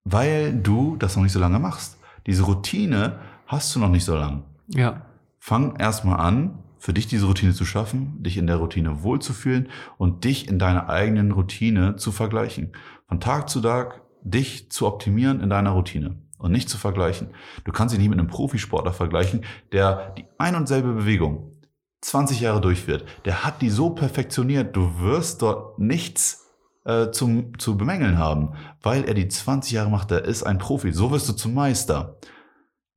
Weil 0.05 0.55
du 0.55 0.97
das 0.97 1.17
noch 1.17 1.23
nicht 1.23 1.33
so 1.33 1.39
lange 1.39 1.59
machst. 1.59 1.99
Diese 2.27 2.43
Routine 2.43 3.21
hast 3.47 3.75
du 3.75 3.81
noch 3.81 3.89
nicht 3.89 4.05
so 4.05 4.17
lange. 4.17 4.43
Ja. 4.67 5.07
Fang 5.39 5.77
erstmal 5.77 6.21
an, 6.21 6.59
für 6.79 6.93
dich 6.93 7.07
diese 7.07 7.27
Routine 7.27 7.55
zu 7.55 7.65
schaffen, 7.65 8.23
dich 8.23 8.37
in 8.37 8.47
der 8.47 8.57
Routine 8.57 9.03
wohlzufühlen 9.03 9.69
und 9.99 10.25
dich 10.25 10.49
in 10.49 10.59
deiner 10.59 10.89
eigenen 10.89 11.33
Routine 11.33 11.97
zu 11.97 12.13
vergleichen. 12.13 12.73
Von 13.07 13.21
Tag 13.21 13.49
zu 13.49 13.61
Tag 13.61 14.03
dich 14.23 14.71
zu 14.71 14.87
optimieren 14.87 15.41
in 15.41 15.49
deiner 15.49 15.71
Routine 15.71 16.17
und 16.39 16.53
nicht 16.53 16.69
zu 16.69 16.79
vergleichen. 16.79 17.29
Du 17.65 17.73
kannst 17.73 17.93
dich 17.93 17.99
nicht 18.01 18.09
mit 18.11 18.19
einem 18.19 18.29
Profisportler 18.29 18.93
vergleichen, 18.93 19.45
der 19.73 20.15
die 20.17 20.25
ein 20.39 20.55
und 20.55 20.69
selbe 20.69 20.93
Bewegung 20.93 21.53
20 22.01 22.41
Jahre 22.41 22.61
durchführt. 22.61 23.05
Der 23.25 23.45
hat 23.45 23.61
die 23.61 23.71
so 23.71 23.91
perfektioniert, 23.91 24.75
du 24.77 25.01
wirst 25.01 25.43
dort 25.43 25.79
nichts 25.79 26.47
äh, 26.85 27.11
zum, 27.11 27.59
zu 27.59 27.77
bemängeln 27.77 28.19
haben, 28.19 28.55
weil 28.83 29.05
er 29.05 29.15
die 29.15 29.29
20 29.29 29.73
Jahre 29.73 29.91
macht, 29.91 30.11
der 30.11 30.25
ist 30.25 30.45
ein 30.45 30.59
Profi. 30.59 30.93
So 30.93 31.11
wirst 31.11 31.29
du 31.29 31.33
zum 31.33 31.55
Meister. 31.55 32.17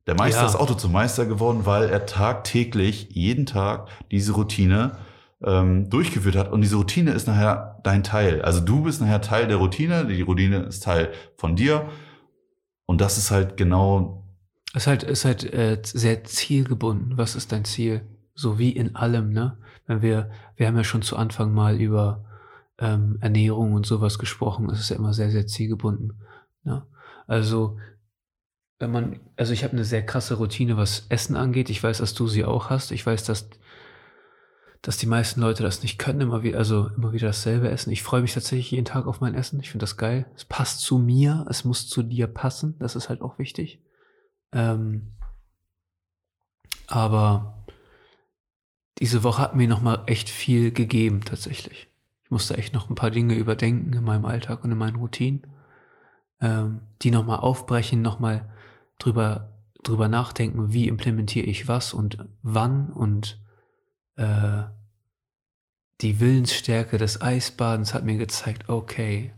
Der 0.06 0.14
Meister 0.14 0.42
Ja. 0.42 0.46
ist 0.46 0.56
Auto 0.56 0.74
zum 0.74 0.92
Meister 0.92 1.26
geworden, 1.26 1.60
weil 1.64 1.88
er 1.88 2.06
tagtäglich, 2.06 3.08
jeden 3.10 3.46
Tag 3.46 3.88
diese 4.10 4.32
Routine 4.32 4.96
ähm, 5.44 5.90
durchgeführt 5.90 6.36
hat. 6.36 6.50
Und 6.52 6.60
diese 6.60 6.76
Routine 6.76 7.12
ist 7.12 7.26
nachher 7.26 7.80
dein 7.82 8.02
Teil. 8.04 8.42
Also 8.42 8.60
du 8.60 8.82
bist 8.82 9.00
nachher 9.00 9.20
Teil 9.20 9.46
der 9.48 9.58
Routine, 9.58 10.06
die 10.06 10.22
Routine 10.22 10.58
ist 10.58 10.84
Teil 10.84 11.12
von 11.36 11.56
dir. 11.56 11.88
Und 12.92 13.00
das 13.00 13.16
ist 13.16 13.30
halt 13.30 13.56
genau, 13.56 14.22
Es 14.74 14.82
ist 14.82 14.86
halt, 14.86 15.02
ist 15.02 15.24
halt 15.24 15.50
äh, 15.50 15.80
sehr 15.82 16.24
zielgebunden. 16.24 17.16
Was 17.16 17.36
ist 17.36 17.50
dein 17.50 17.64
Ziel? 17.64 18.02
So 18.34 18.58
wie 18.58 18.68
in 18.68 18.96
allem, 18.96 19.32
ne? 19.32 19.56
Wenn 19.86 20.02
wir, 20.02 20.30
wir 20.56 20.66
haben 20.66 20.76
ja 20.76 20.84
schon 20.84 21.00
zu 21.00 21.16
Anfang 21.16 21.54
mal 21.54 21.80
über 21.80 22.22
ähm, 22.76 23.16
Ernährung 23.22 23.72
und 23.72 23.86
sowas 23.86 24.18
gesprochen, 24.18 24.68
es 24.68 24.78
ist 24.78 24.90
ja 24.90 24.96
immer 24.96 25.14
sehr, 25.14 25.30
sehr 25.30 25.46
zielgebunden. 25.46 26.18
Ne? 26.64 26.86
Also, 27.26 27.78
wenn 28.78 28.90
man, 28.90 29.20
also 29.36 29.54
ich 29.54 29.64
habe 29.64 29.72
eine 29.72 29.84
sehr 29.84 30.04
krasse 30.04 30.34
Routine, 30.34 30.76
was 30.76 31.06
Essen 31.08 31.34
angeht. 31.34 31.70
Ich 31.70 31.82
weiß, 31.82 31.96
dass 31.96 32.12
du 32.12 32.28
sie 32.28 32.44
auch 32.44 32.68
hast. 32.68 32.92
Ich 32.92 33.06
weiß, 33.06 33.24
dass, 33.24 33.48
dass 34.82 34.96
die 34.96 35.06
meisten 35.06 35.40
Leute 35.40 35.62
das 35.62 35.82
nicht 35.82 35.98
können, 35.98 36.20
immer 36.20 36.42
wieder, 36.42 36.58
also 36.58 36.88
immer 36.96 37.12
wieder 37.12 37.28
dasselbe 37.28 37.70
essen. 37.70 37.92
Ich 37.92 38.02
freue 38.02 38.20
mich 38.20 38.34
tatsächlich 38.34 38.72
jeden 38.72 38.84
Tag 38.84 39.06
auf 39.06 39.20
mein 39.20 39.34
Essen. 39.34 39.60
Ich 39.60 39.70
finde 39.70 39.84
das 39.84 39.96
geil. 39.96 40.26
Es 40.34 40.44
passt 40.44 40.80
zu 40.80 40.98
mir, 40.98 41.46
es 41.48 41.64
muss 41.64 41.88
zu 41.88 42.02
dir 42.02 42.26
passen. 42.26 42.74
Das 42.80 42.96
ist 42.96 43.08
halt 43.08 43.22
auch 43.22 43.38
wichtig. 43.38 43.80
Ähm, 44.50 45.12
aber 46.88 47.64
diese 48.98 49.22
Woche 49.22 49.40
hat 49.40 49.54
mir 49.54 49.68
nochmal 49.68 50.02
echt 50.06 50.28
viel 50.28 50.72
gegeben, 50.72 51.22
tatsächlich. 51.24 51.88
Ich 52.24 52.30
musste 52.32 52.56
echt 52.56 52.74
noch 52.74 52.90
ein 52.90 52.96
paar 52.96 53.12
Dinge 53.12 53.34
überdenken 53.34 53.92
in 53.92 54.02
meinem 54.02 54.24
Alltag 54.24 54.64
und 54.64 54.72
in 54.72 54.78
meinen 54.78 54.96
Routinen. 54.96 55.46
Ähm, 56.40 56.80
die 57.02 57.12
nochmal 57.12 57.38
aufbrechen, 57.38 58.02
nochmal 58.02 58.50
drüber, 58.98 59.52
drüber 59.84 60.08
nachdenken, 60.08 60.72
wie 60.72 60.88
implementiere 60.88 61.46
ich 61.46 61.68
was 61.68 61.94
und 61.94 62.18
wann 62.42 62.90
und 62.92 63.41
äh, 64.22 64.70
die 66.00 66.20
Willensstärke 66.20 66.98
des 66.98 67.20
Eisbadens 67.20 67.94
hat 67.94 68.04
mir 68.04 68.16
gezeigt, 68.16 68.68
okay, 68.68 69.32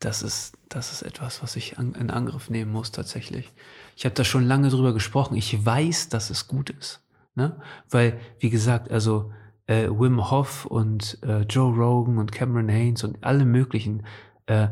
das 0.00 0.22
ist, 0.22 0.56
das 0.68 0.92
ist 0.92 1.02
etwas, 1.02 1.42
was 1.42 1.56
ich 1.56 1.78
an, 1.78 1.94
in 1.94 2.10
Angriff 2.10 2.50
nehmen 2.50 2.72
muss 2.72 2.92
tatsächlich. 2.92 3.52
Ich 3.96 4.04
habe 4.04 4.14
da 4.14 4.24
schon 4.24 4.44
lange 4.44 4.68
drüber 4.70 4.92
gesprochen. 4.92 5.36
Ich 5.36 5.64
weiß, 5.64 6.08
dass 6.08 6.30
es 6.30 6.46
gut 6.46 6.70
ist. 6.70 7.00
Ne? 7.34 7.60
Weil, 7.90 8.20
wie 8.38 8.50
gesagt, 8.50 8.90
also 8.90 9.32
äh, 9.66 9.88
Wim 9.88 10.30
Hof 10.30 10.66
und 10.66 11.18
äh, 11.22 11.40
Joe 11.42 11.74
Rogan 11.74 12.18
und 12.18 12.32
Cameron 12.32 12.68
Haynes 12.68 13.04
und 13.04 13.24
alle 13.24 13.44
möglichen 13.44 14.06
äh, 14.46 14.68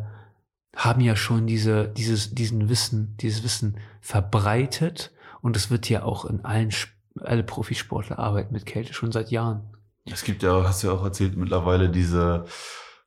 haben 0.76 1.00
ja 1.00 1.16
schon 1.16 1.46
diese, 1.46 1.88
dieses, 1.88 2.34
diesen 2.34 2.68
Wissen, 2.68 3.16
dieses 3.16 3.42
Wissen 3.42 3.78
verbreitet 4.00 5.12
und 5.40 5.56
es 5.56 5.70
wird 5.70 5.88
ja 5.88 6.02
auch 6.02 6.24
in 6.24 6.44
allen, 6.44 6.68
Sp- 6.70 6.94
alle 7.20 7.42
Profisportler 7.42 8.18
arbeiten 8.18 8.52
mit 8.52 8.66
Kälte 8.66 8.92
schon 8.92 9.12
seit 9.12 9.30
Jahren. 9.30 9.62
es 10.04 10.24
gibt 10.24 10.42
ja, 10.42 10.64
hast 10.64 10.82
du 10.82 10.88
ja 10.88 10.92
auch 10.92 11.04
erzählt, 11.04 11.36
mittlerweile 11.36 11.88
diese 11.88 12.44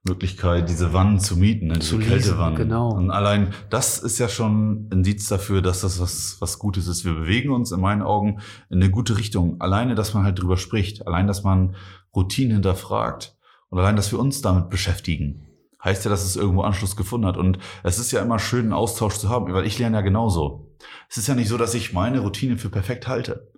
Möglichkeit, 0.04 0.70
diese 0.70 0.94
Wannen 0.94 1.20
zu 1.20 1.36
mieten, 1.36 1.68
ne? 1.68 1.74
diese 1.74 1.92
Zu 1.92 2.00
Kältewannen. 2.00 2.56
genau. 2.56 2.90
Und 2.90 3.12
allein 3.12 3.54
das 3.70 4.00
ist 4.00 4.18
ja 4.18 4.30
schon 4.30 4.88
ein 4.88 4.90
Indiz 4.92 5.28
dafür, 5.28 5.62
dass 5.62 5.82
das 5.82 6.00
was, 6.00 6.38
was 6.40 6.58
Gutes 6.58 6.88
ist. 6.88 7.04
Wir 7.04 7.14
bewegen 7.14 7.52
uns 7.52 7.72
in 7.72 7.82
meinen 7.82 8.02
Augen 8.02 8.40
in 8.70 8.82
eine 8.82 8.92
gute 8.92 9.18
Richtung. 9.18 9.60
Alleine, 9.60 9.96
dass 9.96 10.14
man 10.14 10.24
halt 10.24 10.42
drüber 10.42 10.58
spricht, 10.58 11.06
allein, 11.06 11.28
dass 11.28 11.44
man 11.44 11.76
Routinen 12.16 12.54
hinterfragt 12.54 13.38
und 13.70 13.80
allein, 13.80 13.98
dass 13.98 14.12
wir 14.12 14.20
uns 14.20 14.42
damit 14.42 14.70
beschäftigen, 14.70 15.48
heißt 15.84 16.06
ja, 16.06 16.12
dass 16.12 16.24
es 16.24 16.38
irgendwo 16.38 16.62
Anschluss 16.62 16.96
gefunden 16.96 17.28
hat. 17.28 17.38
Und 17.38 17.60
es 17.84 18.00
ist 18.00 18.12
ja 18.12 18.22
immer 18.22 18.40
schön, 18.40 18.62
einen 18.62 18.74
Austausch 18.74 19.18
zu 19.18 19.30
haben, 19.30 19.54
weil 19.54 19.66
ich 19.66 19.78
lerne 19.80 19.98
ja 19.98 20.02
genauso. 20.02 20.76
Es 21.10 21.18
ist 21.18 21.28
ja 21.28 21.36
nicht 21.36 21.50
so, 21.50 21.58
dass 21.58 21.74
ich 21.74 21.94
meine 21.94 22.20
Routine 22.20 22.58
für 22.58 22.70
perfekt 22.70 23.08
halte. 23.08 23.52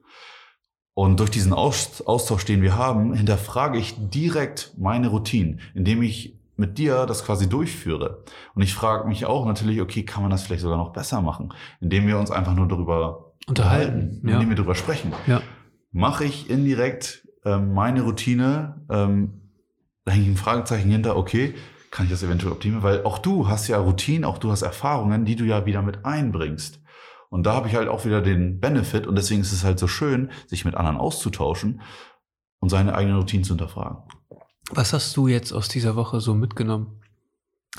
Und 1.01 1.19
durch 1.19 1.31
diesen 1.31 1.51
Aus- 1.51 2.05
Austausch, 2.05 2.45
den 2.45 2.61
wir 2.61 2.77
haben, 2.77 3.15
hinterfrage 3.15 3.79
ich 3.79 3.95
direkt 3.97 4.75
meine 4.77 5.07
Routinen, 5.07 5.59
indem 5.73 6.03
ich 6.03 6.39
mit 6.57 6.77
dir 6.77 7.07
das 7.07 7.25
quasi 7.25 7.49
durchführe. 7.49 8.23
Und 8.53 8.61
ich 8.61 8.75
frage 8.75 9.07
mich 9.07 9.25
auch 9.25 9.47
natürlich, 9.47 9.81
okay, 9.81 10.03
kann 10.03 10.21
man 10.21 10.29
das 10.29 10.43
vielleicht 10.43 10.61
sogar 10.61 10.77
noch 10.77 10.93
besser 10.93 11.23
machen, 11.23 11.53
indem 11.79 12.05
wir 12.05 12.19
uns 12.19 12.29
einfach 12.29 12.53
nur 12.53 12.67
darüber 12.67 13.33
Unterhalten, 13.47 14.21
ja. 14.23 14.35
indem 14.35 14.49
wir 14.49 14.55
darüber 14.57 14.75
sprechen. 14.75 15.11
Ja. 15.25 15.41
Mache 15.91 16.25
ich 16.25 16.51
indirekt 16.51 17.27
ähm, 17.45 17.73
meine 17.73 18.03
Routine, 18.03 18.85
ähm, 18.91 19.41
da 20.05 20.11
hänge 20.11 20.25
ich 20.25 20.29
ein 20.29 20.37
Fragezeichen 20.37 20.91
hinter, 20.91 21.17
okay, 21.17 21.55
kann 21.89 22.05
ich 22.05 22.11
das 22.11 22.21
eventuell 22.21 22.51
optimieren? 22.51 22.83
Weil 22.83 23.05
auch 23.05 23.17
du 23.17 23.47
hast 23.47 23.67
ja 23.67 23.79
Routinen, 23.79 24.23
auch 24.23 24.37
du 24.37 24.51
hast 24.51 24.61
Erfahrungen, 24.61 25.25
die 25.25 25.35
du 25.35 25.45
ja 25.45 25.65
wieder 25.65 25.81
mit 25.81 26.05
einbringst. 26.05 26.79
Und 27.31 27.43
da 27.43 27.53
habe 27.53 27.69
ich 27.69 27.75
halt 27.75 27.87
auch 27.87 28.03
wieder 28.03 28.21
den 28.21 28.59
Benefit 28.59 29.07
und 29.07 29.15
deswegen 29.15 29.39
ist 29.39 29.53
es 29.53 29.63
halt 29.63 29.79
so 29.79 29.87
schön, 29.87 30.29
sich 30.47 30.65
mit 30.65 30.75
anderen 30.75 30.97
auszutauschen 30.97 31.81
und 32.59 32.67
seine 32.67 32.93
eigenen 32.93 33.17
Routinen 33.17 33.45
zu 33.45 33.53
hinterfragen. 33.53 33.99
Was 34.69 34.91
hast 34.91 35.15
du 35.15 35.29
jetzt 35.29 35.53
aus 35.53 35.69
dieser 35.69 35.95
Woche 35.95 36.19
so 36.19 36.33
mitgenommen? 36.33 36.99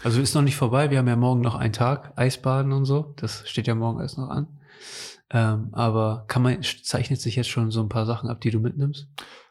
Also 0.03 0.23
ist 0.23 0.35
noch 0.35 0.41
nicht 0.41 0.57
vorbei, 0.57 0.91
wir 0.91 0.99
haben 0.99 1.07
ja 1.07 1.17
morgen 1.17 1.43
noch 1.43 1.55
einen 1.55 1.75
Tag, 1.75 2.15
Eisbaden 2.17 2.73
und 2.73 2.87
so. 2.87 3.13
Das 3.17 3.47
steht 3.47 3.67
ja 3.67 3.75
morgen 3.75 3.99
alles 3.99 4.17
noch 4.17 4.31
an. 4.31 4.49
Ähm, 5.29 5.69
aber 5.73 6.25
kann 6.29 6.41
man, 6.41 6.63
zeichnet 6.63 7.21
sich 7.21 7.37
jetzt 7.37 7.51
schon 7.51 7.71
so 7.71 7.83
ein 7.83 7.91
paar 7.91 8.07
Sachen 8.07 8.31
ab, 8.31 8.41
die 8.41 8.51
du 8.51 8.59
mitnimmst? 8.59 9.07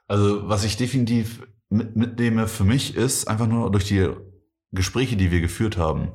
Also 0.08 0.49
was 0.49 0.64
ich 0.64 0.78
definitiv 0.78 1.47
mit, 1.70 1.95
mitnehme 1.95 2.47
für 2.47 2.64
mich 2.64 2.95
ist 2.95 3.28
einfach 3.28 3.47
nur 3.47 3.72
durch 3.72 3.86
die 3.86 4.10
Gespräche, 4.72 5.16
die 5.16 5.30
wir 5.30 5.41
geführt 5.41 5.78
haben, 5.78 6.12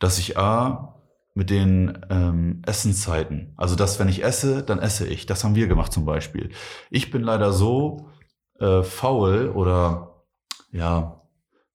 dass 0.00 0.18
ich 0.18 0.36
A 0.36 0.93
mit 1.34 1.50
den 1.50 1.98
ähm, 2.10 2.62
Essenszeiten, 2.64 3.52
also 3.56 3.74
dass 3.74 3.98
wenn 3.98 4.08
ich 4.08 4.22
esse, 4.22 4.62
dann 4.62 4.78
esse 4.78 5.06
ich. 5.06 5.26
Das 5.26 5.42
haben 5.42 5.56
wir 5.56 5.66
gemacht 5.66 5.92
zum 5.92 6.04
Beispiel. 6.04 6.50
Ich 6.90 7.10
bin 7.10 7.22
leider 7.22 7.52
so 7.52 8.08
äh, 8.60 8.82
faul 8.82 9.48
oder 9.48 10.24
ja 10.70 11.20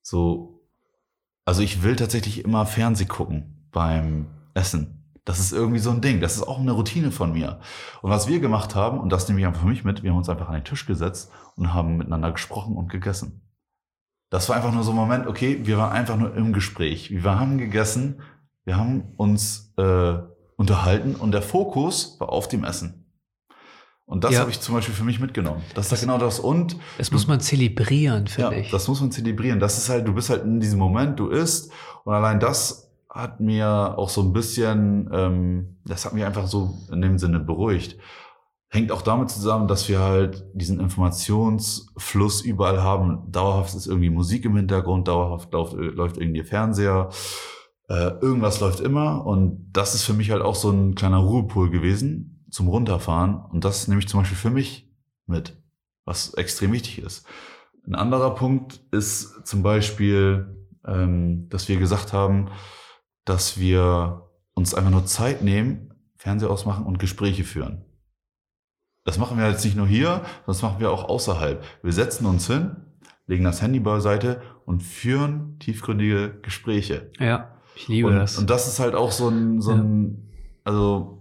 so, 0.01 0.63
also 1.45 1.61
ich 1.61 1.83
will 1.83 1.97
tatsächlich 1.97 2.43
immer 2.45 2.65
Fernseh 2.65 3.05
gucken 3.05 3.67
beim 3.71 4.27
Essen. 4.53 4.99
Das 5.25 5.39
ist 5.39 5.51
irgendwie 5.51 5.79
so 5.79 5.91
ein 5.91 6.01
Ding. 6.01 6.21
Das 6.21 6.37
ist 6.37 6.43
auch 6.43 6.59
eine 6.59 6.71
Routine 6.71 7.11
von 7.11 7.33
mir. 7.33 7.59
Und 8.01 8.09
was 8.09 8.27
wir 8.27 8.39
gemacht 8.39 8.73
haben, 8.75 8.99
und 8.99 9.09
das 9.11 9.27
nehme 9.27 9.41
ich 9.41 9.45
einfach 9.45 9.61
für 9.61 9.67
mich 9.67 9.83
mit, 9.83 10.01
wir 10.01 10.09
haben 10.09 10.17
uns 10.17 10.29
einfach 10.29 10.47
an 10.47 10.55
den 10.55 10.63
Tisch 10.63 10.87
gesetzt 10.87 11.31
und 11.55 11.73
haben 11.73 11.97
miteinander 11.97 12.31
gesprochen 12.31 12.75
und 12.75 12.89
gegessen. 12.89 13.41
Das 14.31 14.47
war 14.47 14.55
einfach 14.55 14.71
nur 14.71 14.83
so 14.83 14.91
ein 14.91 14.95
Moment, 14.95 15.27
okay, 15.27 15.59
wir 15.63 15.77
waren 15.77 15.91
einfach 15.91 16.17
nur 16.17 16.35
im 16.35 16.53
Gespräch. 16.53 17.11
Wir 17.11 17.23
haben 17.23 17.57
gegessen, 17.57 18.21
wir 18.69 18.77
haben 18.77 19.13
uns 19.17 19.73
äh, 19.77 20.13
unterhalten 20.55 21.15
und 21.15 21.31
der 21.31 21.41
Fokus 21.41 22.17
war 22.19 22.29
auf 22.29 22.47
dem 22.47 22.63
Essen. 22.63 23.05
Und 24.05 24.23
das 24.23 24.33
Ja. 24.33 24.41
habe 24.41 24.51
ich 24.51 24.59
zum 24.61 24.75
Beispiel 24.75 24.93
für 24.93 25.03
mich 25.03 25.19
mitgenommen. 25.19 25.63
Das 25.73 25.85
ist 25.85 25.91
Das- 25.93 26.01
genau 26.01 26.19
das. 26.19 26.39
Und 26.39 26.77
Das 26.99 27.09
muss 27.11 27.25
man 27.27 27.39
zelebrieren, 27.39 28.25
ja, 28.37 28.49
finde 28.49 28.61
ich. 28.61 28.69
das 28.69 28.87
muss 28.87 29.01
man 29.01 29.11
zelebrieren. 29.11 29.59
Das 29.59 29.79
ist 29.79 29.89
halt, 29.89 30.07
du 30.07 30.13
bist 30.13 30.29
halt 30.29 30.43
in 30.43 30.59
diesem 30.59 30.77
Moment, 30.77 31.19
du 31.19 31.29
isst 31.29 31.71
und 32.03 32.13
allein 32.13 32.39
das 32.39 32.91
hat 33.09 33.39
mir 33.39 33.95
auch 33.97 34.09
so 34.09 34.21
ein 34.21 34.31
bisschen, 34.33 35.09
ähm, 35.11 35.77
das 35.85 36.05
hat 36.05 36.13
mich 36.13 36.23
einfach 36.23 36.45
so 36.45 36.77
in 36.91 37.01
dem 37.01 37.17
Sinne 37.17 37.39
beruhigt. 37.39 37.97
Hängt 38.71 38.91
auch 38.91 39.01
damit 39.01 39.31
zusammen, 39.31 39.67
dass 39.67 39.89
wir 39.89 39.99
halt 39.99 40.45
diesen 40.53 40.79
Informationsfluss 40.79 42.41
überall 42.41 42.83
haben. 42.83 43.31
Dauerhaft 43.31 43.73
ist 43.73 43.87
irgendwie 43.87 44.11
Musik 44.11 44.45
im 44.45 44.55
Hintergrund, 44.57 45.07
dauerhaft 45.07 45.51
läuft, 45.53 45.73
läuft 45.73 46.17
irgendwie 46.19 46.43
Fernseher, 46.43 47.09
äh, 47.89 48.11
irgendwas 48.21 48.59
läuft 48.59 48.79
immer 48.79 49.25
und 49.25 49.71
das 49.73 49.95
ist 49.95 50.03
für 50.03 50.13
mich 50.13 50.29
halt 50.29 50.43
auch 50.43 50.55
so 50.55 50.69
ein 50.69 50.93
kleiner 50.93 51.17
Ruhepol 51.17 51.71
gewesen 51.71 52.45
zum 52.51 52.67
Runterfahren 52.67 53.35
und 53.35 53.65
das 53.65 53.87
nehme 53.87 53.99
ich 53.99 54.07
zum 54.07 54.19
Beispiel 54.19 54.37
für 54.37 54.51
mich 54.51 54.91
mit, 55.25 55.57
was 56.05 56.33
extrem 56.35 56.71
wichtig 56.71 56.99
ist. 56.99 57.25
Ein 57.87 57.95
anderer 57.95 58.35
Punkt 58.35 58.81
ist 58.91 59.47
zum 59.47 59.63
Beispiel, 59.63 60.67
ähm, 60.85 61.49
dass 61.49 61.67
wir 61.67 61.77
gesagt 61.77 62.13
haben, 62.13 62.49
dass 63.25 63.59
wir 63.59 64.29
uns 64.53 64.75
einfach 64.75 64.91
nur 64.91 65.05
Zeit 65.05 65.41
nehmen, 65.41 65.93
Fernseher 66.15 66.51
ausmachen 66.51 66.85
und 66.85 66.99
Gespräche 66.99 67.43
führen. 67.43 67.85
Das 69.03 69.17
machen 69.17 69.39
wir 69.39 69.49
jetzt 69.49 69.65
nicht 69.65 69.77
nur 69.77 69.87
hier, 69.87 70.21
das 70.45 70.61
machen 70.61 70.79
wir 70.79 70.91
auch 70.91 71.05
außerhalb. 71.05 71.63
Wir 71.81 71.93
setzen 71.93 72.27
uns 72.27 72.45
hin, 72.45 72.75
legen 73.25 73.45
das 73.45 73.63
Handy 73.63 73.79
beiseite 73.79 74.43
und 74.65 74.83
führen 74.83 75.57
tiefgründige 75.57 76.39
Gespräche. 76.41 77.09
Ja, 77.19 77.55
ich 77.79 77.87
liebe 77.87 78.09
Und 78.09 78.15
das. 78.15 78.37
und 78.37 78.49
das 78.49 78.67
ist 78.67 78.79
halt 78.79 78.93
auch 78.93 79.11
so 79.11 79.29
ein, 79.29 79.61
so 79.61 79.71
ein 79.71 80.29
also 80.63 81.19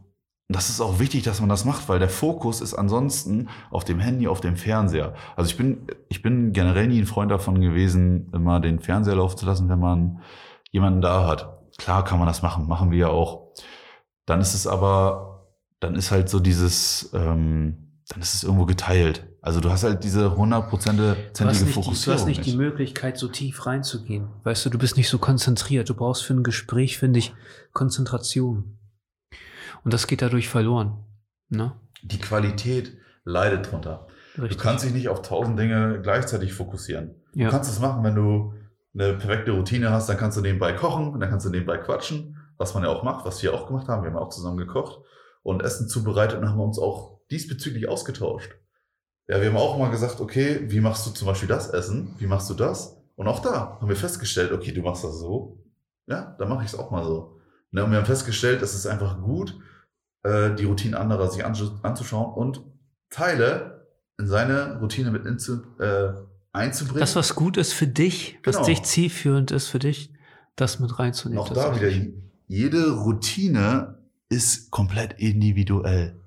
das 0.49 0.71
ist 0.71 0.81
auch 0.81 0.99
wichtig, 0.99 1.25
dass 1.25 1.41
man 1.41 1.49
das 1.51 1.67
macht, 1.67 1.89
weil 1.89 1.99
der 1.99 2.09
Fokus 2.09 2.63
ist 2.63 2.75
ansonsten 2.75 3.49
auf 3.71 3.85
dem 3.85 4.01
Handy, 4.01 4.29
auf 4.29 4.41
dem 4.41 4.57
Fernseher. 4.57 5.15
Also 5.37 5.51
ich 5.51 5.59
bin, 5.59 5.87
ich 6.09 6.23
bin 6.23 6.53
generell 6.53 6.89
nie 6.89 6.99
ein 6.99 7.07
Freund 7.07 7.31
davon 7.31 7.61
gewesen, 7.61 8.31
immer 8.33 8.59
den 8.59 8.81
Fernseher 8.81 9.17
laufen 9.17 9.37
zu 9.37 9.47
lassen, 9.47 9.69
wenn 9.69 9.79
man 9.79 10.23
jemanden 10.71 11.03
da 11.03 11.27
hat. 11.27 11.59
Klar 11.77 12.03
kann 12.03 12.19
man 12.19 12.27
das 12.27 12.41
machen, 12.43 12.67
machen 12.67 12.91
wir 12.91 12.99
ja 12.99 13.09
auch. 13.09 13.53
Dann 14.25 14.41
ist 14.41 14.55
es 14.55 14.67
aber, 14.67 15.49
dann 15.81 15.95
ist 15.95 16.11
halt 16.11 16.31
so 16.31 16.41
dieses, 16.41 17.11
ähm, 17.15 18.01
dann 18.09 18.23
ist 18.23 18.35
es 18.35 18.43
irgendwo 18.43 18.65
geteilt. 18.65 19.29
Also 19.49 19.61
du 19.61 19.71
hast 19.71 19.83
halt 19.83 20.05
diese 20.05 20.25
Du 20.25 20.31
hast, 20.31 20.37
hundertprozentige 20.37 21.17
nicht 21.17 21.41
die, 21.41 21.65
du 21.65 21.67
Fokussierung. 21.73 22.19
hast 22.19 22.27
nicht 22.27 22.45
die 22.45 22.55
Möglichkeit, 22.55 23.17
so 23.17 23.29
tief 23.29 23.65
reinzugehen. 23.65 24.29
Weißt 24.45 24.67
du, 24.67 24.69
du 24.69 24.77
bist 24.77 24.99
nicht 24.99 25.09
so 25.09 25.17
konzentriert. 25.17 25.89
Du 25.89 25.95
brauchst 25.95 26.23
für 26.23 26.35
ein 26.35 26.43
Gespräch, 26.43 26.99
finde 26.99 27.19
ich, 27.19 27.35
Konzentration. 27.73 28.77
Und 29.85 29.95
das 29.95 30.07
geht 30.07 30.21
dadurch 30.21 30.51
verloren. 30.51 31.03
Ne? 31.49 31.73
die 32.03 32.19
Qualität 32.19 32.99
leidet 33.25 33.73
drunter. 33.73 34.07
Richtig. 34.37 34.59
Du 34.59 34.63
kannst 34.63 34.85
dich 34.85 34.93
nicht 34.93 35.09
auf 35.09 35.23
tausend 35.23 35.59
Dinge 35.59 36.01
gleichzeitig 36.03 36.53
fokussieren. 36.53 37.15
ja. 37.35 37.47
Du 37.47 37.51
kannst 37.51 37.71
es 37.71 37.81
machen, 37.81 38.05
wenn 38.05 38.15
du 38.15 38.53
eine 38.93 39.15
perfekte 39.15 39.53
Routine 39.53 39.91
hast, 39.91 40.11
dann 40.11 40.19
kannst 40.19 40.37
du 40.37 40.43
nebenbei 40.43 40.75
kochen, 40.75 41.09
und 41.09 41.21
dann 41.21 41.31
kannst 41.31 41.47
du 41.47 41.51
nebenbei 41.51 41.79
quatschen, 41.79 42.37
was 42.59 42.75
man 42.75 42.83
ja 42.83 42.91
auch 42.91 43.03
macht, 43.03 43.25
was 43.25 43.43
wir 43.43 43.55
auch 43.55 43.67
gemacht 43.67 43.89
haben. 43.89 44.03
Wir 44.03 44.11
haben 44.11 44.19
auch 44.19 44.29
zusammen 44.29 44.59
gekocht 44.59 45.01
und 45.43 45.63
Essen 45.63 45.89
zubereitet 45.89 46.39
und 46.39 46.49
haben 46.49 46.61
uns 46.61 46.79
auch 46.79 47.21
diesbezüglich 47.31 47.89
ausgetauscht. 47.89 48.53
Ja, 49.29 49.41
wir 49.41 49.49
haben 49.49 49.57
auch 49.57 49.79
mal 49.79 49.91
gesagt, 49.91 50.21
okay, 50.21 50.61
wie 50.69 50.81
machst 50.81 51.07
du 51.07 51.11
zum 51.11 51.27
Beispiel 51.27 51.49
das 51.49 51.69
Essen? 51.71 52.15
Wie 52.19 52.27
machst 52.27 52.49
du 52.49 52.55
das? 52.55 52.97
Und 53.17 53.29
auch 53.29 53.41
da 53.41 53.79
haben 53.81 53.89
wir 53.89 53.97
festgestellt, 53.97 54.53
okay, 54.53 54.73
du 54.73 54.81
machst 54.83 55.05
das 55.05 55.19
so. 55.19 55.59
Ja, 56.07 56.35
dann 56.39 56.49
mache 56.49 56.65
ich 56.65 56.73
es 56.73 56.79
auch 56.79 56.91
mal 56.91 57.05
so. 57.05 57.39
Ne, 57.71 57.85
und 57.85 57.91
wir 57.91 57.99
haben 57.99 58.07
festgestellt, 58.07 58.63
es 58.63 58.75
ist 58.75 58.87
einfach 58.87 59.21
gut, 59.21 59.59
äh, 60.23 60.55
die 60.55 60.65
Routinen 60.65 60.95
anderer 60.95 61.31
sich 61.31 61.45
anzu- 61.45 61.83
anzuschauen 61.83 62.33
und 62.33 62.63
Teile 63.11 63.87
in 64.19 64.27
seine 64.27 64.79
Routine 64.81 65.11
mit 65.11 65.27
inzu, 65.27 65.61
äh, 65.79 66.13
einzubringen. 66.53 67.01
Das, 67.01 67.15
was 67.15 67.35
gut 67.35 67.59
ist 67.59 67.75
für 67.75 67.87
dich, 67.87 68.39
was 68.45 68.57
Genau. 68.57 68.67
dich 68.67 68.83
zielführend 68.85 69.51
ist 69.51 69.69
für 69.69 69.79
dich, 69.79 70.13
das 70.57 70.81
mit 70.81 70.99
reinzunehmen. 70.99 71.43
Auch 71.45 71.53
da 71.53 71.79
wieder, 71.79 71.91
jede 72.47 72.93
Routine 72.93 73.99
ist 74.31 74.71
komplett 74.71 75.15
individuell. 75.21 76.19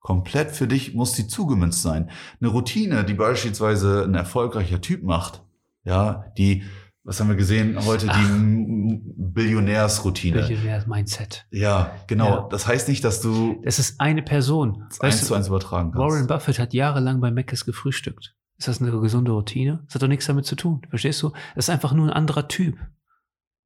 Komplett 0.00 0.50
für 0.50 0.66
dich 0.66 0.94
muss 0.94 1.12
die 1.12 1.26
zugemünzt 1.28 1.82
sein. 1.82 2.10
Eine 2.40 2.50
Routine, 2.50 3.04
die 3.04 3.14
beispielsweise 3.14 4.04
ein 4.04 4.14
erfolgreicher 4.14 4.80
Typ 4.80 5.02
macht, 5.02 5.42
ja, 5.84 6.24
die, 6.38 6.64
was 7.04 7.20
haben 7.20 7.28
wir 7.28 7.36
gesehen 7.36 7.78
heute, 7.84 8.06
die 8.06 8.10
Ach. 8.12 8.30
M- 8.30 9.02
Billionärsroutine. 9.16 10.42
Millionär-Mindset. 10.42 11.46
Ja, 11.50 11.92
genau. 12.06 12.28
Ja. 12.28 12.48
Das 12.50 12.66
heißt 12.66 12.88
nicht, 12.88 13.04
dass 13.04 13.20
du 13.20 13.60
Es 13.62 13.78
ist 13.78 14.00
eine 14.00 14.22
Person. 14.22 14.84
Weißt 14.88 15.02
eins 15.04 15.20
du, 15.20 15.26
zu 15.26 15.34
eins 15.34 15.48
übertragen 15.48 15.92
kannst. 15.92 16.14
Warren 16.14 16.26
Buffett 16.26 16.58
hat 16.58 16.72
jahrelang 16.74 17.20
bei 17.20 17.30
Mc's 17.30 17.64
gefrühstückt. 17.64 18.34
Ist 18.58 18.68
das 18.68 18.80
eine 18.82 18.90
gesunde 19.00 19.32
Routine? 19.32 19.82
Das 19.86 19.94
hat 19.94 20.02
doch 20.02 20.08
nichts 20.08 20.26
damit 20.26 20.44
zu 20.46 20.54
tun. 20.56 20.82
Verstehst 20.90 21.22
du? 21.22 21.30
Das 21.54 21.66
ist 21.66 21.70
einfach 21.70 21.92
nur 21.94 22.06
ein 22.08 22.12
anderer 22.12 22.48
Typ. 22.48 22.76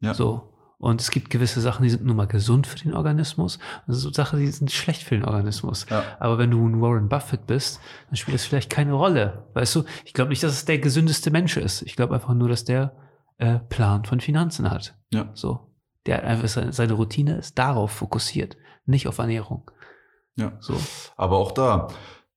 Ja. 0.01 0.15
So. 0.15 0.54
Und 0.79 1.01
es 1.01 1.11
gibt 1.11 1.31
gewisse 1.31 1.61
Sachen, 1.61 1.83
die 1.83 1.91
sind 1.91 2.05
nun 2.05 2.17
mal 2.17 2.27
gesund 2.27 2.67
für 2.67 2.79
den 2.79 2.95
Organismus. 2.95 3.57
Und 3.57 3.95
es 3.95 4.01
sind 4.01 4.15
so 4.15 4.23
Sachen, 4.23 4.39
die 4.39 4.47
sind 4.49 4.71
schlecht 4.71 5.03
für 5.03 5.15
den 5.15 5.25
Organismus. 5.25 5.87
Ja. 5.89 6.03
Aber 6.19 6.39
wenn 6.39 6.51
du 6.51 6.67
ein 6.67 6.81
Warren 6.81 7.09
Buffett 7.09 7.47
bist, 7.47 7.81
dann 8.09 8.17
spielt 8.17 8.35
das 8.35 8.45
vielleicht 8.45 8.71
keine 8.71 8.93
Rolle. 8.93 9.47
Weißt 9.55 9.75
du? 9.77 9.85
Ich 10.05 10.13
glaube 10.13 10.31
nicht, 10.31 10.43
dass 10.43 10.53
es 10.53 10.65
der 10.65 10.79
gesündeste 10.79 11.31
Mensch 11.31 11.57
ist. 11.57 11.83
Ich 11.83 11.97
glaube 11.97 12.15
einfach 12.15 12.35
nur, 12.35 12.49
dass 12.49 12.65
der 12.65 12.95
äh, 13.39 13.59
Plan 13.59 14.05
von 14.05 14.21
Finanzen 14.21 14.71
hat. 14.71 14.97
Ja. 15.11 15.31
So. 15.35 15.71
Der 16.07 16.19
hat 16.19 16.25
einfach 16.25 16.49
seine, 16.49 16.73
seine 16.73 16.93
Routine 16.93 17.37
ist 17.37 17.59
darauf 17.59 17.91
fokussiert, 17.91 18.57
nicht 18.85 19.09
auf 19.09 19.19
Ernährung. 19.19 19.71
Ja. 20.37 20.53
So. 20.61 20.79
Aber 21.17 21.39
auch 21.39 21.53
da, 21.53 21.89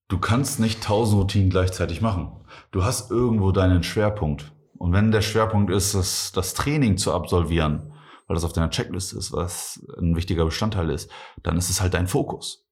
du 0.08 0.20
kannst 0.20 0.60
nicht 0.60 0.84
tausend 0.84 1.22
Routinen 1.22 1.50
gleichzeitig 1.50 2.02
machen. 2.02 2.32
Du 2.72 2.84
hast 2.84 3.12
irgendwo 3.12 3.52
deinen 3.52 3.84
Schwerpunkt. 3.84 4.54
Und 4.78 4.94
wenn 4.94 5.12
der 5.12 5.22
Schwerpunkt 5.22 5.72
ist, 5.72 5.96
das, 5.96 6.32
das 6.32 6.54
Training 6.54 6.98
zu 6.98 7.14
absolvieren, 7.14 7.92
weil 8.28 8.36
das 8.36 8.44
auf 8.44 8.54
deiner 8.54 8.70
Checkliste 8.70 9.18
ist, 9.18 9.32
was 9.32 9.86
ein 10.00 10.16
wichtiger 10.16 10.46
Bestandteil 10.46 10.90
ist, 10.90 11.10
dann 11.44 11.58
ist 11.58 11.70
es 11.70 11.82
halt 11.82 11.94
dein 11.94 12.08
Fokus. 12.08 12.66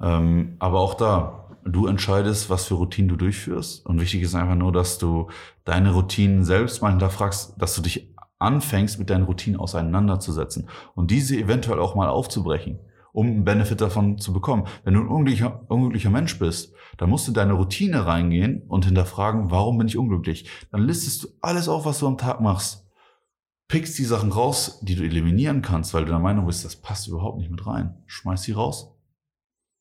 Ähm, 0.00 0.56
aber 0.58 0.80
auch 0.80 0.94
da, 0.94 1.56
du 1.64 1.86
entscheidest, 1.86 2.50
was 2.50 2.66
für 2.66 2.74
Routinen 2.74 3.08
du 3.08 3.16
durchführst. 3.16 3.84
Und 3.86 4.00
wichtig 4.00 4.22
ist 4.22 4.34
einfach 4.34 4.54
nur, 4.54 4.72
dass 4.72 4.98
du 4.98 5.28
deine 5.64 5.92
Routinen 5.92 6.44
selbst 6.44 6.82
mal 6.82 6.90
hinterfragst, 6.90 7.54
dass 7.60 7.74
du 7.74 7.82
dich 7.82 8.14
anfängst, 8.38 8.98
mit 8.98 9.10
deinen 9.10 9.24
Routinen 9.24 9.60
auseinanderzusetzen 9.60 10.68
und 10.94 11.10
diese 11.10 11.36
eventuell 11.36 11.78
auch 11.78 11.94
mal 11.94 12.08
aufzubrechen 12.08 12.80
um 13.12 13.26
einen 13.26 13.44
Benefit 13.44 13.80
davon 13.80 14.18
zu 14.18 14.32
bekommen. 14.32 14.64
Wenn 14.84 14.94
du 14.94 15.00
ein 15.00 15.08
unglücklicher, 15.08 15.60
unglücklicher 15.68 16.10
Mensch 16.10 16.38
bist, 16.38 16.74
dann 16.96 17.10
musst 17.10 17.26
du 17.26 17.30
in 17.30 17.34
deine 17.34 17.52
Routine 17.52 18.06
reingehen 18.06 18.62
und 18.68 18.86
hinterfragen, 18.86 19.50
warum 19.50 19.78
bin 19.78 19.86
ich 19.86 19.98
unglücklich? 19.98 20.48
Dann 20.70 20.82
listest 20.82 21.24
du 21.24 21.28
alles 21.40 21.68
auf, 21.68 21.84
was 21.84 21.98
du 21.98 22.06
am 22.06 22.18
Tag 22.18 22.40
machst. 22.40 22.86
Pickst 23.72 23.98
die 23.98 24.04
Sachen 24.04 24.30
raus, 24.32 24.80
die 24.82 24.96
du 24.96 25.02
eliminieren 25.02 25.62
kannst, 25.62 25.94
weil 25.94 26.04
du 26.04 26.10
der 26.10 26.18
Meinung 26.18 26.44
bist, 26.44 26.62
das 26.62 26.76
passt 26.76 27.08
überhaupt 27.08 27.38
nicht 27.38 27.50
mit 27.50 27.66
rein. 27.66 27.94
Schmeiß 28.04 28.42
sie 28.42 28.52
raus. 28.52 28.94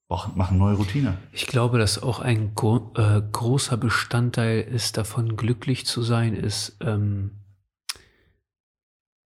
Mach, 0.07 0.33
mach 0.33 0.47
eine 0.47 0.59
neue 0.59 0.75
Routine. 0.75 1.17
Ich 1.33 1.45
glaube, 1.45 1.77
dass 1.77 2.01
auch 2.01 2.21
ein 2.21 2.55
gro 2.55 2.93
äh, 2.95 3.21
großer 3.21 3.75
Bestandteil 3.75 4.61
ist, 4.61 4.95
davon 4.95 5.35
glücklich 5.35 5.85
zu 5.85 6.03
sein, 6.03 6.35
ist, 6.35 6.77
ähm, 6.79 7.31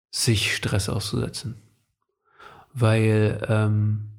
sich 0.10 0.56
Stress 0.56 0.90
auszusetzen. 0.90 1.62
Weil, 2.74 3.46
ähm, 3.48 4.14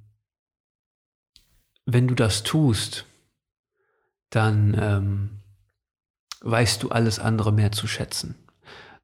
wenn 1.86 2.06
du 2.06 2.14
das 2.14 2.44
tust, 2.44 3.04
dann 4.30 4.76
ähm, 4.80 5.30
weißt 6.42 6.84
du 6.84 6.90
alles 6.90 7.18
andere 7.18 7.52
mehr 7.52 7.72
zu 7.72 7.88
schätzen. 7.88 8.36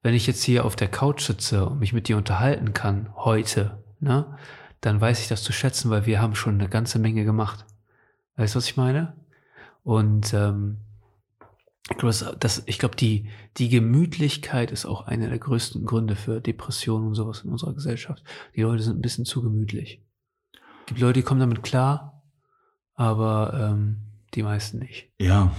Wenn 0.03 0.15
ich 0.15 0.27
jetzt 0.27 0.43
hier 0.43 0.65
auf 0.65 0.77
der 0.77 0.89
Couch 0.89 1.23
sitze 1.23 1.67
und 1.67 1.79
mich 1.79 1.93
mit 1.93 2.09
dir 2.09 2.17
unterhalten 2.17 2.75
kann, 2.75 3.15
heute, 3.15 3.83
ne, 4.01 4.37
dann 4.81 5.01
weiß 5.01 5.21
ich 5.21 5.29
das 5.29 5.45
zu 5.45 5.53
schätzen, 5.53 5.91
weil 5.91 6.07
wir 6.07 6.21
haben 6.21 6.35
schon 6.35 6.55
eine 6.55 6.69
ganze 6.69 6.99
Menge 6.99 7.25
gemacht. 7.25 7.65
Weißt 8.37 8.55
du, 8.55 8.59
was 8.59 8.67
ich 8.67 8.77
meine? 8.77 9.17
Und 9.85 10.35
ähm, 10.35 10.79
ich 11.91 11.99
glaube, 11.99 12.09
das, 12.09 12.37
das, 12.39 12.63
ich 12.67 12.79
glaube, 12.79 12.97
die, 12.97 13.29
die 13.59 13.69
Gemütlichkeit 13.69 14.71
ist 14.73 14.87
auch 14.87 15.07
einer 15.07 15.29
der 15.29 15.39
größten 15.39 15.85
Gründe 15.85 16.17
für 16.17 16.41
Depressionen 16.41 17.09
und 17.09 17.15
sowas 17.15 17.43
in 17.45 17.51
unserer 17.51 17.75
Gesellschaft. 17.75 18.25
Die 18.57 18.63
Leute 18.63 18.83
sind 18.83 18.99
ein 18.99 19.03
bisschen 19.03 19.25
zu 19.25 19.43
gemütlich. 19.43 20.03
Es 20.53 20.87
gibt 20.87 21.01
Leute, 21.01 21.21
die 21.21 21.23
kommen 21.23 21.41
damit 21.41 21.63
klar, 21.63 22.23
aber 22.95 23.71
ähm, 23.73 23.99
die 24.35 24.43
meisten 24.43 24.79
nicht. 24.79 25.11
Ja, 25.19 25.53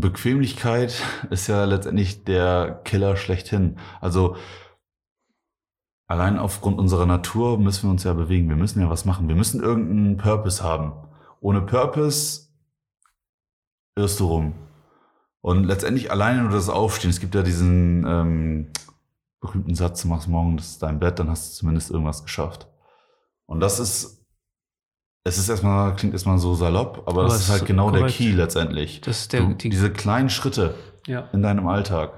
Bequemlichkeit 0.00 0.94
ist 1.30 1.46
ja 1.46 1.64
letztendlich 1.64 2.24
der 2.24 2.80
Killer 2.84 3.16
schlechthin. 3.16 3.78
Also 4.00 4.36
allein 6.06 6.38
aufgrund 6.38 6.78
unserer 6.78 7.06
Natur 7.06 7.58
müssen 7.58 7.84
wir 7.84 7.90
uns 7.90 8.04
ja 8.04 8.12
bewegen. 8.12 8.48
Wir 8.48 8.56
müssen 8.56 8.80
ja 8.80 8.90
was 8.90 9.04
machen. 9.04 9.28
Wir 9.28 9.36
müssen 9.36 9.62
irgendeinen 9.62 10.16
Purpose 10.16 10.62
haben. 10.62 10.92
Ohne 11.40 11.60
Purpose 11.60 12.48
irrst 13.96 14.20
du 14.20 14.26
rum. 14.26 14.54
Und 15.40 15.64
letztendlich 15.64 16.10
alleine 16.10 16.42
nur 16.42 16.52
das 16.52 16.68
Aufstehen. 16.68 17.10
Es 17.10 17.20
gibt 17.20 17.34
ja 17.34 17.42
diesen 17.42 18.04
ähm, 18.06 18.72
berühmten 19.40 19.74
Satz, 19.74 20.02
du 20.02 20.08
machst 20.08 20.26
morgen 20.26 20.56
das 20.56 20.70
ist 20.70 20.82
dein 20.82 20.98
Bett, 20.98 21.18
dann 21.18 21.28
hast 21.28 21.52
du 21.52 21.58
zumindest 21.58 21.90
irgendwas 21.90 22.22
geschafft. 22.22 22.66
Und 23.46 23.60
das 23.60 23.78
ist, 23.78 24.23
es 25.24 25.38
ist 25.38 25.48
erstmal, 25.48 25.94
klingt 25.96 26.12
erstmal 26.12 26.38
so 26.38 26.54
salopp, 26.54 26.98
aber, 27.06 27.22
Aber 27.22 27.22
das 27.24 27.40
ist 27.40 27.50
halt 27.50 27.66
genau 27.66 27.90
der 27.90 28.00
korrekt. 28.02 28.18
Key 28.18 28.30
letztendlich. 28.32 29.00
Das 29.00 29.20
ist 29.20 29.32
der, 29.32 29.40
du, 29.40 29.54
die, 29.54 29.70
diese 29.70 29.90
kleinen 29.90 30.28
Schritte 30.30 30.74
ja. 31.06 31.28
in 31.32 31.42
deinem 31.42 31.66
Alltag, 31.66 32.12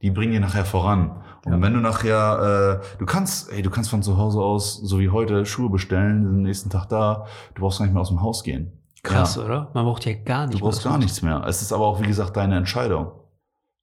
die 0.00 0.10
bringen 0.10 0.32
dir 0.32 0.40
nachher 0.40 0.64
voran. 0.64 1.22
Und 1.44 1.52
Ja. 1.54 1.60
wenn 1.60 1.74
du 1.74 1.80
nachher, 1.80 2.80
äh, 2.80 2.98
du 2.98 3.04
kannst, 3.06 3.50
ey, 3.52 3.62
du 3.62 3.70
kannst 3.70 3.90
von 3.90 4.02
zu 4.02 4.16
Hause 4.16 4.40
aus, 4.40 4.76
so 4.76 5.00
wie 5.00 5.10
heute, 5.10 5.44
Schuhe 5.44 5.70
bestellen, 5.70 6.22
den 6.22 6.42
nächsten 6.42 6.70
Tag 6.70 6.88
da, 6.88 7.26
du 7.54 7.62
brauchst 7.62 7.78
gar 7.78 7.86
nicht 7.86 7.94
mehr 7.94 8.02
aus 8.02 8.10
dem 8.10 8.22
Haus 8.22 8.44
gehen. 8.44 8.72
Krass, 9.02 9.34
Ja. 9.34 9.42
oder? 9.44 9.70
Man 9.74 9.84
braucht 9.84 10.04
ja 10.06 10.14
gar 10.14 10.46
nicht 10.46 10.60
Du 10.60 10.64
brauchst 10.64 10.84
gar 10.84 10.98
nichts 10.98 11.20
mehr. 11.22 11.42
Es 11.48 11.62
ist 11.62 11.72
aber 11.72 11.84
auch, 11.84 12.00
wie 12.00 12.06
gesagt, 12.06 12.36
deine 12.36 12.56
Entscheidung. 12.56 13.10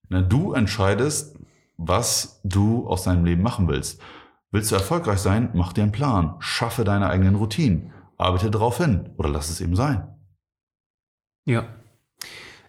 Ne, 0.07 0.23
Du 0.23 0.53
entscheidest, 0.53 1.37
was 1.75 2.39
du 2.45 2.87
aus 2.87 3.03
deinem 3.03 3.25
Leben 3.25 3.41
machen 3.43 3.67
willst. 3.67 4.01
Willst 4.51 4.71
du 4.71 4.75
erfolgreich 4.75 5.19
sein, 5.19 5.49
mach 5.53 5.73
dir 5.73 5.83
einen 5.83 5.91
Plan. 5.91 6.35
Schaffe 6.39 6.85
deine 6.85 7.09
eigenen 7.09 7.35
Routinen. 7.35 7.91
Arbeite 8.19 8.51
darauf 8.51 8.77
hin 8.77 9.09
oder 9.17 9.29
lass 9.29 9.49
es 9.49 9.61
eben 9.61 9.75
sein. 9.75 10.07
Ja. 11.45 11.67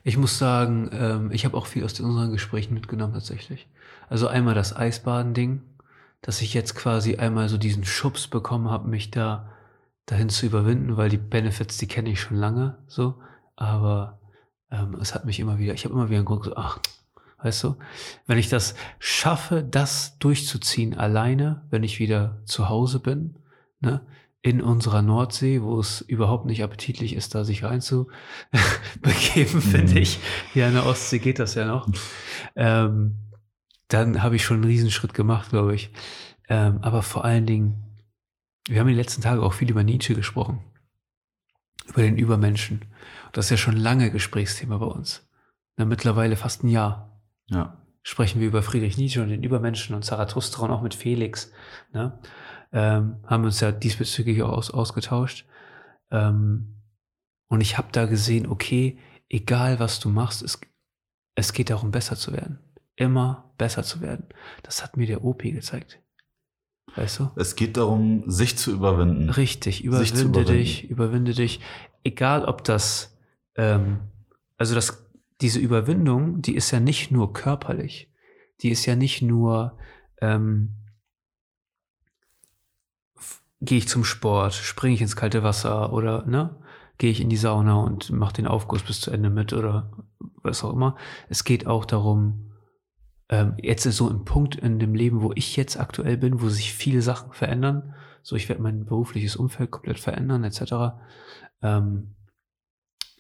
Ich 0.03 0.16
muss 0.16 0.38
sagen, 0.38 0.88
ähm, 0.92 1.30
ich 1.32 1.44
habe 1.44 1.57
auch 1.57 1.66
viel 1.66 1.84
aus 1.84 1.98
unseren 2.01 2.30
Gesprächen 2.30 2.72
mitgenommen 2.72 3.12
tatsächlich. 3.12 3.68
Also 4.09 4.28
einmal 4.28 4.55
das 4.55 4.74
Eisbaden-Ding, 4.74 5.61
dass 6.22 6.40
ich 6.40 6.55
jetzt 6.55 6.74
quasi 6.74 7.16
einmal 7.16 7.48
so 7.48 7.59
diesen 7.59 7.84
Schubs 7.84 8.28
bekommen 8.28 8.70
habe, 8.70 8.88
mich 8.88 9.11
da 9.11 9.51
dahin 10.07 10.28
zu 10.28 10.46
überwinden, 10.46 10.96
weil 10.96 11.11
die 11.11 11.18
Benefits, 11.18 11.76
die 11.78 11.88
kenne 11.88 12.11
ich 12.11 12.20
schon 12.20 12.36
lange 12.36 12.78
so, 12.86 13.20
aber 13.57 14.20
ähm, 14.70 14.96
es 15.01 15.14
hat 15.14 15.24
mich 15.24 15.40
immer 15.40 15.59
wieder, 15.59 15.74
ich 15.74 15.84
habe 15.84 15.94
immer 15.94 16.09
wieder 16.09 16.18
einen 16.18 16.26
Grund 16.26 16.44
so, 16.44 16.57
ach, 16.57 16.78
weißt 17.42 17.64
du, 17.64 17.76
wenn 18.26 18.38
ich 18.38 18.48
das 18.48 18.74
schaffe, 18.98 19.62
das 19.62 20.18
durchzuziehen 20.18 20.96
alleine, 20.96 21.62
wenn 21.70 21.82
ich 21.82 21.98
wieder 21.98 22.40
zu 22.44 22.68
Hause 22.68 23.01
bin, 23.01 23.36
ne, 23.80 24.01
in 24.43 24.62
unserer 24.62 25.03
Nordsee, 25.03 25.61
wo 25.62 25.78
es 25.78 26.01
überhaupt 26.01 26.47
nicht 26.47 26.62
appetitlich 26.62 27.14
ist, 27.14 27.34
da 27.34 27.45
sich 27.45 27.62
rein 27.62 27.80
zu 27.82 28.09
begeben, 29.03 29.61
finde 29.61 29.93
Mhm. 29.93 29.97
ich. 29.99 30.18
Hier 30.53 30.66
an 30.66 30.74
der 30.74 30.86
Ostsee 30.86 31.18
geht 31.18 31.38
das 31.38 31.55
ja 31.55 31.66
noch. 31.66 31.88
Ähm, 32.57 33.16
dann 33.88 34.22
habe 34.22 34.36
ich 34.36 34.45
schon 34.45 34.57
einen 34.59 34.64
Riesenschritt 34.64 35.12
gemacht, 35.14 35.51
glaube 35.51 35.74
ich. 35.74 35.91
Ähm, 36.49 36.78
aber 36.82 37.03
vor 37.03 37.24
allen 37.24 37.45
Dingen, 37.45 37.84
wir 38.68 38.80
haben 38.80 38.88
die 38.88 38.95
letzten 38.95 39.20
Tage 39.22 39.43
auch 39.43 39.53
viel 39.53 39.70
über 39.70 39.84
Nietzsche 39.84 40.14
gesprochen. 40.14 40.61
Über 41.88 42.03
den 42.03 42.16
Übermenschen. 42.16 42.84
Das 43.32 43.47
ist 43.47 43.51
ja 43.51 43.57
schon 43.57 43.76
lange 43.76 44.11
Gesprächsthema 44.11 44.78
bei 44.78 44.86
uns. 44.86 45.28
Na, 45.76 45.84
mittlerweile 45.84 46.36
fast 46.36 46.62
ein 46.64 46.68
Jahr 46.68 47.20
Ja. 47.49 47.76
sprechen 48.03 48.41
wir 48.41 48.49
über 48.49 48.62
Friedrich 48.62 48.97
Nietzsche 48.97 49.20
und 49.22 49.28
den 49.28 49.43
Übermenschen 49.43 49.95
und 49.95 50.05
Zarathustra 50.05 50.64
und 50.64 50.70
auch 50.70 50.82
mit 50.82 50.95
Felix. 50.95 51.53
Ne? 51.93 52.18
Ähm, 52.72 53.16
haben 53.26 53.44
uns 53.44 53.60
ja 53.60 53.72
diesbezüglich 53.72 54.42
auch 54.42 54.52
aus, 54.52 54.70
ausgetauscht. 54.70 55.46
Ähm, 56.10 56.76
und 57.48 57.60
ich 57.60 57.78
habe 57.78 57.88
da 57.90 58.06
gesehen, 58.06 58.46
okay, 58.46 58.98
egal 59.28 59.80
was 59.80 59.98
du 59.98 60.08
machst, 60.08 60.42
es, 60.42 60.60
es 61.34 61.52
geht 61.52 61.70
darum, 61.70 61.90
besser 61.90 62.16
zu 62.16 62.32
werden. 62.32 62.60
Immer 62.96 63.52
besser 63.58 63.82
zu 63.82 64.00
werden. 64.00 64.26
Das 64.62 64.82
hat 64.82 64.96
mir 64.96 65.06
der 65.06 65.24
OP 65.24 65.42
gezeigt. 65.42 66.00
Weißt 66.96 67.20
du? 67.20 67.30
Es 67.36 67.56
geht 67.56 67.76
darum, 67.76 68.24
sich 68.28 68.56
zu 68.58 68.72
überwinden. 68.72 69.30
Richtig, 69.30 69.84
überwinde 69.84 70.20
überwinden. 70.22 70.52
dich, 70.52 70.90
überwinde 70.90 71.34
dich. 71.34 71.60
Egal 72.04 72.44
ob 72.44 72.64
das, 72.64 73.16
ähm, 73.56 74.00
also 74.56 74.74
das, 74.74 75.06
diese 75.40 75.60
Überwindung, 75.60 76.42
die 76.42 76.54
ist 76.54 76.70
ja 76.70 76.80
nicht 76.80 77.10
nur 77.10 77.32
körperlich, 77.32 78.12
die 78.62 78.70
ist 78.70 78.86
ja 78.86 78.96
nicht 78.96 79.22
nur, 79.22 79.78
ähm, 80.20 80.74
gehe 83.61 83.78
ich 83.78 83.88
zum 83.88 84.04
Sport, 84.04 84.54
springe 84.54 84.94
ich 84.94 85.02
ins 85.02 85.16
kalte 85.16 85.42
Wasser 85.42 85.92
oder 85.92 86.24
ne, 86.26 86.56
gehe 86.98 87.11
ich 87.11 87.20
in 87.20 87.28
die 87.28 87.36
Sauna 87.36 87.76
und 87.76 88.11
mache 88.11 88.34
den 88.34 88.46
Aufguss 88.46 88.82
bis 88.82 89.00
zu 89.00 89.11
Ende 89.11 89.30
mit 89.30 89.52
oder 89.52 89.90
was 90.42 90.64
auch 90.64 90.72
immer. 90.72 90.96
Es 91.28 91.44
geht 91.44 91.66
auch 91.66 91.84
darum, 91.84 92.50
ähm, 93.28 93.54
jetzt 93.58 93.86
ist 93.86 93.96
so 93.96 94.08
ein 94.08 94.24
Punkt 94.24 94.56
in 94.56 94.78
dem 94.78 94.94
Leben, 94.94 95.22
wo 95.22 95.32
ich 95.34 95.56
jetzt 95.56 95.78
aktuell 95.78 96.16
bin, 96.16 96.40
wo 96.40 96.48
sich 96.48 96.72
viele 96.72 97.02
Sachen 97.02 97.32
verändern. 97.32 97.94
So, 98.22 98.36
ich 98.36 98.48
werde 98.48 98.62
mein 98.62 98.84
berufliches 98.84 99.36
Umfeld 99.36 99.70
komplett 99.70 99.98
verändern, 99.98 100.44
etc. 100.44 101.00
Ähm, 101.62 102.16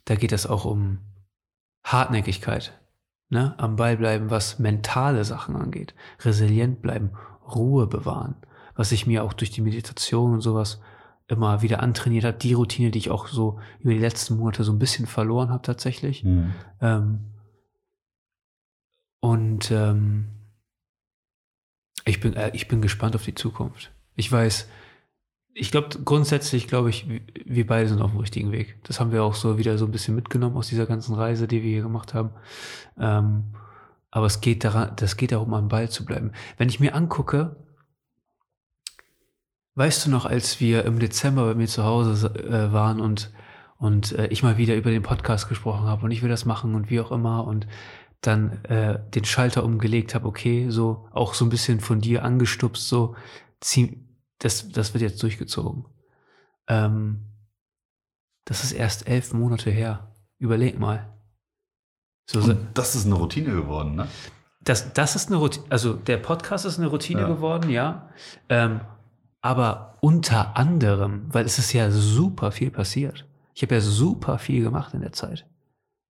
da 0.04 0.14
geht 0.14 0.32
es 0.32 0.46
auch 0.46 0.64
um 0.64 0.98
Hartnäckigkeit, 1.84 2.78
ne? 3.28 3.54
am 3.58 3.76
Ball 3.76 3.96
bleiben, 3.96 4.30
was 4.30 4.58
mentale 4.58 5.24
Sachen 5.24 5.56
angeht, 5.56 5.94
resilient 6.20 6.82
bleiben, 6.82 7.12
Ruhe 7.54 7.86
bewahren, 7.86 8.36
was 8.80 8.92
ich 8.92 9.06
mir 9.06 9.24
auch 9.24 9.34
durch 9.34 9.50
die 9.50 9.60
Meditation 9.60 10.32
und 10.32 10.40
sowas 10.40 10.80
immer 11.28 11.60
wieder 11.60 11.82
antrainiert 11.82 12.24
habe, 12.24 12.38
die 12.38 12.54
Routine, 12.54 12.90
die 12.90 12.98
ich 12.98 13.10
auch 13.10 13.26
so 13.28 13.60
über 13.80 13.92
die 13.92 13.98
letzten 13.98 14.38
Monate 14.38 14.64
so 14.64 14.72
ein 14.72 14.78
bisschen 14.78 15.04
verloren 15.06 15.50
habe 15.50 15.60
tatsächlich. 15.60 16.24
Mhm. 16.24 16.54
Ähm, 16.80 17.20
und 19.20 19.70
ähm, 19.70 20.30
ich, 22.06 22.20
bin, 22.20 22.32
äh, 22.32 22.52
ich 22.54 22.68
bin 22.68 22.80
gespannt 22.80 23.14
auf 23.14 23.24
die 23.26 23.34
Zukunft. 23.34 23.92
Ich 24.16 24.32
weiß, 24.32 24.66
ich 25.52 25.70
glaube, 25.70 25.88
grundsätzlich 26.02 26.66
glaube 26.66 26.88
ich, 26.88 27.06
wir- 27.44 27.66
beide 27.66 27.86
sind 27.86 28.00
auf 28.00 28.12
dem 28.12 28.20
richtigen 28.20 28.50
Weg. 28.50 28.82
Das 28.84 28.98
haben 28.98 29.12
wir 29.12 29.22
auch 29.22 29.34
so 29.34 29.58
wieder 29.58 29.76
so 29.76 29.84
ein 29.84 29.90
bisschen 29.90 30.14
mitgenommen 30.14 30.56
aus 30.56 30.68
dieser 30.68 30.86
ganzen 30.86 31.14
Reise, 31.14 31.46
die 31.46 31.62
wir 31.62 31.70
hier 31.70 31.82
gemacht 31.82 32.14
haben. 32.14 32.30
Ähm, 32.98 33.54
aber 34.10 34.24
es 34.24 34.40
geht 34.40 34.64
daran, 34.64 34.96
das 34.96 35.18
geht 35.18 35.32
darum, 35.32 35.52
am 35.52 35.68
Ball 35.68 35.90
zu 35.90 36.06
bleiben. 36.06 36.32
Wenn 36.56 36.70
ich 36.70 36.80
mir 36.80 36.94
angucke, 36.94 37.56
weißt 39.74 40.06
du 40.06 40.10
noch, 40.10 40.26
als 40.26 40.60
wir 40.60 40.84
im 40.84 40.98
Dezember 40.98 41.46
bei 41.46 41.54
mir 41.54 41.66
zu 41.68 41.84
Hause 41.84 42.28
äh, 42.34 42.72
waren 42.72 43.00
und, 43.00 43.32
und 43.78 44.12
äh, 44.12 44.26
ich 44.28 44.42
mal 44.42 44.56
wieder 44.58 44.76
über 44.76 44.90
den 44.90 45.02
Podcast 45.02 45.48
gesprochen 45.48 45.86
habe 45.86 46.04
und 46.04 46.10
ich 46.10 46.22
will 46.22 46.28
das 46.28 46.44
machen 46.44 46.74
und 46.74 46.90
wie 46.90 47.00
auch 47.00 47.12
immer 47.12 47.46
und 47.46 47.66
dann 48.20 48.62
äh, 48.64 49.00
den 49.10 49.24
Schalter 49.24 49.64
umgelegt 49.64 50.14
habe, 50.14 50.26
okay, 50.28 50.68
so 50.68 51.08
auch 51.12 51.32
so 51.34 51.44
ein 51.46 51.48
bisschen 51.50 51.80
von 51.80 52.00
dir 52.00 52.22
angestupst, 52.24 52.86
so 52.86 53.14
zieh, 53.60 54.04
das, 54.38 54.68
das 54.70 54.92
wird 54.92 55.02
jetzt 55.02 55.22
durchgezogen. 55.22 55.86
Ähm, 56.68 57.26
das 58.44 58.62
ist 58.64 58.72
erst 58.72 59.08
elf 59.08 59.32
Monate 59.32 59.70
her. 59.70 60.14
Überleg 60.38 60.78
mal. 60.78 61.14
So, 62.28 62.40
Und 62.40 62.68
das 62.74 62.94
ist 62.94 63.06
eine 63.06 63.14
Routine 63.14 63.52
geworden, 63.52 63.94
ne? 63.96 64.06
das, 64.62 64.92
das 64.92 65.16
ist 65.16 65.28
eine 65.28 65.36
Routine, 65.38 65.64
also 65.70 65.94
der 65.94 66.18
Podcast 66.18 66.64
ist 66.66 66.78
eine 66.78 66.88
Routine 66.88 67.22
Ja. 67.22 67.28
geworden, 67.28 67.70
ja. 67.70 68.10
Ähm, 68.48 68.80
aber 69.40 69.98
unter 70.00 70.56
anderem, 70.56 71.26
weil 71.32 71.44
es 71.44 71.58
ist 71.58 71.72
ja 71.72 71.90
super 71.90 72.52
viel 72.52 72.70
passiert. 72.70 73.26
Ich 73.54 73.62
habe 73.62 73.74
ja 73.74 73.80
super 73.80 74.38
viel 74.38 74.62
gemacht 74.62 74.94
in 74.94 75.00
der 75.00 75.12
Zeit. 75.12 75.46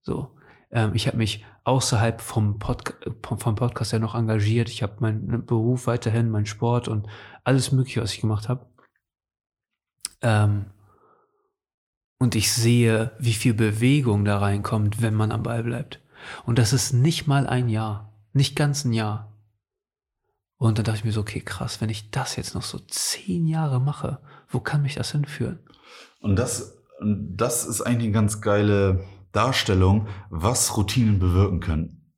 So. 0.01 0.35
Ähm, 0.71 0.91
ich 0.93 1.07
habe 1.07 1.17
mich 1.17 1.45
außerhalb 1.63 2.21
vom, 2.21 2.59
vom 2.59 3.39
vom 3.39 3.55
Podcast 3.55 3.91
ja 3.91 3.99
noch 3.99 4.15
engagiert. 4.15 4.69
Ich 4.69 4.83
habe 4.83 4.95
meinen 4.99 5.45
Beruf 5.45 5.87
weiterhin, 5.87 6.29
meinen 6.29 6.45
Sport 6.45 6.87
und 6.87 7.07
alles 7.43 7.71
Mögliche, 7.71 8.01
was 8.01 8.13
ich 8.13 8.21
gemacht 8.21 8.49
habe. 8.49 8.65
Ähm, 10.21 10.65
und 12.19 12.35
ich 12.35 12.51
sehe, 12.53 13.11
wie 13.19 13.33
viel 13.33 13.53
Bewegung 13.53 14.25
da 14.25 14.37
reinkommt, 14.37 15.01
wenn 15.01 15.15
man 15.15 15.31
am 15.31 15.43
Ball 15.43 15.63
bleibt. 15.63 15.99
Und 16.45 16.59
das 16.59 16.71
ist 16.71 16.93
nicht 16.93 17.27
mal 17.27 17.47
ein 17.47 17.67
Jahr, 17.67 18.13
nicht 18.33 18.55
ganz 18.55 18.85
ein 18.85 18.93
Jahr. 18.93 19.30
Und 20.61 20.77
dann 20.77 20.85
dachte 20.85 20.99
ich 20.99 21.05
mir 21.05 21.11
so, 21.11 21.21
okay, 21.21 21.39
krass, 21.41 21.81
wenn 21.81 21.89
ich 21.89 22.11
das 22.11 22.35
jetzt 22.35 22.53
noch 22.53 22.61
so 22.61 22.77
zehn 22.77 23.47
Jahre 23.47 23.81
mache, 23.81 24.19
wo 24.47 24.59
kann 24.59 24.83
mich 24.83 24.93
das 24.93 25.11
hinführen? 25.11 25.57
Und 26.19 26.35
das, 26.37 26.77
das 27.01 27.65
ist 27.65 27.81
eigentlich 27.81 28.03
eine 28.09 28.11
ganz 28.11 28.41
geile 28.41 29.03
Darstellung, 29.31 30.07
was 30.29 30.77
Routinen 30.77 31.17
bewirken 31.17 31.61
können. 31.61 32.13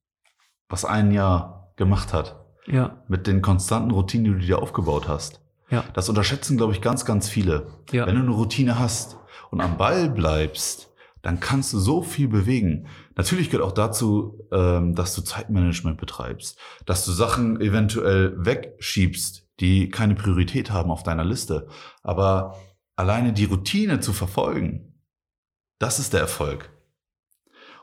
Was 0.67 0.83
ein 0.83 1.11
Jahr 1.13 1.71
gemacht 1.77 2.11
hat. 2.11 2.35
Ja, 2.65 3.01
Mit 3.07 3.27
den 3.27 3.41
konstanten 3.41 3.91
Routinen, 3.91 4.25
die 4.25 4.31
du 4.41 4.45
dir 4.45 4.59
aufgebaut 4.61 5.07
hast. 5.07 5.39
ja, 5.69 5.85
Das 5.93 6.09
unterschätzen, 6.09 6.57
glaube 6.57 6.73
ich, 6.73 6.81
ganz, 6.81 7.05
ganz 7.05 7.29
viele. 7.29 7.67
ja. 7.91 8.05
Wenn 8.05 8.15
du 8.15 8.21
eine 8.23 8.31
Routine 8.31 8.77
hast 8.77 9.15
und 9.51 9.61
am 9.61 9.77
Ball 9.77 10.09
bleibst, 10.09 10.89
dann 11.23 11.39
kannst 11.39 11.71
du 11.73 11.79
so 11.79 12.03
viel 12.03 12.27
bewegen. 12.27 12.87
Natürlich 13.15 13.49
gehört 13.49 13.65
auch 13.65 13.73
dazu, 13.73 14.45
ähm, 14.51 14.93
dass 14.93 15.15
du 15.15 15.21
Zeitmanagement 15.21 15.97
betreibst, 15.97 16.59
dass 16.85 17.05
du 17.05 17.11
Sachen 17.11 17.59
eventuell 17.61 18.35
wegschiebst, 18.37 19.47
die 19.61 19.89
keine 19.89 20.15
Priorität 20.15 20.69
haben 20.69 20.91
auf 20.91 21.01
deiner 21.01 21.23
Liste. 21.23 21.67
Aber 22.03 22.57
alleine 22.97 23.31
die 23.31 23.45
Routine 23.45 24.01
zu 24.01 24.11
verfolgen, 24.11 24.99
das 25.79 25.97
ist 25.97 26.13
der 26.13 26.19
Erfolg. 26.19 26.69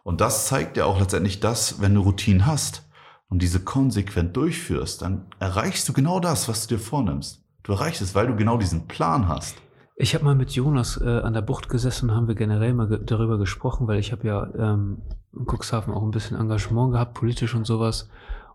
Und 0.02 0.20
das 0.20 0.46
zeigt 0.46 0.76
ja 0.76 0.84
auch 0.84 1.00
letztendlich 1.00 1.40
das, 1.40 1.80
wenn 1.80 1.94
du 1.94 2.02
Routinen 2.02 2.44
hast 2.44 2.88
und 3.28 3.40
diese 3.40 3.60
konsequent 3.60 4.36
durchführst, 4.36 5.00
dann 5.00 5.28
erreichst 5.38 5.88
du 5.88 5.94
genau 5.94 6.20
das, 6.20 6.46
was 6.46 6.66
du 6.66 6.76
dir 6.76 6.80
vornimmst. 6.80 7.42
Du 7.62 7.72
erreichst 7.72 8.02
es, 8.02 8.14
weil 8.14 8.26
du 8.26 8.36
genau 8.36 8.58
diesen 8.58 8.86
Plan 8.86 9.28
hast. 9.28 9.56
Ich 10.00 10.14
habe 10.14 10.24
mal 10.24 10.34
mit 10.34 10.52
Jonas 10.52 10.98
äh, 10.98 11.04
an 11.04 11.34
der 11.34 11.42
Bucht 11.42 11.68
gesessen, 11.68 12.14
haben 12.14 12.26
wir 12.26 12.34
generell 12.34 12.72
mal 12.72 12.88
ge 12.88 13.00
darüber 13.04 13.36
gesprochen, 13.36 13.86
weil 13.86 13.98
ich 13.98 14.12
habe 14.12 14.26
ja 14.26 14.48
ähm, 14.54 15.02
in 15.34 15.44
Cuxhaven 15.44 15.92
auch 15.92 16.02
ein 16.02 16.10
bisschen 16.10 16.40
Engagement 16.40 16.92
gehabt, 16.92 17.12
politisch 17.12 17.54
und 17.54 17.66
sowas. 17.66 18.08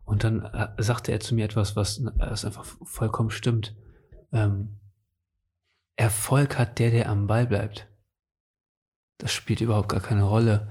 Und 0.05 0.23
dann 0.23 0.41
äh, 0.41 0.69
sagte 0.79 1.11
er 1.11 1.19
zu 1.19 1.35
mir 1.35 1.45
etwas, 1.45 1.75
was, 1.75 2.01
was 2.17 2.45
einfach 2.45 2.65
vollkommen 2.83 3.29
stimmt. 3.29 3.75
Ähm, 4.33 4.79
Erfolg 5.95 6.57
hat 6.57 6.79
der, 6.79 6.89
der 6.89 7.09
am 7.09 7.27
Ball 7.27 7.45
bleibt. 7.45 7.85
Das 9.19 9.31
spielt 9.31 9.61
überhaupt 9.61 9.89
gar 9.89 10.01
keine 10.01 10.23
Rolle, 10.23 10.67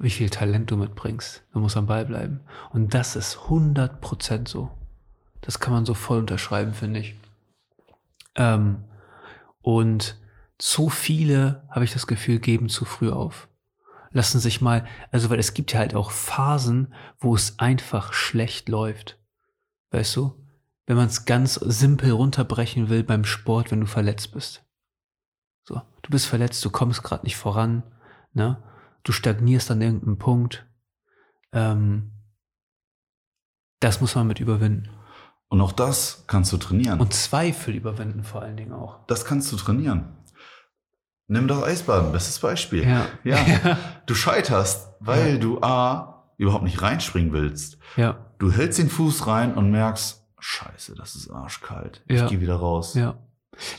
wie 0.00 0.10
viel 0.10 0.28
Talent 0.28 0.72
du 0.72 0.76
mitbringst. 0.76 1.44
Du 1.52 1.60
musst 1.60 1.76
am 1.76 1.86
Ball 1.86 2.04
bleiben. 2.04 2.40
Und 2.72 2.94
das 2.94 3.14
ist 3.14 3.36
100% 3.46 4.48
so. 4.48 4.70
Das 5.40 5.60
kann 5.60 5.72
man 5.72 5.86
so 5.86 5.94
voll 5.94 6.18
unterschreiben, 6.18 6.74
finde 6.74 6.98
ich. 6.98 7.14
Ähm, 8.34 8.82
und 9.66 10.16
zu 10.58 10.90
viele, 10.90 11.66
habe 11.70 11.84
ich 11.84 11.92
das 11.92 12.06
Gefühl, 12.06 12.38
geben 12.38 12.68
zu 12.68 12.84
früh 12.84 13.10
auf. 13.10 13.48
Lassen 14.12 14.38
sich 14.38 14.60
mal, 14.60 14.86
also 15.10 15.28
weil 15.28 15.40
es 15.40 15.54
gibt 15.54 15.72
ja 15.72 15.80
halt 15.80 15.96
auch 15.96 16.12
Phasen, 16.12 16.94
wo 17.18 17.34
es 17.34 17.58
einfach 17.58 18.12
schlecht 18.12 18.68
läuft. 18.68 19.18
Weißt 19.90 20.14
du? 20.14 20.40
Wenn 20.86 20.96
man 20.96 21.08
es 21.08 21.24
ganz 21.24 21.54
simpel 21.54 22.12
runterbrechen 22.12 22.90
will 22.90 23.02
beim 23.02 23.24
Sport, 23.24 23.72
wenn 23.72 23.80
du 23.80 23.86
verletzt 23.88 24.30
bist. 24.30 24.64
So, 25.64 25.82
du 26.02 26.10
bist 26.10 26.26
verletzt, 26.26 26.64
du 26.64 26.70
kommst 26.70 27.02
gerade 27.02 27.24
nicht 27.24 27.36
voran, 27.36 27.82
ne? 28.34 28.62
Du 29.02 29.10
stagnierst 29.10 29.68
an 29.72 29.82
irgendeinem 29.82 30.18
Punkt. 30.18 30.64
Ähm, 31.50 32.12
das 33.80 34.00
muss 34.00 34.14
man 34.14 34.28
mit 34.28 34.38
überwinden. 34.38 34.90
Und 35.48 35.60
auch 35.60 35.72
das 35.72 36.24
kannst 36.26 36.52
du 36.52 36.56
trainieren. 36.56 37.00
Und 37.00 37.14
Zweifel 37.14 37.74
überwinden 37.74 38.24
vor 38.24 38.42
allen 38.42 38.56
Dingen 38.56 38.72
auch. 38.72 38.98
Das 39.06 39.24
kannst 39.24 39.52
du 39.52 39.56
trainieren. 39.56 40.08
Nimm 41.28 41.48
das 41.48 41.62
Eisbaden, 41.62 42.12
bestes 42.12 42.38
Beispiel. 42.38 42.86
Ja. 42.86 43.06
ja. 43.24 43.78
Du 44.06 44.14
scheiterst, 44.14 44.88
weil 45.00 45.34
ja. 45.34 45.38
du 45.38 45.60
A, 45.60 46.24
überhaupt 46.36 46.64
nicht 46.64 46.82
reinspringen 46.82 47.32
willst. 47.32 47.78
Ja. 47.96 48.16
Du 48.38 48.52
hältst 48.52 48.78
den 48.78 48.90
Fuß 48.90 49.26
rein 49.26 49.54
und 49.54 49.70
merkst, 49.70 50.22
scheiße, 50.38 50.94
das 50.94 51.14
ist 51.16 51.30
arschkalt. 51.30 52.02
Ich 52.06 52.18
Ja. 52.18 52.28
gehe 52.28 52.40
wieder 52.40 52.56
raus. 52.56 52.94
Ja. 52.94 53.16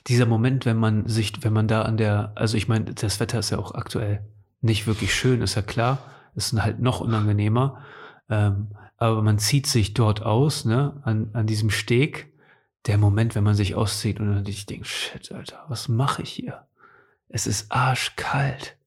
Dieser 0.08 0.26
Moment, 0.26 0.66
wenn 0.66 0.78
man 0.78 1.08
sich, 1.08 1.44
wenn 1.44 1.54
man 1.54 1.68
da 1.68 1.84
an 1.84 1.98
der, 1.98 2.32
also 2.36 2.58
ich 2.58 2.68
meine, 2.68 2.86
das 2.94 3.20
Wetter 3.20 3.40
ist 3.40 3.52
ja 3.52 3.60
auch 3.60 3.76
aktuell 3.76 4.26
nicht 4.62 4.88
wirklich 4.88 5.14
schön, 5.14 5.42
ist 5.42 5.56
ja 5.56 5.62
klar. 5.62 6.00
Ist 6.36 6.54
halt 6.62 6.80
noch 6.80 7.00
unangenehmer. 7.00 7.82
Ähm, 8.30 8.70
aber 8.98 9.22
man 9.22 9.40
zieht 9.40 9.68
sich 9.68 9.94
dort 9.94 10.24
aus, 10.24 10.66
ne, 10.66 11.00
an, 11.04 11.30
an 11.34 11.48
diesem 11.48 11.70
Steg. 11.70 12.34
Der 12.86 12.98
Moment, 12.98 13.36
wenn 13.36 13.44
man 13.44 13.56
sich 13.56 13.76
auszieht 13.76 14.20
und 14.20 14.34
dann 14.34 14.46
ich 14.46 14.66
denke, 14.66 14.86
shit, 14.86 15.32
Alter, 15.32 15.66
was 15.68 15.88
mache 15.88 16.22
ich 16.24 16.30
hier? 16.30 16.66
Es 17.28 17.46
ist 17.46 17.72
arschkalt. 17.72 18.78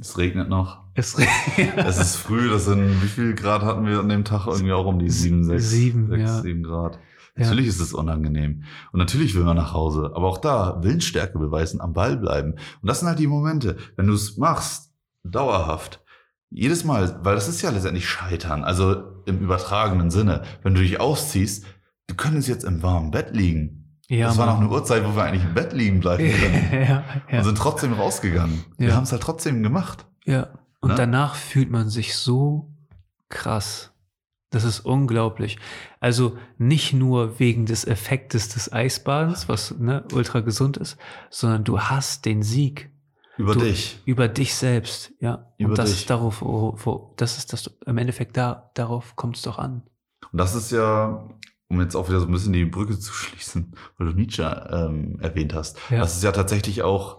Es 0.00 0.16
regnet 0.16 0.48
noch. 0.48 0.82
Es, 0.94 1.16
Es 1.76 1.98
ist 1.98 2.16
früh, 2.16 2.48
das 2.48 2.64
sind, 2.64 3.02
wie 3.02 3.08
viel 3.08 3.34
Grad 3.34 3.62
hatten 3.62 3.86
wir 3.86 4.00
an 4.00 4.08
dem 4.08 4.24
Tag? 4.24 4.46
Irgendwie 4.46 4.72
auch 4.72 4.86
um 4.86 4.98
die 4.98 5.10
sieben, 5.10 5.44
sechs, 5.44 5.68
Sieben, 5.70 6.08
sechs, 6.08 6.22
ja. 6.22 6.40
sieben 6.40 6.62
Grad. 6.62 6.98
Ja. 7.36 7.44
Natürlich 7.44 7.68
ist 7.68 7.80
es 7.80 7.92
unangenehm. 7.92 8.64
Und 8.92 8.98
natürlich 8.98 9.34
will 9.34 9.44
man 9.44 9.56
nach 9.56 9.72
Hause. 9.72 10.12
Aber 10.14 10.26
auch 10.26 10.38
da 10.38 10.82
Willensstärke 10.82 11.38
beweisen, 11.38 11.80
am 11.80 11.92
Ball 11.92 12.16
bleiben. 12.16 12.52
Und 12.52 12.88
das 12.88 13.00
sind 13.00 13.08
halt 13.08 13.18
die 13.18 13.26
Momente, 13.26 13.76
wenn 13.96 14.06
du 14.06 14.14
es 14.14 14.36
machst, 14.36 14.92
dauerhaft, 15.22 16.02
jedes 16.50 16.84
Mal, 16.84 17.18
weil 17.24 17.34
das 17.34 17.48
ist 17.48 17.62
ja 17.62 17.70
letztendlich 17.70 18.08
Scheitern, 18.08 18.64
also 18.64 19.02
im 19.26 19.38
übertragenen 19.40 20.10
Sinne. 20.10 20.42
Wenn 20.62 20.74
du 20.74 20.80
dich 20.80 20.98
ausziehst, 21.00 21.64
du 22.06 22.14
könntest 22.14 22.48
jetzt 22.48 22.64
im 22.64 22.82
warmen 22.82 23.10
Bett 23.10 23.34
liegen. 23.36 23.98
ja, 24.08 24.28
das 24.28 24.38
war 24.38 24.46
noch 24.46 24.54
Mann. 24.54 24.64
eine 24.64 24.72
Uhrzeit, 24.72 25.04
wo 25.04 25.14
wir 25.14 25.24
eigentlich 25.24 25.44
im 25.44 25.54
Bett 25.54 25.72
liegen 25.74 26.00
bleiben 26.00 26.30
können. 26.40 26.68
ja, 26.72 27.04
ja. 27.30 27.38
Und 27.38 27.44
sind 27.44 27.58
trotzdem 27.58 27.92
rausgegangen. 27.92 28.64
Wir 28.78 28.88
Ja. 28.88 28.94
haben 28.96 29.04
es 29.04 29.12
halt 29.12 29.22
trotzdem 29.22 29.62
gemacht. 29.62 30.06
Ja, 30.24 30.48
und 30.80 30.90
Ne? 30.90 30.94
danach 30.94 31.34
fühlt 31.34 31.70
man 31.70 31.90
sich 31.90 32.16
so 32.16 32.72
krass. 33.28 33.92
Das 34.50 34.64
ist 34.64 34.80
unglaublich. 34.80 35.58
Also 36.00 36.38
nicht 36.56 36.94
nur 36.94 37.38
wegen 37.38 37.66
des 37.66 37.86
Effektes 37.86 38.48
des 38.48 38.72
Eisbadens, 38.72 39.46
was 39.50 39.74
ne, 39.78 40.04
ultra 40.14 40.40
gesund 40.40 40.78
ist, 40.78 40.96
sondern 41.28 41.64
du 41.64 41.80
hast 41.80 42.24
den 42.24 42.42
Sieg 42.42 42.87
Über 43.38 43.54
Du- 43.54 43.60
dich. 43.60 44.00
über 44.04 44.28
dich 44.28 44.54
selbst, 44.54 45.12
ja. 45.20 45.52
Über 45.58 45.70
und 45.70 45.78
das 45.78 45.90
dich. 45.90 46.00
ist 46.00 46.10
darauf, 46.10 46.42
wo, 46.42 46.74
wo, 46.84 47.14
das 47.16 47.38
ist 47.38 47.52
das, 47.52 47.70
im 47.86 47.96
Endeffekt 47.98 48.36
da, 48.36 48.70
darauf 48.74 49.16
kommt 49.16 49.36
es 49.36 49.42
doch 49.42 49.58
an. 49.58 49.82
Und 50.32 50.38
das 50.38 50.54
ist 50.54 50.70
ja, 50.72 51.26
um 51.68 51.80
jetzt 51.80 51.94
auch 51.94 52.08
wieder 52.08 52.20
so 52.20 52.26
ein 52.26 52.32
bisschen 52.32 52.52
die 52.52 52.64
Brücke 52.64 52.98
zu 52.98 53.12
schließen, 53.12 53.74
weil 53.96 54.08
du 54.08 54.12
Nietzsche 54.14 54.42
ähm, 54.70 55.18
erwähnt 55.20 55.54
hast. 55.54 55.78
Ja. 55.90 55.98
Das 56.00 56.16
ist 56.16 56.22
ja 56.24 56.32
tatsächlich 56.32 56.82
auch 56.82 57.18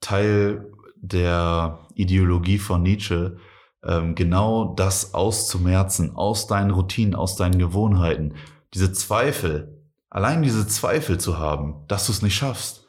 Teil 0.00 0.72
der 0.96 1.86
Ideologie 1.94 2.58
von 2.58 2.82
Nietzsche, 2.82 3.36
ähm, 3.84 4.14
genau 4.14 4.74
das 4.74 5.14
auszumerzen, 5.14 6.14
aus 6.16 6.46
deinen 6.46 6.70
Routinen, 6.70 7.14
aus 7.14 7.36
deinen 7.36 7.58
Gewohnheiten. 7.58 8.34
Diese 8.74 8.92
Zweifel, 8.92 9.82
allein 10.10 10.42
diese 10.42 10.66
Zweifel 10.66 11.18
zu 11.18 11.38
haben, 11.38 11.84
dass 11.88 12.06
du 12.06 12.12
es 12.12 12.22
nicht 12.22 12.34
schaffst, 12.34 12.86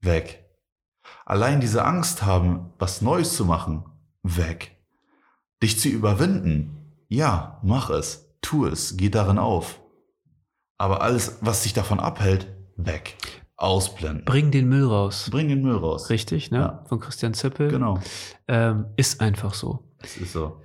weg. 0.00 0.39
Allein 1.24 1.60
diese 1.60 1.84
Angst 1.84 2.22
haben, 2.22 2.72
was 2.78 3.02
Neues 3.02 3.36
zu 3.36 3.44
machen, 3.44 3.84
weg. 4.22 4.76
Dich 5.62 5.78
zu 5.78 5.88
überwinden, 5.88 6.80
ja, 7.08 7.60
mach 7.62 7.90
es, 7.90 8.34
tu 8.40 8.66
es, 8.66 8.96
geh 8.96 9.10
darin 9.10 9.38
auf. 9.38 9.80
Aber 10.78 11.02
alles, 11.02 11.38
was 11.40 11.62
dich 11.62 11.74
davon 11.74 12.00
abhält, 12.00 12.48
weg. 12.76 13.16
Ausblenden. 13.56 14.24
Bring 14.24 14.50
den 14.50 14.68
Müll 14.68 14.86
raus. 14.86 15.28
Bring 15.30 15.48
den 15.48 15.60
Müll 15.60 15.76
raus. 15.76 16.08
Richtig, 16.08 16.50
ne? 16.50 16.58
Ja. 16.58 16.84
Von 16.88 16.98
Christian 16.98 17.34
Zippel. 17.34 17.68
Genau. 17.68 17.98
Ähm, 18.48 18.86
ist 18.96 19.20
einfach 19.20 19.52
so. 19.52 19.84
Es 19.98 20.16
ist 20.16 20.32
so. 20.32 20.62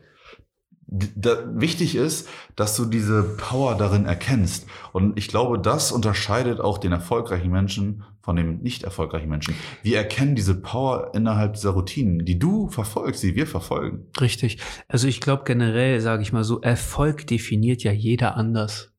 Da, 0.87 1.43
wichtig 1.59 1.95
ist, 1.95 2.29
dass 2.55 2.77
du 2.77 2.85
diese 2.85 3.23
Power 3.23 3.75
darin 3.75 4.05
erkennst. 4.05 4.67
Und 4.93 5.17
ich 5.19 5.27
glaube, 5.27 5.59
das 5.59 5.91
unterscheidet 5.91 6.61
auch 6.61 6.77
den 6.77 6.93
erfolgreichen 6.93 7.51
Menschen 7.51 8.05
von 8.25 8.35
dem 8.35 8.57
nicht 8.63 8.81
erfolgreichen 8.81 9.29
Menschen. 9.29 9.53
Wir 9.83 9.99
erkennen 9.99 10.33
diese 10.33 10.59
Power 10.59 11.11
innerhalb 11.13 11.53
dieser 11.53 11.69
Routinen, 11.69 12.25
die 12.25 12.39
du 12.39 12.69
verfolgst, 12.69 13.21
die 13.21 13.35
wir 13.35 13.45
verfolgen. 13.45 14.07
Richtig. 14.19 14.57
Also 14.87 15.07
ich 15.07 15.21
glaube 15.21 15.43
generell, 15.45 16.01
sage 16.01 16.23
ich 16.23 16.33
mal 16.33 16.43
so, 16.43 16.59
Erfolg 16.59 17.27
definiert 17.27 17.83
ja 17.83 17.91
jeder 17.91 18.35
anders. 18.35 18.95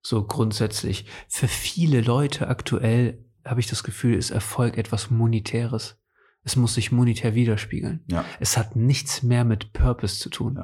So 0.00 0.26
grundsätzlich. 0.26 1.04
Für 1.28 1.46
viele 1.46 2.00
Leute 2.00 2.48
aktuell 2.48 3.22
habe 3.44 3.60
ich 3.60 3.66
das 3.66 3.84
Gefühl, 3.84 4.14
ist 4.14 4.30
Erfolg 4.30 4.78
etwas 4.78 5.10
Monetäres. 5.10 5.98
Es 6.42 6.56
muss 6.56 6.72
sich 6.72 6.90
monetär 6.90 7.34
widerspiegeln. 7.34 8.02
Ja. 8.06 8.24
Es 8.38 8.56
hat 8.56 8.76
nichts 8.76 9.22
mehr 9.22 9.44
mit 9.44 9.74
Purpose 9.74 10.18
zu 10.18 10.30
tun. 10.30 10.58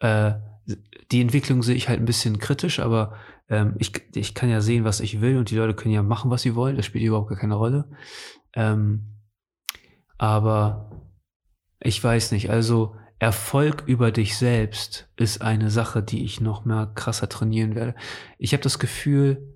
Ja. 0.00 0.38
Äh, 0.38 0.74
die 1.12 1.20
Entwicklung 1.20 1.62
sehe 1.62 1.76
ich 1.76 1.90
halt 1.90 2.00
ein 2.00 2.06
bisschen 2.06 2.38
kritisch, 2.38 2.78
aber 2.78 3.18
ähm, 3.48 3.74
ich, 3.78 3.92
ich 4.14 4.34
kann 4.34 4.50
ja 4.50 4.60
sehen, 4.60 4.84
was 4.84 5.00
ich 5.00 5.20
will 5.20 5.36
und 5.36 5.50
die 5.50 5.56
Leute 5.56 5.74
können 5.74 5.94
ja 5.94 6.02
machen, 6.02 6.30
was 6.30 6.42
sie 6.42 6.54
wollen. 6.54 6.76
Das 6.76 6.86
spielt 6.86 7.04
überhaupt 7.04 7.28
gar 7.28 7.38
keine 7.38 7.54
Rolle. 7.54 7.88
Ähm, 8.54 9.14
aber 10.18 10.90
ich 11.80 12.02
weiß 12.02 12.32
nicht, 12.32 12.50
also 12.50 12.96
Erfolg 13.18 13.84
über 13.86 14.12
dich 14.12 14.36
selbst 14.36 15.08
ist 15.16 15.42
eine 15.42 15.70
Sache, 15.70 16.02
die 16.02 16.24
ich 16.24 16.40
noch 16.40 16.64
mehr 16.64 16.90
krasser 16.94 17.28
trainieren 17.28 17.74
werde. 17.74 17.94
Ich 18.38 18.52
habe 18.52 18.62
das 18.62 18.78
Gefühl, 18.78 19.54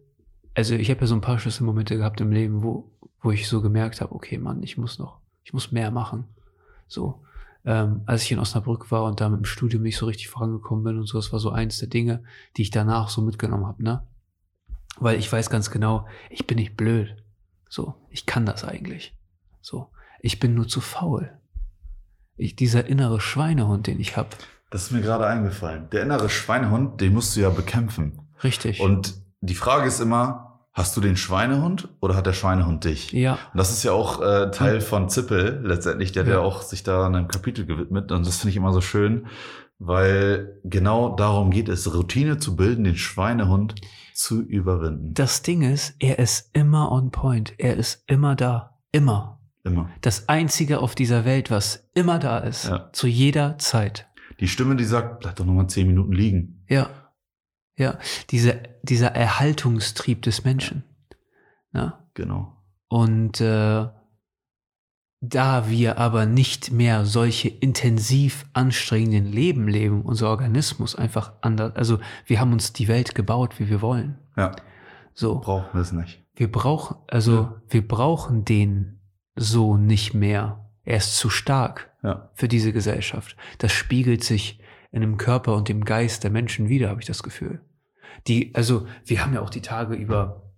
also 0.55 0.75
ich 0.75 0.91
habe 0.91 1.01
ja 1.01 1.07
so 1.07 1.15
ein 1.15 1.21
paar 1.21 1.39
Schlüsselmomente 1.39 1.97
gehabt 1.97 2.21
im 2.21 2.33
Leben, 2.33 2.63
wo, 2.63 2.91
wo 3.21 3.31
ich 3.31 3.49
so 3.49 3.63
gemerkt 3.63 4.01
habe, 4.01 4.15
okay, 4.15 4.39
Mann, 4.39 4.63
ich 4.63 4.79
muss 4.79 4.99
noch, 4.99 5.21
ich 5.45 5.53
muss 5.53 5.71
mehr 5.71 5.91
machen. 5.91 6.25
So, 6.89 7.23
ähm, 7.65 8.03
als 8.07 8.23
ich 8.23 8.33
in 8.33 8.39
Osnabrück 8.39 8.91
war 8.91 9.05
und 9.05 9.21
da 9.21 9.29
mit 9.29 9.41
dem 9.41 9.45
Studium 9.45 9.83
nicht 9.83 9.97
so 9.97 10.07
richtig 10.07 10.29
vorangekommen 10.29 10.85
bin 10.85 10.99
und 10.99 11.07
so, 11.07 11.19
das 11.19 11.33
war 11.33 11.39
so 11.39 11.51
eins 11.51 11.79
der 11.79 11.89
Dinge, 11.89 12.25
die 12.57 12.63
ich 12.63 12.71
danach 12.71 13.09
so 13.09 13.23
mitgenommen 13.23 13.67
habe, 13.67 13.83
ne? 13.83 14.07
Weil 14.99 15.19
ich 15.19 15.33
weiß 15.33 15.49
ganz 15.49 15.71
genau, 15.71 16.07
ich 16.29 16.47
bin 16.47 16.59
nicht 16.59 16.77
blöd. 16.77 17.17
So, 17.69 17.95
ich 18.11 18.27
kann 18.27 18.45
das 18.45 18.65
eigentlich. 18.65 19.17
So, 19.63 19.89
ich 20.21 20.39
bin 20.39 20.55
nur 20.55 20.69
zu 20.69 20.81
faul. 20.81 21.39
Ich, 22.37 22.57
dieser 22.57 22.87
innere 22.87 23.21
Schweinehund, 23.21 23.87
den 23.87 24.01
ich 24.01 24.17
habe. 24.17 24.31
Das 24.71 24.85
ist 24.85 24.91
mir 24.91 25.01
gerade 25.01 25.27
eingefallen. 25.27 25.89
Der 25.91 26.03
innere 26.03 26.29
Schweinehund, 26.29 27.01
den 27.01 27.15
musst 27.15 27.37
du 27.37 27.41
ja 27.41 27.51
bekämpfen. 27.51 28.21
Richtig. 28.43 28.81
Und 28.81 29.15
die 29.41 29.55
Frage 29.55 29.87
ist 29.87 30.01
immer, 30.01 30.52
hast 30.73 30.97
du 30.97 31.01
den 31.01 31.17
Schweinehund 31.17 31.89
oder 32.01 32.17
hat 32.17 32.27
der 32.27 32.33
Schweinehund 32.33 32.85
dich? 32.85 33.13
ja, 33.13 33.33
Und 33.53 33.59
das 33.59 33.71
ist 33.73 33.83
ja 33.83 33.93
auch 33.93 34.21
äh, 34.23 34.51
Teil 34.51 34.81
von 34.81 35.09
Zippel 35.09 35.61
letztendlich, 35.65 36.13
der 36.13 36.25
ja. 36.25 36.31
Ja. 36.35 36.39
auch 36.41 36.63
sich 36.63 36.83
da 36.83 37.07
einem 37.07 37.29
Kapitel 37.29 37.67
gewidmet. 37.67 38.11
Und 38.13 38.27
das 38.27 38.39
finde 38.39 38.51
ich 38.51 38.57
immer 38.57 38.73
so 38.73 38.81
schön, 38.81 39.27
weil 39.79 40.59
genau 40.65 41.15
darum 41.17 41.51
geht 41.51 41.69
es, 41.69 41.93
Routine 41.93 42.39
zu 42.39 42.57
bilden, 42.57 42.85
den 42.85 42.97
Schweinehund 42.97 43.75
zu 44.15 44.41
überwinden. 44.43 45.15
das 45.15 45.43
Ding 45.43 45.63
ist, 45.63 45.95
er 45.99 46.19
ist 46.19 46.51
immer 46.53 46.93
on 46.93 47.11
point. 47.11 47.55
Er 47.59 47.77
ist 47.77 48.05
immer 48.07 48.37
da. 48.37 48.79
Immer. 48.93 49.41
Immer. 49.65 49.91
Das 50.01 50.29
Einzige 50.29 50.81
auf 50.81 50.95
dieser 50.95 51.25
Welt, 51.25 51.51
was 51.51 51.89
immer 51.95 52.19
da 52.19 52.39
ist. 52.39 52.67
Ja. 52.67 52.91
Zu 52.93 53.07
jeder 53.07 53.59
Zeit. 53.59 54.07
Die 54.41 54.49
Stimme, 54.49 54.77
die 54.77 54.85
sagt, 54.85 55.21
bleib 55.21 55.37
doch 55.37 55.45
nochmal 55.45 55.69
zehn 55.69 55.87
Minuten 55.87 56.13
liegen. 56.13 56.65
Ja. 56.69 56.89
Ja. 57.77 57.99
Diese, 58.31 58.63
dieser 58.83 59.09
Erhaltungstrieb 59.09 60.23
des 60.23 60.45
Menschen. 60.45 60.85
Ne? 61.73 61.95
Genau. 62.15 62.57
Und 62.89 63.41
äh, 63.41 63.89
da 65.25 65.71
wir 65.71 65.99
aber 65.99 66.27
nicht 66.27 66.73
mehr 66.73 67.05
solche 67.07 67.49
intensiv 67.49 68.45
anstrengenden 68.55 69.27
Leben 69.33 69.69
leben, 69.69 70.03
unser 70.03 70.29
Organismus 70.31 70.97
einfach 70.97 71.33
anders, 71.43 71.75
also 71.77 72.01
wir 72.27 72.41
haben 72.41 72.53
uns 72.53 72.73
die 72.73 72.89
Welt 72.89 73.15
gebaut, 73.15 73.59
wie 73.61 73.71
wir 73.71 73.81
wollen. 73.81 74.19
Ja, 74.37 74.57
So. 75.15 75.39
brauchen 75.39 75.69
wir 75.75 75.81
es 75.81 75.93
nicht. 75.93 76.25
Wir 76.35 76.51
brauchen, 76.51 76.97
also 77.07 77.33
Ja. 77.35 77.63
wir 77.69 77.87
brauchen 77.87 78.45
den 78.45 79.01
so 79.37 79.77
nicht 79.77 80.13
mehr. 80.13 80.69
Er 80.85 80.97
ist 80.97 81.17
zu 81.17 81.31
stark 81.31 81.93
Ja. 82.03 82.31
für 82.35 82.49
diese 82.49 82.73
Gesellschaft. 82.73 83.37
Das 83.59 83.71
spiegelt 83.73 84.25
sich 84.25 84.61
in 84.93 85.01
dem 85.01 85.17
Körper 85.17 85.55
und 85.55 85.69
dem 85.69 85.85
Geist 85.85 86.23
der 86.23 86.31
Menschen 86.31 86.69
wieder, 86.69 86.91
habe 86.91 87.01
ich 87.01 87.07
das 87.07 87.23
Gefühl. 87.23 87.61
Die, 88.29 88.55
also 88.55 88.87
wir 89.05 89.25
haben 89.25 89.35
ja 89.35 89.41
auch 89.41 89.51
die 89.51 89.63
Tage 89.63 89.95
über, 89.95 90.53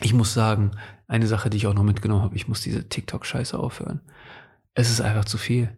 ich 0.00 0.14
muss 0.14 0.32
sagen, 0.32 0.70
eine 1.06 1.26
Sache, 1.26 1.50
die 1.50 1.56
ich 1.56 1.66
auch 1.66 1.74
noch 1.74 1.82
mitgenommen 1.82 2.22
habe, 2.22 2.36
ich 2.36 2.48
muss 2.48 2.62
diese 2.62 2.88
TikTok-Scheiße 2.88 3.58
aufhören. 3.58 4.00
Es 4.74 4.90
ist 4.90 5.00
einfach 5.00 5.24
zu 5.24 5.38
viel. 5.38 5.76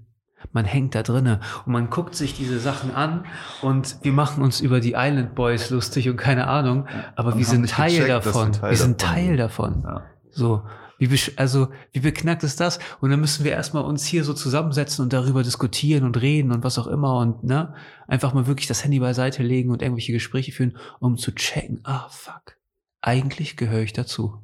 Man 0.53 0.67
hängt 0.67 0.95
da 0.95 1.03
drinne 1.03 1.41
und 1.65 1.73
man 1.73 1.89
guckt 1.91 2.15
sich 2.15 2.35
diese 2.35 2.61
Sachen 2.61 2.95
an 2.95 3.25
und 3.63 3.97
wir 4.03 4.13
machen 4.13 4.45
uns 4.45 4.61
über 4.61 4.81
die 4.81 4.93
Island 4.97 5.35
Boys 5.35 5.71
lustig 5.71 6.09
und 6.09 6.19
keine 6.19 6.47
Ahnung, 6.47 6.87
aber 7.17 7.33
Und 7.33 7.39
wir 7.39 7.47
sind 7.47 7.69
Teil 7.69 7.91
gecheckt, 7.91 8.11
davon. 8.11 8.49
wir 8.53 8.61
Teil 8.61 8.71
wir 8.71 8.77
sind 8.77 9.01
Teil 9.01 9.37
davon. 9.39 9.83
Ja. 9.83 10.03
So, 10.31 10.63
wie, 10.99 11.19
also, 11.37 11.69
wie 11.93 12.01
beknackt 12.01 12.43
ist 12.43 12.61
das? 12.61 12.79
Und 13.01 13.11
dann 13.11 13.21
müssen 13.21 13.45
wir 13.45 13.53
erstmal 13.53 13.85
uns 13.85 14.07
hier 14.07 14.25
so 14.25 14.33
zusammensetzen 14.33 15.03
und 15.03 15.13
darüber 15.13 15.43
diskutieren 15.43 16.05
und 16.05 16.21
reden 16.21 16.53
und 16.53 16.65
was 16.65 16.79
auch 16.79 16.87
immer 16.87 17.19
und, 17.19 17.45
ne, 17.45 17.75
einfach 18.07 18.33
mal 18.33 18.47
wirklich 18.47 18.67
das 18.67 18.83
Handy 18.83 18.99
beiseite 18.99 19.43
legen 19.43 19.71
und 19.71 19.83
irgendwelche 19.83 20.13
Gespräche 20.13 20.53
führen, 20.53 20.77
um 21.01 21.19
zu 21.19 21.35
checken, 21.35 21.81
ah, 21.85 22.09
fuck, 22.09 22.57
eigentlich 23.03 23.57
gehöre 23.57 23.83
ich 23.83 23.93
dazu. 23.93 24.39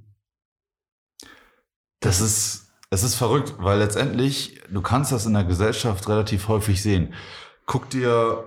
Das 2.01 2.21
ist, 2.21 2.73
es 2.91 3.03
ist 3.03 3.15
verrückt, 3.15 3.55
weil 3.59 3.79
letztendlich, 3.79 4.61
du 4.71 4.83
kannst 4.83 5.13
das 5.13 5.25
in 5.25 5.35
der 5.35 5.45
Gesellschaft 5.45 6.09
relativ 6.09 6.49
häufig 6.49 6.83
sehen. 6.83 7.15
Guck 7.65 7.89
dir, 7.89 8.45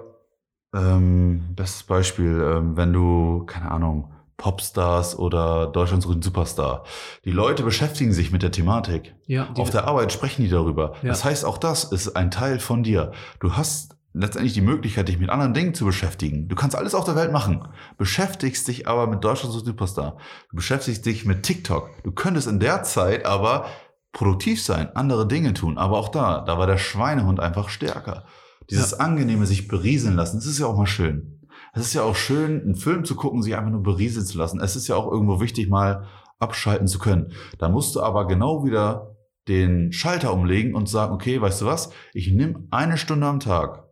ähm, 0.75 1.55
bestes 1.55 1.83
Beispiel, 1.83 2.41
ähm, 2.41 2.77
wenn 2.77 2.91
du, 2.91 3.45
keine 3.45 3.71
Ahnung, 3.71 4.14
Popstars 4.37 5.17
oder 5.17 5.67
Deutschlands 5.67 6.05
grünen 6.05 6.21
Superstar. 6.21 6.83
Die 7.23 7.31
Leute 7.31 7.63
beschäftigen 7.63 8.13
sich 8.13 8.31
mit 8.31 8.43
der 8.43 8.51
Thematik. 8.51 9.15
Ja, 9.27 9.49
Auf 9.57 9.69
der 9.69 9.87
Arbeit 9.87 10.11
sprechen 10.11 10.43
die 10.43 10.49
darüber. 10.49 10.93
Ja. 11.01 11.09
Das 11.09 11.23
heißt, 11.23 11.45
auch 11.45 11.57
das 11.57 11.85
ist 11.85 12.15
ein 12.15 12.31
Teil 12.31 12.59
von 12.59 12.83
dir. 12.83 13.11
Du 13.39 13.53
hast 13.53 13.95
letztendlich 14.13 14.53
die 14.53 14.61
Möglichkeit, 14.61 15.07
dich 15.07 15.19
mit 15.19 15.29
anderen 15.29 15.53
Dingen 15.53 15.73
zu 15.73 15.85
beschäftigen. 15.85 16.47
Du 16.47 16.55
kannst 16.55 16.75
alles 16.75 16.95
auf 16.95 17.05
der 17.05 17.15
Welt 17.15 17.31
machen. 17.31 17.67
Beschäftigst 17.97 18.67
dich 18.67 18.87
aber 18.87 19.07
mit 19.07 19.23
Deutschlands 19.23 19.57
Superstar. 19.57 20.17
Du 20.49 20.55
beschäftigst 20.57 21.05
dich 21.05 21.25
mit 21.25 21.43
TikTok. 21.43 21.89
Du 22.03 22.11
könntest 22.11 22.47
in 22.47 22.59
der 22.59 22.83
Zeit 22.83 23.25
aber 23.25 23.65
produktiv 24.13 24.63
sein, 24.63 24.95
andere 24.95 25.27
Dinge 25.27 25.53
tun. 25.53 25.77
Aber 25.77 25.97
auch 25.97 26.09
da, 26.09 26.41
da 26.41 26.57
war 26.57 26.67
der 26.67 26.77
Schweinehund 26.77 27.39
einfach 27.39 27.69
stärker. 27.69 28.25
Dieses 28.69 28.93
angenehme 28.93 29.45
sich 29.45 29.67
berieseln 29.67 30.15
lassen, 30.15 30.37
das 30.37 30.47
ist 30.47 30.59
ja 30.59 30.65
auch 30.65 30.77
mal 30.77 30.87
schön. 30.87 31.34
Es 31.75 31.87
ist 31.87 31.93
ja 31.93 32.03
auch 32.03 32.15
schön, 32.15 32.61
einen 32.61 32.75
Film 32.75 33.03
zu 33.05 33.15
gucken, 33.15 33.41
sich 33.43 33.55
einfach 33.55 33.71
nur 33.71 33.83
berieseln 33.83 34.25
zu 34.25 34.37
lassen. 34.37 34.59
Es 34.61 34.75
ist 34.75 34.87
ja 34.87 34.95
auch 34.95 35.11
irgendwo 35.11 35.41
wichtig, 35.41 35.69
mal 35.69 36.05
abschalten 36.39 36.87
zu 36.87 36.99
können. 36.99 37.31
Da 37.59 37.69
musst 37.69 37.95
du 37.95 38.01
aber 38.01 38.27
genau 38.27 38.63
wieder 38.65 39.15
den 39.47 39.91
Schalter 39.91 40.33
umlegen 40.33 40.73
und 40.73 40.89
sagen, 40.89 41.13
okay, 41.13 41.39
weißt 41.39 41.61
du 41.61 41.65
was? 41.65 41.91
Ich 42.13 42.31
nehme 42.31 42.65
eine 42.71 42.97
Stunde 42.97 43.27
am 43.27 43.39
Tag, 43.39 43.83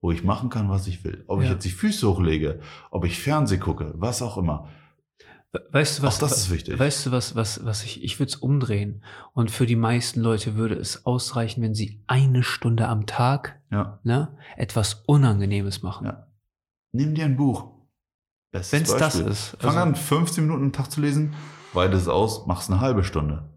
wo 0.00 0.12
ich 0.12 0.22
machen 0.22 0.50
kann, 0.50 0.68
was 0.70 0.86
ich 0.86 1.02
will. 1.02 1.24
Ob 1.26 1.40
ich 1.40 1.46
Ja. 1.46 1.54
jetzt 1.54 1.64
die 1.64 1.70
Füße 1.70 2.06
hochlege, 2.08 2.60
ob 2.90 3.04
ich 3.04 3.20
Fernseh 3.20 3.58
gucke, 3.58 3.92
was 3.96 4.22
auch 4.22 4.36
immer. 4.38 4.68
We- 5.52 5.66
Weißt 5.72 5.98
du 5.98 6.02
was? 6.02 6.16
Auch 6.16 6.28
das 6.28 6.36
ist 6.38 6.50
wichtig. 6.52 6.78
Weißt 6.78 7.06
du 7.06 7.10
was, 7.10 7.34
was, 7.34 7.64
was 7.64 7.82
ich, 7.82 8.04
ich 8.04 8.18
würde 8.20 8.28
es 8.30 8.36
umdrehen. 8.36 9.02
Und 9.32 9.50
für 9.50 9.64
die 9.66 9.76
meisten 9.76 10.20
Leute 10.20 10.56
würde 10.56 10.74
es 10.76 11.06
ausreichen, 11.06 11.62
wenn 11.62 11.74
sie 11.74 12.02
eine 12.06 12.42
Stunde 12.42 12.86
am 12.86 13.06
Tag, 13.06 13.60
Ja. 13.72 13.98
ne, 14.04 14.36
etwas 14.56 15.02
Unangenehmes 15.06 15.82
machen. 15.82 16.06
Ja. 16.06 16.27
Nimm 16.92 17.14
dir 17.14 17.24
ein 17.24 17.36
Buch. 17.36 17.70
Wenn 18.52 18.60
es 18.82 18.96
das 18.96 19.16
ist. 19.16 19.56
Fang 19.60 19.70
Also- 19.76 19.80
an, 19.80 19.94
15 19.94 20.44
Minuten 20.44 20.64
am 20.64 20.72
Tag 20.72 20.90
zu 20.90 21.00
lesen, 21.00 21.34
weite 21.74 21.96
es 21.96 22.08
aus, 22.08 22.46
mach's 22.46 22.70
eine 22.70 22.80
halbe 22.80 23.04
Stunde. 23.04 23.48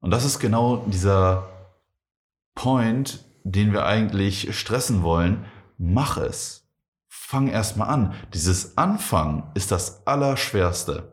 Und 0.00 0.10
das 0.10 0.24
ist 0.24 0.38
genau 0.38 0.78
dieser 0.86 1.48
Point, 2.54 3.24
den 3.44 3.72
wir 3.72 3.84
eigentlich 3.86 4.58
stressen 4.58 5.02
wollen. 5.02 5.44
Mach 5.78 6.16
es. 6.16 6.68
Fang 7.08 7.48
erst 7.48 7.76
mal 7.76 7.86
an. 7.86 8.14
Dieses 8.32 8.78
Anfangen 8.78 9.44
ist 9.54 9.70
das 9.72 10.06
Allerschwerste. 10.06 11.12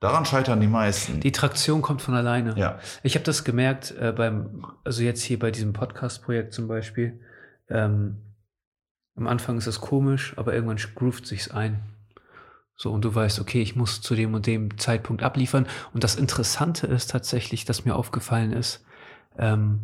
Daran 0.00 0.24
scheitern 0.24 0.60
die 0.60 0.66
meisten. 0.66 1.20
Die 1.20 1.32
Traktion 1.32 1.82
kommt 1.82 2.00
von 2.02 2.14
alleine. 2.14 2.56
ja, 2.56 2.78
Ich 3.02 3.14
habe 3.16 3.24
das 3.24 3.44
gemerkt 3.44 3.90
äh, 3.98 4.12
beim, 4.16 4.64
also 4.84 5.02
jetzt 5.02 5.22
hier 5.22 5.38
bei 5.38 5.50
diesem 5.50 5.72
Podcast-Projekt 5.72 6.54
zum 6.54 6.68
Beispiel. 6.68 7.20
Ähm, 7.68 8.18
am 9.16 9.26
Anfang 9.26 9.58
ist 9.58 9.66
es 9.66 9.80
komisch, 9.80 10.34
aber 10.36 10.54
irgendwann 10.54 10.78
groovt 10.94 11.26
sich's 11.26 11.50
ein. 11.50 11.80
So, 12.76 12.90
und 12.90 13.04
du 13.04 13.14
weißt, 13.14 13.40
okay, 13.40 13.60
ich 13.60 13.76
muss 13.76 14.00
zu 14.00 14.14
dem 14.14 14.32
und 14.32 14.46
dem 14.46 14.78
Zeitpunkt 14.78 15.22
abliefern. 15.22 15.66
Und 15.92 16.02
das 16.02 16.16
Interessante 16.16 16.86
ist 16.86 17.10
tatsächlich, 17.10 17.66
dass 17.66 17.84
mir 17.84 17.94
aufgefallen 17.94 18.52
ist, 18.52 18.84
ähm, 19.36 19.80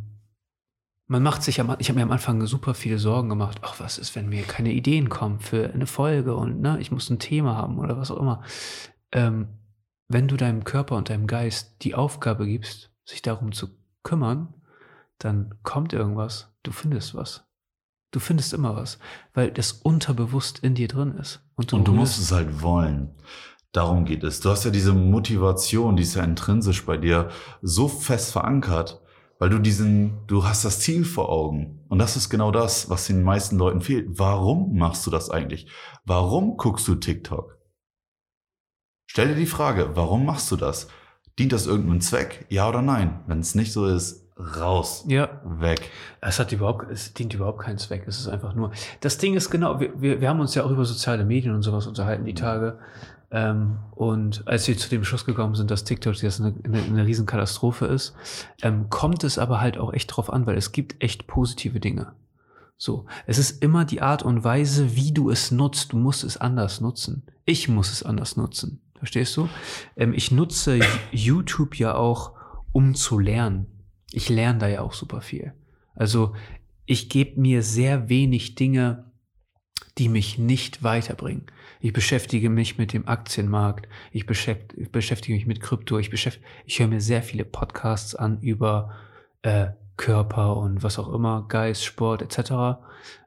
man 1.09 1.23
macht 1.23 1.43
sich 1.43 1.61
am, 1.61 1.77
ich 1.79 1.89
habe 1.89 1.99
mir 1.99 2.05
am 2.05 2.11
Anfang 2.11 2.45
super 2.47 2.75
viele 2.75 2.99
Sorgen 2.99 3.29
gemacht. 3.29 3.59
Ach, 3.63 3.79
was 3.79 3.99
ist, 3.99 4.17
wenn 4.17 4.29
mir 4.29 4.43
keine 4.43 4.73
Ideen 4.73 5.09
kommen 5.09 5.39
für 5.39 5.73
eine 5.73 5.87
Folge 5.87 6.35
und 6.35 6.61
ne, 6.61 6.79
ich 6.81 6.91
muss 6.91 7.11
ein 7.11 7.19
Thema 7.19 7.55
haben 7.55 7.79
oder 7.79 7.97
was 7.97 8.11
auch 8.11 8.19
immer. 8.19 8.43
Ähm, 9.13 9.49
wenn 10.09 10.29
du 10.29 10.37
deinem 10.37 10.65
Körper 10.65 10.97
und 10.97 11.11
deinem 11.11 11.27
Geist 11.27 11.83
die 11.83 11.95
Aufgabe 11.95 12.47
gibst, 12.47 12.93
sich 13.05 13.23
darum 13.23 13.53
zu 13.53 13.69
kümmern, 14.03 14.55
dann 15.19 15.55
kommt 15.63 15.93
irgendwas. 15.93 16.53
Du 16.63 16.73
findest 16.73 17.15
was. 17.15 17.46
Du 18.13 18.21
findest 18.21 18.53
immer 18.53 18.77
was, 18.77 18.99
weil 19.35 19.51
das 19.51 19.73
unterbewusst 19.73 20.61
in 20.61 20.75
dir 20.75 20.89
drin 20.89 21.17
ist. 21.17 21.41
und 21.57 21.89
du 21.89 21.93
musst 21.93 22.19
es 22.19 22.33
halt 22.33 22.63
wollen. 22.63 23.15
Darum 23.73 24.05
geht 24.07 24.25
es. 24.25 24.41
Du 24.41 24.49
hast 24.49 24.65
ja 24.65 24.71
diese 24.71 24.95
Motivation, 24.95 25.97
die 25.97 26.03
ist 26.03 26.15
ja 26.15 26.25
intrinsisch 26.25 26.87
bei 26.87 26.97
dir 26.97 27.29
so 27.61 27.89
fest 27.89 28.33
verankert, 28.33 29.03
weil 29.39 29.51
du 29.51 29.59
diesen, 29.59 30.27
du 30.27 30.45
hast 30.45 30.65
das 30.65 30.81
Ziel 30.81 31.05
vor 31.05 31.29
Augen. 31.29 31.85
Und 31.89 31.99
das 31.99 32.17
ist 32.17 32.31
genau 32.31 32.51
das, 32.51 32.89
was 32.89 33.07
den 33.07 33.23
meisten 33.23 33.59
Leuten 33.59 33.83
fehlt. 33.83 34.19
Warum 34.19 34.79
machst 34.79 35.07
du 35.07 35.11
das 35.11 35.29
eigentlich? 35.29 35.69
Warum 36.07 36.57
guckst 36.57 36.89
du 36.89 36.95
TikTok? 36.95 37.59
Stell 39.07 39.29
dir 39.29 39.35
die 39.35 39.47
Frage, 39.47 39.91
warum 39.95 40.25
machst 40.25 40.51
du 40.51 40.57
das? 40.57 40.89
Dient 41.39 41.53
das 41.53 41.67
irgendeinem 41.67 42.01
Zweck? 42.01 42.47
Ja 42.49 42.69
oder 42.69 42.81
nein? 42.81 43.25
Wenn 43.27 43.41
es 43.41 43.55
nicht 43.55 43.73
so 43.73 43.87
ist, 43.87 44.26
raus, 44.39 45.05
Ja, 45.09 45.41
weg. 45.45 45.91
es 46.21 46.39
hat 46.39 46.53
überhaupt, 46.53 46.91
es 46.91 47.15
dient 47.15 47.35
überhaupt 47.35 47.61
keinen 47.61 47.79
Zweck. 47.79 48.05
Es 48.07 48.19
ist 48.19 48.29
einfach 48.29 48.55
nur. 48.55 48.71
Das 49.01 49.19
Ding 49.19 49.35
ist 49.35 49.51
genau, 49.51 49.81
wir, 49.81 50.01
wir, 50.01 50.21
wir 50.21 50.29
haben 50.29 50.41
uns 50.41 50.55
ja 50.55 50.65
auch 50.65 50.71
über 50.71 50.85
soziale 50.85 51.25
Medien 51.25 51.55
und 51.55 51.63
sowas 51.63 51.87
unterhalten 51.87 52.25
die 52.25 52.35
Tage. 52.35 52.79
Ähm, 53.31 53.79
und 53.95 54.47
als 54.47 54.69
wir 54.69 54.77
zu 54.77 54.89
dem 54.89 55.05
Schluss 55.05 55.25
gekommen 55.25 55.55
sind, 55.55 55.71
dass 55.71 55.85
TikTok 55.85 56.15
jetzt 56.23 56.41
eine, 56.41 56.55
eine, 56.65 56.83
eine 56.83 57.07
Riesenkatastrophe 57.07 57.87
ist, 57.87 58.15
ähm, 58.63 58.89
kommt 58.89 59.25
es 59.25 59.39
aber 59.39 59.61
halt 59.61 59.79
auch 59.79 59.93
echt 59.93 60.15
drauf 60.15 60.33
an, 60.33 60.47
weil 60.47 60.57
es 60.57 60.73
gibt 60.73 61.03
echt 61.03 61.27
positive 61.27 61.81
Dinge. 61.81 62.13
So, 62.79 63.07
es 63.27 63.39
ist 63.39 63.63
immer 63.63 63.85
die 63.87 64.03
Art 64.03 64.23
und 64.23 64.45
Weise, 64.45 64.95
wie 64.97 65.13
du 65.13 65.31
es 65.31 65.51
nutzt. 65.51 65.93
Du 65.93 65.97
musst 65.97 66.25
es 66.25 66.37
anders 66.37 66.81
nutzen. 66.81 67.25
Ich 67.47 67.69
muss 67.69 67.91
es 67.91 68.03
anders 68.03 68.37
nutzen. 68.37 68.83
Verstehst 68.99 69.37
du? 69.37 69.49
Ähm, 69.97 70.13
ich 70.13 70.31
nutze 70.31 70.81
YouTube 71.11 71.79
ja 71.79 71.95
auch, 71.95 72.33
um 72.73 72.95
zu 72.95 73.19
lernen. 73.19 73.67
Ich 74.13 74.29
lerne 74.29 74.59
da 74.59 74.69
ja 74.69 74.81
auch 74.83 74.93
super 74.93 75.21
viel. 75.21 75.53
Also 75.95 76.35
ich 76.85 77.09
gebe 77.09 77.41
mir 77.41 77.63
sehr 77.63 78.09
wenig 78.09 78.55
Dinge, 78.55 79.11
die 79.99 80.09
mich 80.09 80.39
nicht 80.39 80.83
weiterbringen. 80.83 81.47
Ich 81.81 81.93
beschäftige 81.93 82.51
mich 82.51 82.79
mit 82.79 82.93
dem 82.93 83.09
Aktienmarkt, 83.09 83.89
ich 84.13 84.27
beschäft, 84.27 84.75
ich 84.75 84.91
beschäftige 84.91 85.35
mich 85.35 85.47
mit 85.47 85.61
Krypto, 85.61 85.99
ich, 85.99 86.13
ich 86.13 86.79
höre 86.79 86.89
mir 86.89 87.01
sehr 87.01 87.23
viele 87.23 87.45
Podcasts 87.45 88.15
an 88.15 88.41
über 88.41 88.95
äh, 89.43 89.69
Körper 89.97 90.57
und 90.57 90.83
was 90.83 90.99
auch 90.99 91.13
immer, 91.13 91.47
Geist, 91.49 91.85
Sport 91.85 92.23
etc. 92.23 92.81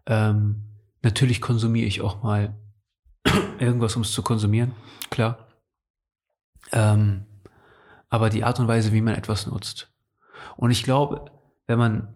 Ähm, 0.05 0.63
natürlich 1.01 1.41
konsumiere 1.41 1.87
ich 1.87 2.01
auch 2.01 2.23
mal 2.23 2.55
irgendwas, 3.59 3.95
um 3.95 4.03
es 4.03 4.11
zu 4.11 4.21
konsumieren, 4.21 4.73
klar. 5.09 5.47
Ähm, 6.71 7.25
aber 8.09 8.29
die 8.29 8.43
Art 8.43 8.59
und 8.59 8.67
Weise, 8.67 8.91
wie 8.91 9.01
man 9.01 9.15
etwas 9.15 9.47
nutzt. 9.47 9.91
Und 10.57 10.71
ich 10.71 10.83
glaube, 10.83 11.31
wenn 11.67 11.79
man, 11.79 12.15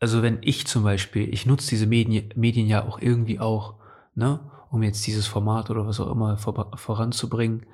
also 0.00 0.22
wenn 0.22 0.38
ich 0.42 0.66
zum 0.66 0.82
Beispiel, 0.82 1.32
ich 1.32 1.46
nutze 1.46 1.70
diese 1.70 1.86
Medien, 1.86 2.30
Medien 2.34 2.66
ja 2.66 2.84
auch 2.84 3.00
irgendwie 3.00 3.40
auch, 3.40 3.74
ne, 4.14 4.40
um 4.70 4.82
jetzt 4.82 5.06
dieses 5.06 5.26
Format 5.26 5.70
oder 5.70 5.86
was 5.86 6.00
auch 6.00 6.10
immer 6.10 6.38
vor, 6.38 6.72
voranzubringen. 6.76 7.66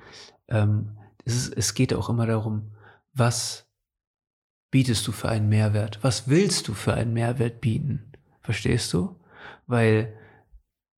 Ähm, 0.49 0.97
es, 1.23 1.35
ist, 1.35 1.57
es 1.57 1.73
geht 1.73 1.93
auch 1.93 2.09
immer 2.09 2.25
darum, 2.25 2.71
was 3.13 3.67
bietest 4.69 5.07
du 5.07 5.11
für 5.11 5.29
einen 5.29 5.47
Mehrwert? 5.49 5.99
Was 6.01 6.27
willst 6.27 6.67
du 6.67 6.73
für 6.73 6.93
einen 6.93 7.13
Mehrwert 7.13 7.61
bieten? 7.61 8.11
Verstehst 8.41 8.93
du? 8.93 9.15
Weil 9.65 10.13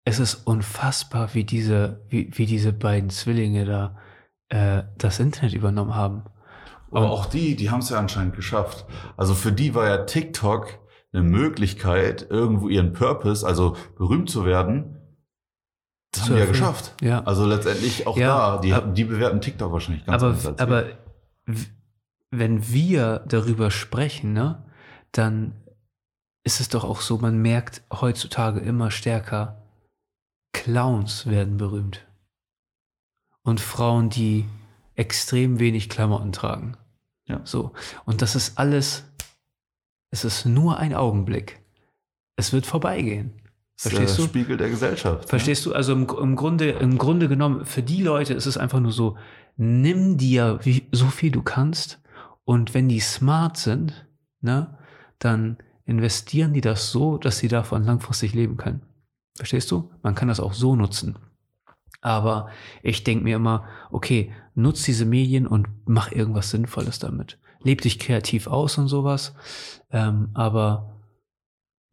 es 0.04 0.20
ist 0.20 0.48
unfassbar, 0.48 1.34
wie 1.36 1.44
diese, 1.44 2.02
wie, 2.10 2.32
wie 2.34 2.48
diese 2.48 2.74
beiden 2.74 3.12
Zwillinge 3.12 3.66
da 3.66 3.98
äh, 4.50 4.84
das 4.98 5.20
Internet 5.20 5.54
übernommen 5.54 5.96
haben. 5.96 6.24
Aber 6.92 7.10
auch 7.12 7.26
die, 7.26 7.56
die 7.56 7.70
haben 7.70 7.80
es 7.80 7.90
ja 7.90 7.98
anscheinend 8.00 8.36
geschafft. 8.36 8.86
Also 9.18 9.34
für 9.34 9.52
die 9.52 9.74
war 9.76 9.88
ja 9.88 10.04
TikTok 10.06 10.80
eine 11.14 11.24
Möglichkeit, 11.24 12.28
irgendwo 12.30 12.68
ihren 12.70 12.94
Purpose, 12.94 13.46
also 13.46 13.76
berühmt 13.98 14.30
zu 14.30 14.46
werden. 14.46 14.98
Das 16.14 16.24
haben 16.26 16.34
die 16.36 16.40
ja 16.42 16.46
geschafft. 16.46 16.94
Ja. 17.02 17.24
Also 17.24 17.46
letztendlich 17.46 18.06
auch 18.08 18.18
Ja, 18.18 18.56
da, 18.56 18.58
die, 18.62 18.74
ab- 18.74 18.94
die 18.96 19.06
bewerten 19.06 19.40
TikTok 19.42 19.72
wahrscheinlich 19.72 20.06
ganz 20.06 20.22
aber, 20.22 20.34
anders 20.34 20.60
aber 20.60 20.86
wenn 22.30 22.72
wir 22.72 23.20
darüber 23.28 23.72
sprechen, 23.72 24.34
ne, 24.34 24.66
dann 25.12 25.54
ist 26.44 26.60
es 26.60 26.70
doch 26.70 26.84
auch 26.84 27.02
so, 27.02 27.18
man 27.18 27.42
merkt 27.42 27.84
heutzutage 27.92 28.60
immer 28.62 28.90
stärker, 28.92 29.64
Clowns 30.54 31.28
werden 31.28 31.58
berühmt. 31.58 32.06
Und 33.44 33.60
Frauen, 33.60 34.10
die 34.10 34.46
extrem 35.02 35.60
wenig 35.60 35.90
Klamotten 35.90 36.32
tragen. 36.32 36.78
Ja. 37.28 37.42
So. 37.44 37.72
Und 38.06 38.22
das 38.22 38.36
ist 38.36 38.60
alles, 38.60 39.04
es 40.12 40.24
ist 40.24 40.46
nur 40.46 40.78
ein 40.78 40.94
Augenblick. 40.94 41.60
Es 42.36 42.54
wird 42.54 42.68
vorbeigehen. 42.68 43.34
Das 43.76 43.88
ist 43.88 43.98
Verstehst 43.98 44.18
der 44.20 44.26
du? 44.26 44.30
Spiegel 44.30 44.58
der 44.58 44.70
Gesellschaft. 44.70 45.28
Verstehst 45.28 45.66
du? 45.66 45.74
Also 45.74 45.94
im, 45.94 46.08
im, 46.08 46.36
Grunde, 46.36 46.70
im 46.70 47.00
Grunde 47.00 47.28
genommen, 47.28 47.66
für 47.66 47.82
die 47.82 48.04
Leute 48.04 48.36
ist 48.36 48.46
es 48.46 48.58
einfach 48.58 48.80
nur 48.80 48.92
so, 48.92 49.18
nimm 49.58 50.18
dir 50.18 50.60
wie, 50.62 50.88
so 50.92 51.08
viel 51.08 51.32
du 51.32 51.42
kannst 51.42 52.00
und 52.46 52.76
wenn 52.76 52.88
die 52.88 53.00
smart 53.00 53.58
sind, 53.58 54.08
ne, 54.42 54.78
dann 55.18 55.58
investieren 55.86 56.54
die 56.54 56.62
das 56.62 56.92
so, 56.92 57.18
dass 57.18 57.40
sie 57.40 57.48
davon 57.48 57.84
langfristig 57.84 58.34
leben 58.34 58.56
können. 58.56 58.82
Verstehst 59.36 59.72
du? 59.72 59.90
Man 60.04 60.14
kann 60.14 60.28
das 60.28 60.40
auch 60.40 60.54
so 60.54 60.76
nutzen. 60.76 61.18
Aber 62.02 62.50
ich 62.82 63.04
denke 63.04 63.24
mir 63.24 63.36
immer, 63.36 63.66
okay, 63.92 64.34
nutz 64.56 64.84
diese 64.84 65.06
Medien 65.06 65.48
und 65.48 65.68
mach 65.86 66.12
irgendwas 66.12 66.50
Sinnvolles 66.50 67.00
damit. 67.00 67.38
Leb 67.62 67.82
dich 67.82 68.00
kreativ 68.00 68.48
aus 68.48 68.78
und 68.78 68.88
sowas. 68.88 69.36
Ähm, 69.92 70.30
aber 70.34 70.92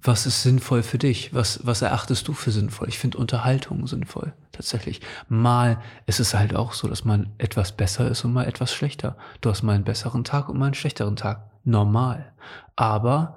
was 0.01 0.27
ist 0.27 0.43
sinnvoll 0.43 0.83
für 0.83 0.99
dich? 0.99 1.35
Was, 1.35 1.67
was 1.67 1.83
erachtest 1.83 2.29
du 2.29 2.33
für 2.33 2.53
sinnvoll? 2.53 2.89
Ich 2.89 2.99
finde 2.99 3.19
Unterhaltung 3.19 3.87
sinnvoll, 3.87 4.33
tatsächlich. 4.53 5.01
Mal 5.29 5.83
ist 6.07 6.21
es 6.21 6.35
halt 6.35 6.55
auch 6.55 6.73
so, 6.73 6.87
dass 6.89 7.05
man 7.05 7.35
etwas 7.39 7.73
besser 7.73 8.09
ist 8.09 8.25
und 8.25 8.33
mal 8.33 8.47
etwas 8.47 8.73
schlechter. 8.73 9.17
Du 9.41 9.51
hast 9.51 9.63
mal 9.63 9.75
einen 9.75 9.85
besseren 9.85 10.25
Tag 10.25 10.49
und 10.49 10.59
mal 10.59 10.67
einen 10.67 10.75
schlechteren 10.75 11.17
Tag. 11.17 11.51
Normal. 11.65 12.33
Aber 12.77 13.37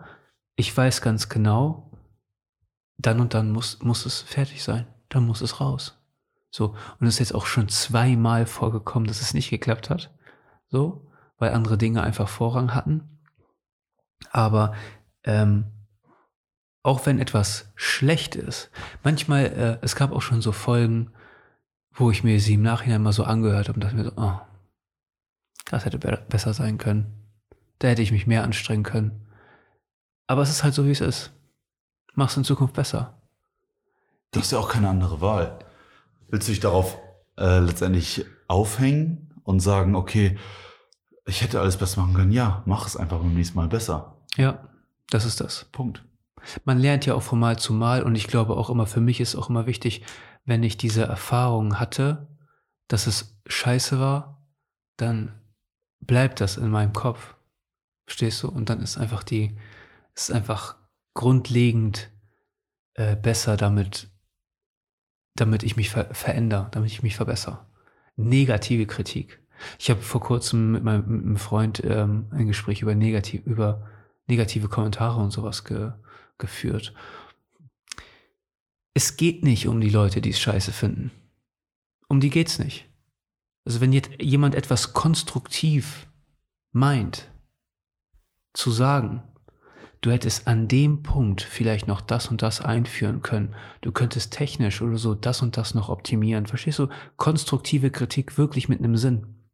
ich 0.56 0.76
weiß 0.76 1.02
ganz 1.02 1.30
genau, 1.30 1.92
dann 3.00 3.20
und 3.20 3.34
dann 3.34 3.52
muss, 3.52 3.82
muss 3.82 4.06
es 4.06 4.22
fertig 4.22 4.64
sein. 4.64 4.86
Dann 5.10 5.26
muss 5.26 5.42
es 5.42 5.60
raus. 5.60 6.01
So. 6.52 6.76
Und 7.00 7.08
es 7.08 7.16
ist 7.16 7.20
jetzt 7.20 7.36
auch 7.36 7.46
schon 7.46 7.70
zweimal 7.70 8.46
vorgekommen, 8.46 9.08
dass 9.08 9.22
es 9.22 9.34
nicht 9.34 9.50
geklappt 9.50 9.90
hat. 9.90 10.14
So. 10.70 11.10
Weil 11.38 11.54
andere 11.54 11.78
Dinge 11.78 12.04
einfach 12.04 12.30
Vorrang 12.30 12.76
hatten. 12.76 13.20
Aber, 14.30 14.76
ähm, 15.24 15.66
auch 16.84 17.06
wenn 17.06 17.20
etwas 17.20 17.72
schlecht 17.76 18.36
ist, 18.36 18.72
manchmal, 19.04 19.46
äh, 19.46 19.78
es 19.82 19.96
gab 19.96 20.12
auch 20.12 20.22
schon 20.22 20.42
so 20.42 20.52
Folgen, 20.52 21.12
wo 21.94 22.12
ich 22.12 22.24
mir 22.24 22.40
sie 22.40 22.56
im 22.56 22.64
Nachhinein 22.64 23.02
mal 23.02 23.14
so 23.14 23.24
angehört 23.24 23.68
habe 23.68 23.76
und 23.76 23.84
dachte 23.84 23.96
mir 23.96 24.04
so, 24.04 24.14
oh, 24.16 24.40
das 25.66 25.86
hätte 25.86 26.00
be 26.00 26.24
besser 26.30 26.54
sein 26.54 26.78
können. 26.78 27.14
Da 27.80 27.90
hätte 27.90 28.02
ich 28.02 28.12
mich 28.12 28.28
mehr 28.28 28.44
anstrengen 28.44 28.84
können. 28.84 29.28
Aber 30.28 30.42
es 30.42 30.50
ist 30.50 30.64
halt 30.64 30.74
so, 30.74 30.86
wie 30.86 30.92
es 30.92 31.02
ist. 31.02 31.34
Mach's 32.14 32.38
in 32.38 32.44
Zukunft 32.44 32.74
besser. 32.74 33.22
Du 34.32 34.40
hast 34.40 34.52
ja 34.52 34.60
auch 34.60 34.70
keine 34.70 34.90
andere 34.90 35.22
Wahl. 35.22 35.60
Willst 36.32 36.48
du 36.48 36.54
dich 36.54 36.62
darauf 36.62 36.98
äh, 37.38 37.60
letztendlich 37.60 38.26
aufhängen 38.48 39.34
und 39.44 39.60
sagen, 39.60 39.96
okay, 39.96 40.38
ich 41.26 41.42
hätte 41.42 41.60
alles 41.60 41.78
besser 41.78 42.02
machen 42.02 42.14
können? 42.14 42.32
Ja, 42.32 42.64
mach 42.66 42.88
es 42.88 42.96
einfach 42.96 43.20
beim 43.20 43.34
nächsten 43.34 43.58
Mal 43.58 43.68
besser. 43.68 44.16
Ja, 44.38 44.70
das 45.10 45.26
ist 45.26 45.42
das. 45.42 45.66
Punkt. 45.74 46.06
Man 46.64 46.80
lernt 46.80 47.06
ja 47.06 47.16
auch 47.16 47.22
von 47.22 47.38
Mal 47.38 47.60
zu 47.60 47.74
Mal 47.74 48.04
und 48.04 48.16
ich 48.16 48.28
glaube 48.28 48.56
auch 48.56 48.70
immer, 48.70 48.88
für 48.88 49.02
mich 49.02 49.20
ist 49.20 49.36
auch 49.36 49.50
immer 49.50 49.68
wichtig, 49.68 50.04
wenn 50.46 50.64
ich 50.64 50.78
diese 50.78 51.04
Erfahrung 51.04 51.80
hatte, 51.80 52.28
dass 52.88 53.08
es 53.08 53.38
scheiße 53.46 54.00
war, 54.00 54.42
dann 54.98 55.34
bleibt 56.00 56.42
das 56.42 56.58
in 56.58 56.70
meinem 56.70 56.94
Kopf. 56.94 57.36
Verstehst 58.06 58.42
du? 58.44 58.50
Und 58.50 58.70
dann 58.70 58.82
ist 58.82 58.98
einfach 58.98 59.24
die, 59.24 59.58
ist 60.16 60.32
einfach 60.32 60.78
grundlegend 61.14 62.10
äh, 62.94 63.16
besser 63.16 63.58
damit, 63.58 64.11
damit 65.36 65.64
ich 65.64 65.76
mich 65.76 65.90
ver 65.90 66.14
verändere, 66.14 66.68
damit 66.72 66.92
ich 66.92 67.04
mich 67.04 67.16
verbessere. 67.16 67.66
Negative 68.16 68.86
Kritik. 68.86 69.40
Ich 69.80 69.90
habe 69.90 70.02
vor 70.02 70.22
kurzem 70.22 70.72
mit 70.72 70.84
meinem, 70.84 71.08
mit 71.08 71.26
einem 71.26 71.38
Freund 71.38 71.84
ähm, 71.84 72.28
ein 72.32 72.48
Gespräch 72.48 72.82
über 72.82 72.96
negativ, 72.96 73.46
über 73.46 73.88
negative 74.28 74.68
Kommentare 74.68 75.22
und 75.22 75.32
sowas 75.32 75.64
ge, 75.64 75.92
geführt. 76.38 76.94
Es 78.94 79.18
geht 79.18 79.44
nicht 79.44 79.68
um 79.68 79.80
die 79.80 79.90
Leute, 79.90 80.22
die 80.22 80.32
es 80.32 80.40
scheiße 80.40 80.72
finden. 80.72 81.12
Um 82.08 82.20
die 82.20 82.30
geht's 82.30 82.60
nicht. 82.60 82.90
Also 83.64 83.80
wenn 83.80 83.94
jetzt 83.94 84.10
jemand 84.20 84.56
etwas 84.56 84.94
konstruktiv 84.94 86.08
meint, 86.72 87.30
zu 88.54 88.72
sagen, 88.72 89.24
du 90.02 90.12
hättest 90.12 90.48
an 90.48 90.68
dem 90.68 91.04
Punkt 91.04 91.42
vielleicht 91.42 91.88
noch 91.88 92.02
das 92.02 92.28
und 92.28 92.42
das 92.42 92.62
einführen 92.62 93.22
können, 93.22 93.56
du 93.82 93.92
könntest 93.92 94.34
technisch 94.34 94.82
oder 94.82 94.98
so 94.98 95.16
das 95.16 95.42
und 95.42 95.58
das 95.58 95.74
noch 95.74 95.90
optimieren, 95.90 96.48
verstehst 96.48 96.80
du? 96.80 96.90
Konstruktive 97.18 97.92
Kritik 97.92 98.38
wirklich 98.38 98.68
mit 98.68 98.80
einem 98.80 98.98
Sinn. 98.98 99.48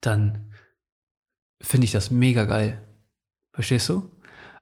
Dann 0.00 0.52
finde 1.60 1.84
ich 1.84 1.92
das 1.92 2.10
mega 2.10 2.44
geil. 2.44 2.86
Verstehst 3.52 3.88
du? 3.88 4.10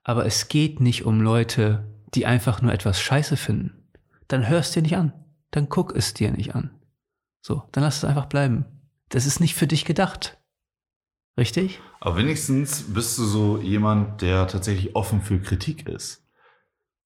Aber 0.03 0.25
es 0.25 0.47
geht 0.47 0.79
nicht 0.79 1.05
um 1.05 1.21
Leute, 1.21 1.87
die 2.13 2.25
einfach 2.25 2.61
nur 2.61 2.73
etwas 2.73 2.99
scheiße 2.99 3.37
finden. 3.37 3.87
Dann 4.27 4.47
hörst 4.47 4.75
dir 4.75 4.81
nicht 4.81 4.95
an. 4.95 5.13
Dann 5.51 5.69
guck 5.69 5.95
es 5.95 6.13
dir 6.13 6.31
nicht 6.31 6.55
an. 6.55 6.71
So, 7.41 7.63
dann 7.71 7.83
lass 7.83 7.97
es 7.97 8.05
einfach 8.05 8.25
bleiben. 8.25 8.65
Das 9.09 9.25
ist 9.25 9.39
nicht 9.39 9.55
für 9.55 9.67
dich 9.67 9.85
gedacht. 9.85 10.38
Richtig? 11.39 11.79
Aber 12.01 12.17
wenigstens 12.17 12.93
bist 12.93 13.17
du 13.17 13.23
so 13.23 13.57
jemand, 13.59 14.21
der 14.21 14.45
tatsächlich 14.47 14.93
offen 14.97 15.21
für 15.21 15.39
Kritik 15.39 15.87
ist. 15.87 16.21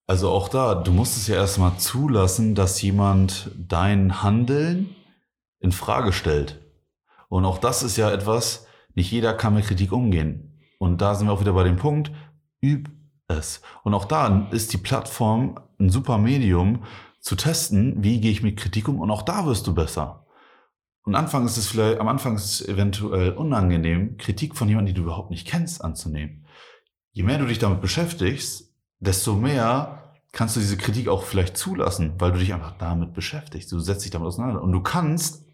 Also 0.07 0.31
auch 0.31 0.49
da, 0.49 0.73
du 0.73 0.91
musst 0.91 1.17
es 1.17 1.27
ja 1.27 1.35
erstmal 1.35 1.77
zulassen, 1.77 2.55
dass 2.55 2.81
jemand 2.81 3.51
dein 3.55 4.23
Handeln 4.23 4.95
in 5.59 5.71
Frage 5.71 6.11
stellt. 6.11 6.59
Und 7.29 7.45
auch 7.45 7.59
das 7.59 7.83
ist 7.83 7.95
ja 7.95 8.09
etwas, 8.09 8.65
nicht 8.95 9.11
jeder 9.11 9.35
kann 9.35 9.53
mit 9.53 9.65
Kritik 9.65 9.91
umgehen. 9.91 10.59
Und 10.79 11.01
da 11.01 11.13
sind 11.13 11.27
wir 11.27 11.33
auch 11.33 11.41
wieder 11.41 11.53
bei 11.53 11.63
dem 11.63 11.77
Punkt, 11.77 12.11
üb 12.63 12.89
es. 13.27 13.61
Und 13.83 13.93
auch 13.93 14.05
da 14.05 14.49
ist 14.49 14.73
die 14.73 14.77
Plattform 14.77 15.59
ein 15.79 15.89
super 15.91 16.17
Medium 16.17 16.83
zu 17.21 17.35
testen, 17.35 18.03
wie 18.03 18.19
gehe 18.19 18.31
ich 18.31 18.41
mit 18.41 18.57
Kritik 18.57 18.87
um 18.87 18.99
und 18.99 19.11
auch 19.11 19.21
da 19.21 19.45
wirst 19.45 19.67
du 19.67 19.75
besser. 19.75 20.22
Und 21.03 21.15
Anfang 21.15 21.45
ist 21.45 21.57
es 21.57 21.67
vielleicht, 21.67 21.99
am 21.99 22.07
Anfang 22.07 22.35
ist 22.35 22.45
es 22.45 22.67
eventuell 22.67 23.31
unangenehm, 23.31 24.17
Kritik 24.17 24.55
von 24.55 24.69
jemandem, 24.69 24.93
die 24.93 24.99
du 24.99 25.03
überhaupt 25.03 25.31
nicht 25.31 25.47
kennst, 25.47 25.83
anzunehmen. 25.83 26.45
Je 27.11 27.23
mehr 27.23 27.37
du 27.37 27.45
dich 27.45 27.59
damit 27.59 27.81
beschäftigst, 27.81 28.73
desto 28.99 29.35
mehr 29.35 30.13
kannst 30.31 30.55
du 30.55 30.61
diese 30.61 30.77
Kritik 30.77 31.09
auch 31.09 31.23
vielleicht 31.23 31.57
zulassen, 31.57 32.13
weil 32.19 32.31
du 32.31 32.39
dich 32.39 32.53
einfach 32.53 32.77
damit 32.77 33.13
beschäftigst. 33.13 33.71
Du 33.71 33.79
setzt 33.79 34.05
dich 34.05 34.11
damit 34.11 34.27
auseinander. 34.27 34.61
Und 34.61 34.71
du 34.71 34.81
kannst 34.81 35.45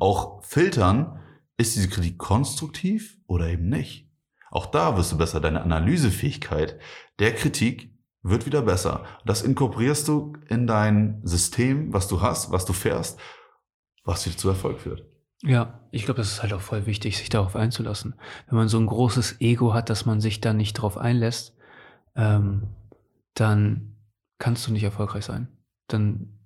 auch 0.00 0.42
filtern, 0.42 1.20
ist 1.56 1.76
diese 1.76 1.88
Kritik 1.88 2.18
konstruktiv 2.18 3.18
oder 3.26 3.48
eben 3.48 3.68
nicht. 3.68 4.10
Auch 4.50 4.66
da 4.66 4.96
wirst 4.96 5.12
du 5.12 5.18
besser. 5.18 5.40
Deine 5.40 5.62
Analysefähigkeit 5.62 6.78
der 7.18 7.34
Kritik 7.34 7.92
wird 8.22 8.46
wieder 8.46 8.62
besser. 8.62 9.04
Das 9.24 9.42
inkorporierst 9.42 10.08
du 10.08 10.32
in 10.48 10.66
dein 10.66 11.20
System, 11.24 11.92
was 11.92 12.08
du 12.08 12.22
hast, 12.22 12.50
was 12.50 12.64
du 12.64 12.72
fährst, 12.72 13.20
was 14.04 14.26
wieder 14.26 14.36
zu 14.36 14.48
Erfolg 14.48 14.80
führt. 14.80 15.04
Ja, 15.42 15.80
ich 15.90 16.04
glaube, 16.04 16.18
das 16.18 16.32
ist 16.32 16.42
halt 16.42 16.52
auch 16.52 16.60
voll 16.60 16.86
wichtig, 16.86 17.18
sich 17.18 17.28
darauf 17.28 17.56
einzulassen. 17.56 18.14
Wenn 18.48 18.56
man 18.56 18.68
so 18.68 18.78
ein 18.78 18.86
großes 18.86 19.40
Ego 19.40 19.74
hat, 19.74 19.90
dass 19.90 20.06
man 20.06 20.20
sich 20.20 20.40
da 20.40 20.52
nicht 20.54 20.74
drauf 20.74 20.96
einlässt, 20.96 21.54
ähm, 22.16 22.68
dann 23.34 23.96
kannst 24.38 24.66
du 24.66 24.72
nicht 24.72 24.84
erfolgreich 24.84 25.24
sein. 25.24 25.48
Dann, 25.88 26.38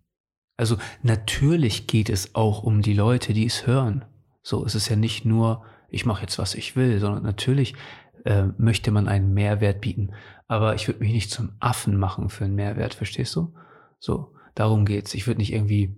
also 0.57 0.79
natürlich 1.03 1.87
geht 1.87 2.09
es 2.09 2.35
auch 2.35 2.63
um 2.63 2.83
die 2.83 2.95
Leute, 2.95 3.35
die 3.35 3.47
es 3.47 3.67
hören. 3.67 4.05
So 4.43 4.65
ist 4.65 4.75
es 4.75 4.89
ja 4.89 4.97
nicht 4.97 5.25
nur, 5.25 5.65
ich 5.89 6.05
mache 6.05 6.23
jetzt, 6.23 6.39
was 6.39 6.55
ich 6.55 6.75
will, 6.75 6.99
sondern 6.99 7.23
natürlich 7.23 7.75
äh, 8.25 8.47
möchte 8.57 8.91
man 8.91 9.07
einen 9.07 9.33
Mehrwert 9.33 9.81
bieten. 9.81 10.11
Aber 10.49 10.75
ich 10.75 10.89
würde 10.89 11.01
mich 11.01 11.13
nicht 11.13 11.31
zum 11.31 11.53
Affen 11.61 11.97
machen 11.97 12.31
für 12.31 12.47
einen 12.47 12.55
Mehrwert, 12.57 12.95
verstehst 12.95 13.37
du? 13.37 13.55
So, 14.01 14.35
darum 14.55 14.87
geht's. 14.87 15.15
Ich 15.15 15.27
würde 15.27 15.39
nicht 15.39 15.53
irgendwie 15.53 15.97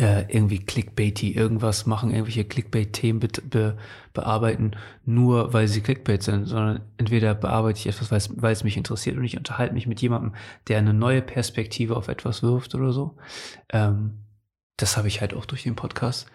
äh, 0.00 0.24
irgendwie 0.28 0.58
clickbaity 0.58 1.32
irgendwas 1.32 1.86
machen, 1.86 2.10
irgendwelche 2.10 2.44
Clickbait-Themen 2.44 3.20
be 3.20 3.28
be 3.28 3.76
bearbeiten, 4.12 4.72
nur 5.04 5.52
weil 5.52 5.68
sie 5.68 5.82
Clickbait 5.82 6.22
sind, 6.22 6.46
sondern 6.46 6.80
entweder 6.96 7.34
bearbeite 7.34 7.78
ich 7.78 7.86
etwas, 7.86 8.10
weil 8.10 8.18
es, 8.18 8.42
weil 8.42 8.52
es 8.52 8.64
mich 8.64 8.76
interessiert 8.76 9.16
und 9.16 9.24
ich 9.24 9.36
unterhalte 9.36 9.74
mich 9.74 9.86
mit 9.86 10.00
jemandem, 10.02 10.34
der 10.68 10.78
eine 10.78 10.94
neue 10.94 11.22
Perspektive 11.22 11.96
auf 11.96 12.08
etwas 12.08 12.42
wirft 12.42 12.74
oder 12.74 12.92
so. 12.92 13.16
Ähm, 13.70 14.24
das 14.76 14.96
habe 14.96 15.08
ich 15.08 15.20
halt 15.20 15.34
auch 15.34 15.46
durch 15.46 15.62
den 15.62 15.76
Podcast. 15.76 16.28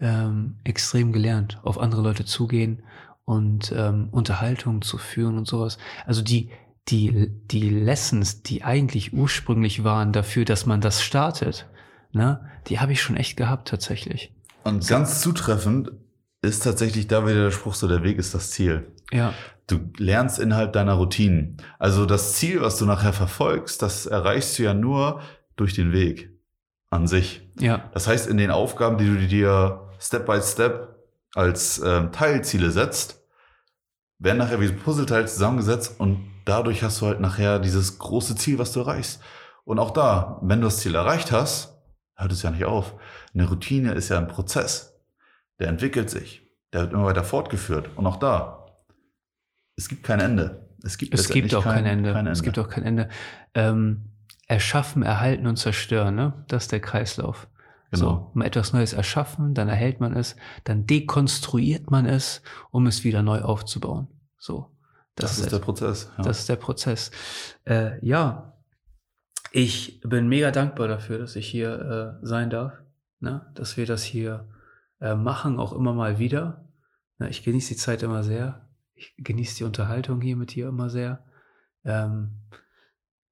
ähm, 0.00 0.56
extrem 0.64 1.12
gelernt, 1.12 1.60
auf 1.62 1.78
andere 1.78 2.02
Leute 2.02 2.24
zugehen 2.24 2.82
und 3.24 3.72
ähm, 3.76 4.08
Unterhaltung 4.10 4.82
zu 4.82 4.98
führen 4.98 5.38
und 5.38 5.46
sowas. 5.46 5.78
Also 6.06 6.22
die, 6.22 6.50
die, 6.88 7.28
die 7.50 7.70
Lessons, 7.70 8.42
die 8.42 8.64
eigentlich 8.64 9.12
ursprünglich 9.12 9.84
waren 9.84 10.12
dafür, 10.12 10.44
dass 10.44 10.66
man 10.66 10.80
das 10.80 11.02
startet, 11.02 11.68
ne, 12.12 12.48
die 12.68 12.80
habe 12.80 12.92
ich 12.92 13.02
schon 13.02 13.16
echt 13.16 13.36
gehabt 13.36 13.68
tatsächlich. 13.68 14.32
Und 14.64 14.86
ganz 14.86 15.20
zutreffend 15.20 15.92
ist 16.42 16.64
tatsächlich 16.64 17.06
da 17.06 17.26
wieder 17.26 17.44
der 17.44 17.50
Spruch 17.50 17.74
so, 17.74 17.88
der 17.88 18.02
Weg 18.02 18.18
ist 18.18 18.34
das 18.34 18.50
Ziel. 18.50 18.92
Ja. 19.10 19.32
Du 19.66 19.78
lernst 19.96 20.38
innerhalb 20.38 20.72
deiner 20.72 20.94
Routinen. 20.94 21.56
Also 21.78 22.04
das 22.06 22.34
Ziel, 22.34 22.60
was 22.60 22.78
du 22.78 22.84
nachher 22.84 23.12
verfolgst, 23.12 23.82
das 23.82 24.06
erreichst 24.06 24.58
du 24.58 24.64
ja 24.64 24.74
nur 24.74 25.20
durch 25.56 25.74
den 25.74 25.92
Weg 25.92 26.30
an 26.90 27.06
sich. 27.06 27.48
Ja. 27.58 27.90
Das 27.94 28.06
heißt, 28.06 28.28
in 28.28 28.36
den 28.36 28.50
Aufgaben, 28.50 28.98
die 28.98 29.06
du 29.06 29.26
dir 29.26 29.88
Step 29.98 30.26
by 30.26 30.40
Step 30.42 30.96
als 31.34 31.80
ähm, 31.84 32.12
Teilziele 32.12 32.70
setzt, 32.70 33.22
werden 34.18 34.38
nachher 34.38 34.60
wie 34.60 34.68
Puzzleteile 34.68 35.26
zusammengesetzt 35.26 35.98
und 35.98 36.28
dadurch 36.44 36.82
hast 36.82 37.00
du 37.00 37.06
halt 37.06 37.20
nachher 37.20 37.58
dieses 37.58 37.98
große 37.98 38.36
Ziel, 38.36 38.58
was 38.58 38.72
du 38.72 38.80
erreichst. 38.80 39.20
Und 39.64 39.78
auch 39.78 39.90
da, 39.90 40.38
wenn 40.42 40.60
du 40.60 40.66
das 40.66 40.78
Ziel 40.78 40.94
erreicht 40.94 41.32
hast, 41.32 41.71
hört 42.22 42.32
es 42.32 42.42
ja 42.42 42.50
nicht 42.50 42.64
auf. 42.64 42.94
Eine 43.34 43.48
Routine 43.48 43.92
ist 43.92 44.08
ja 44.08 44.18
ein 44.18 44.28
Prozess. 44.28 45.00
Der 45.58 45.68
entwickelt 45.68 46.10
sich. 46.10 46.42
Der 46.72 46.82
wird 46.82 46.92
immer 46.92 47.04
weiter 47.04 47.24
fortgeführt. 47.24 47.90
Und 47.96 48.06
auch 48.06 48.16
da, 48.16 48.66
es 49.76 49.88
gibt 49.88 50.02
kein 50.02 50.20
Ende. 50.20 50.68
Es 50.84 50.98
gibt, 50.98 51.14
es 51.14 51.28
gibt 51.28 51.54
auch 51.54 51.62
kein, 51.62 51.84
kein, 51.84 51.86
Ende. 51.86 52.12
kein, 52.12 52.20
Ende. 52.20 52.32
Es 52.32 52.42
gibt 52.42 52.58
auch 52.58 52.68
kein 52.68 52.84
Ende. 52.84 53.08
Ähm, 53.54 54.10
erschaffen, 54.48 55.02
erhalten 55.02 55.46
und 55.46 55.56
zerstören, 55.56 56.14
ne? 56.14 56.44
Das 56.48 56.64
ist 56.64 56.72
der 56.72 56.80
Kreislauf. 56.80 57.48
Genau. 57.90 58.04
So, 58.04 58.30
mal 58.34 58.46
etwas 58.46 58.72
Neues 58.72 58.94
erschaffen, 58.94 59.54
dann 59.54 59.68
erhält 59.68 60.00
man 60.00 60.16
es, 60.16 60.36
dann 60.64 60.86
dekonstruiert 60.86 61.90
man 61.90 62.06
es, 62.06 62.42
um 62.70 62.86
es 62.86 63.04
wieder 63.04 63.22
neu 63.22 63.42
aufzubauen. 63.42 64.08
So. 64.38 64.70
Das, 65.14 65.30
das 65.30 65.38
ist, 65.38 65.44
ist 65.44 65.52
der 65.52 65.58
Prozess. 65.58 66.10
Ja. 66.16 66.24
Das 66.24 66.38
ist 66.38 66.48
der 66.48 66.56
Prozess. 66.56 67.10
Äh, 67.64 68.04
ja, 68.04 68.54
ich 69.52 70.00
bin 70.00 70.28
mega 70.28 70.50
dankbar 70.50 70.88
dafür, 70.88 71.18
dass 71.18 71.36
ich 71.36 71.46
hier 71.46 72.18
äh, 72.22 72.26
sein 72.26 72.50
darf, 72.50 72.72
ne? 73.20 73.46
dass 73.54 73.76
wir 73.76 73.86
das 73.86 74.02
hier 74.02 74.48
äh, 75.00 75.14
machen, 75.14 75.58
auch 75.58 75.72
immer 75.72 75.92
mal 75.92 76.18
wieder. 76.18 76.64
Ne? 77.18 77.28
Ich 77.28 77.44
genieße 77.44 77.74
die 77.74 77.76
Zeit 77.76 78.02
immer 78.02 78.22
sehr. 78.22 78.68
Ich 78.94 79.14
genieße 79.18 79.58
die 79.58 79.64
Unterhaltung 79.64 80.20
hier 80.20 80.36
mit 80.36 80.54
dir 80.54 80.68
immer 80.68 80.88
sehr. 80.88 81.24
Ähm, 81.84 82.30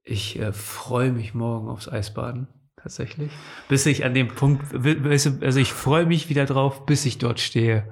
ich 0.03 0.39
äh, 0.39 0.53
freue 0.53 1.13
mich 1.13 1.33
morgen 1.33 1.69
aufs 1.69 1.89
Eisbaden 1.89 2.49
tatsächlich. 2.77 3.33
Bis 3.69 3.87
ich 3.87 4.05
an 4.05 4.15
dem 4.15 4.29
Punkt, 4.29 4.75
also 4.75 5.61
ich 5.61 5.73
freue 5.73 6.07
mich 6.07 6.29
wieder 6.29 6.45
drauf, 6.45 6.85
bis 6.85 7.07
ich 7.07 7.19
dort 7.19 7.41
stehe. 7.41 7.91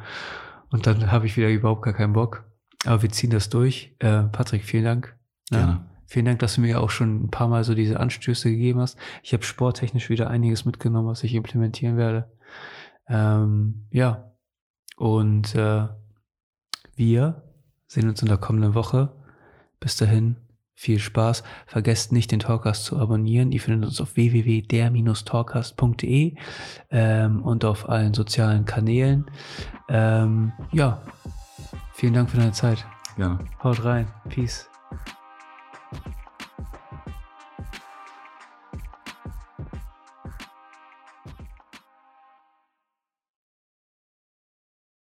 Und 0.70 0.86
dann 0.86 1.10
habe 1.10 1.26
ich 1.26 1.36
wieder 1.36 1.48
überhaupt 1.48 1.82
gar 1.82 1.94
keinen 1.94 2.12
Bock. 2.12 2.44
Aber 2.84 3.02
wir 3.02 3.10
ziehen 3.10 3.30
das 3.30 3.48
durch. 3.48 3.96
Äh, 4.00 4.24
Patrick, 4.24 4.64
vielen 4.64 4.84
Dank. 4.84 5.16
Ne? 5.50 5.58
Gerne. 5.58 5.97
Vielen 6.10 6.24
Dank, 6.24 6.38
dass 6.38 6.54
du 6.54 6.62
mir 6.62 6.80
auch 6.80 6.88
schon 6.88 7.24
ein 7.24 7.30
paar 7.30 7.48
Mal 7.48 7.64
so 7.64 7.74
diese 7.74 8.00
Anstöße 8.00 8.50
gegeben 8.50 8.80
hast. 8.80 8.96
Ich 9.22 9.34
habe 9.34 9.44
sporttechnisch 9.44 10.08
wieder 10.08 10.30
einiges 10.30 10.64
mitgenommen, 10.64 11.06
was 11.06 11.22
ich 11.22 11.34
implementieren 11.34 11.98
werde. 11.98 12.32
Ähm, 13.08 13.84
ja. 13.90 14.32
Und 14.96 15.54
äh, 15.54 15.86
wir 16.96 17.42
sehen 17.86 18.08
uns 18.08 18.22
in 18.22 18.28
der 18.28 18.38
kommenden 18.38 18.74
Woche. 18.74 19.12
Bis 19.80 19.96
dahin, 19.96 20.36
viel 20.72 20.98
Spaß. 20.98 21.42
Vergesst 21.66 22.10
nicht, 22.10 22.32
den 22.32 22.40
Talkcast 22.40 22.86
zu 22.86 22.98
abonnieren. 22.98 23.52
Ihr 23.52 23.60
findet 23.60 23.90
uns 23.90 24.00
auf 24.00 24.16
www.der-talkcast.de 24.16 26.36
ähm, 26.90 27.42
und 27.42 27.66
auf 27.66 27.86
allen 27.86 28.14
sozialen 28.14 28.64
Kanälen. 28.64 29.30
Ähm, 29.90 30.52
ja, 30.72 31.02
vielen 31.92 32.14
Dank 32.14 32.30
für 32.30 32.38
deine 32.38 32.52
Zeit. 32.52 32.86
Gerne. 33.16 33.40
Haut 33.62 33.84
rein. 33.84 34.06
Peace. 34.30 34.70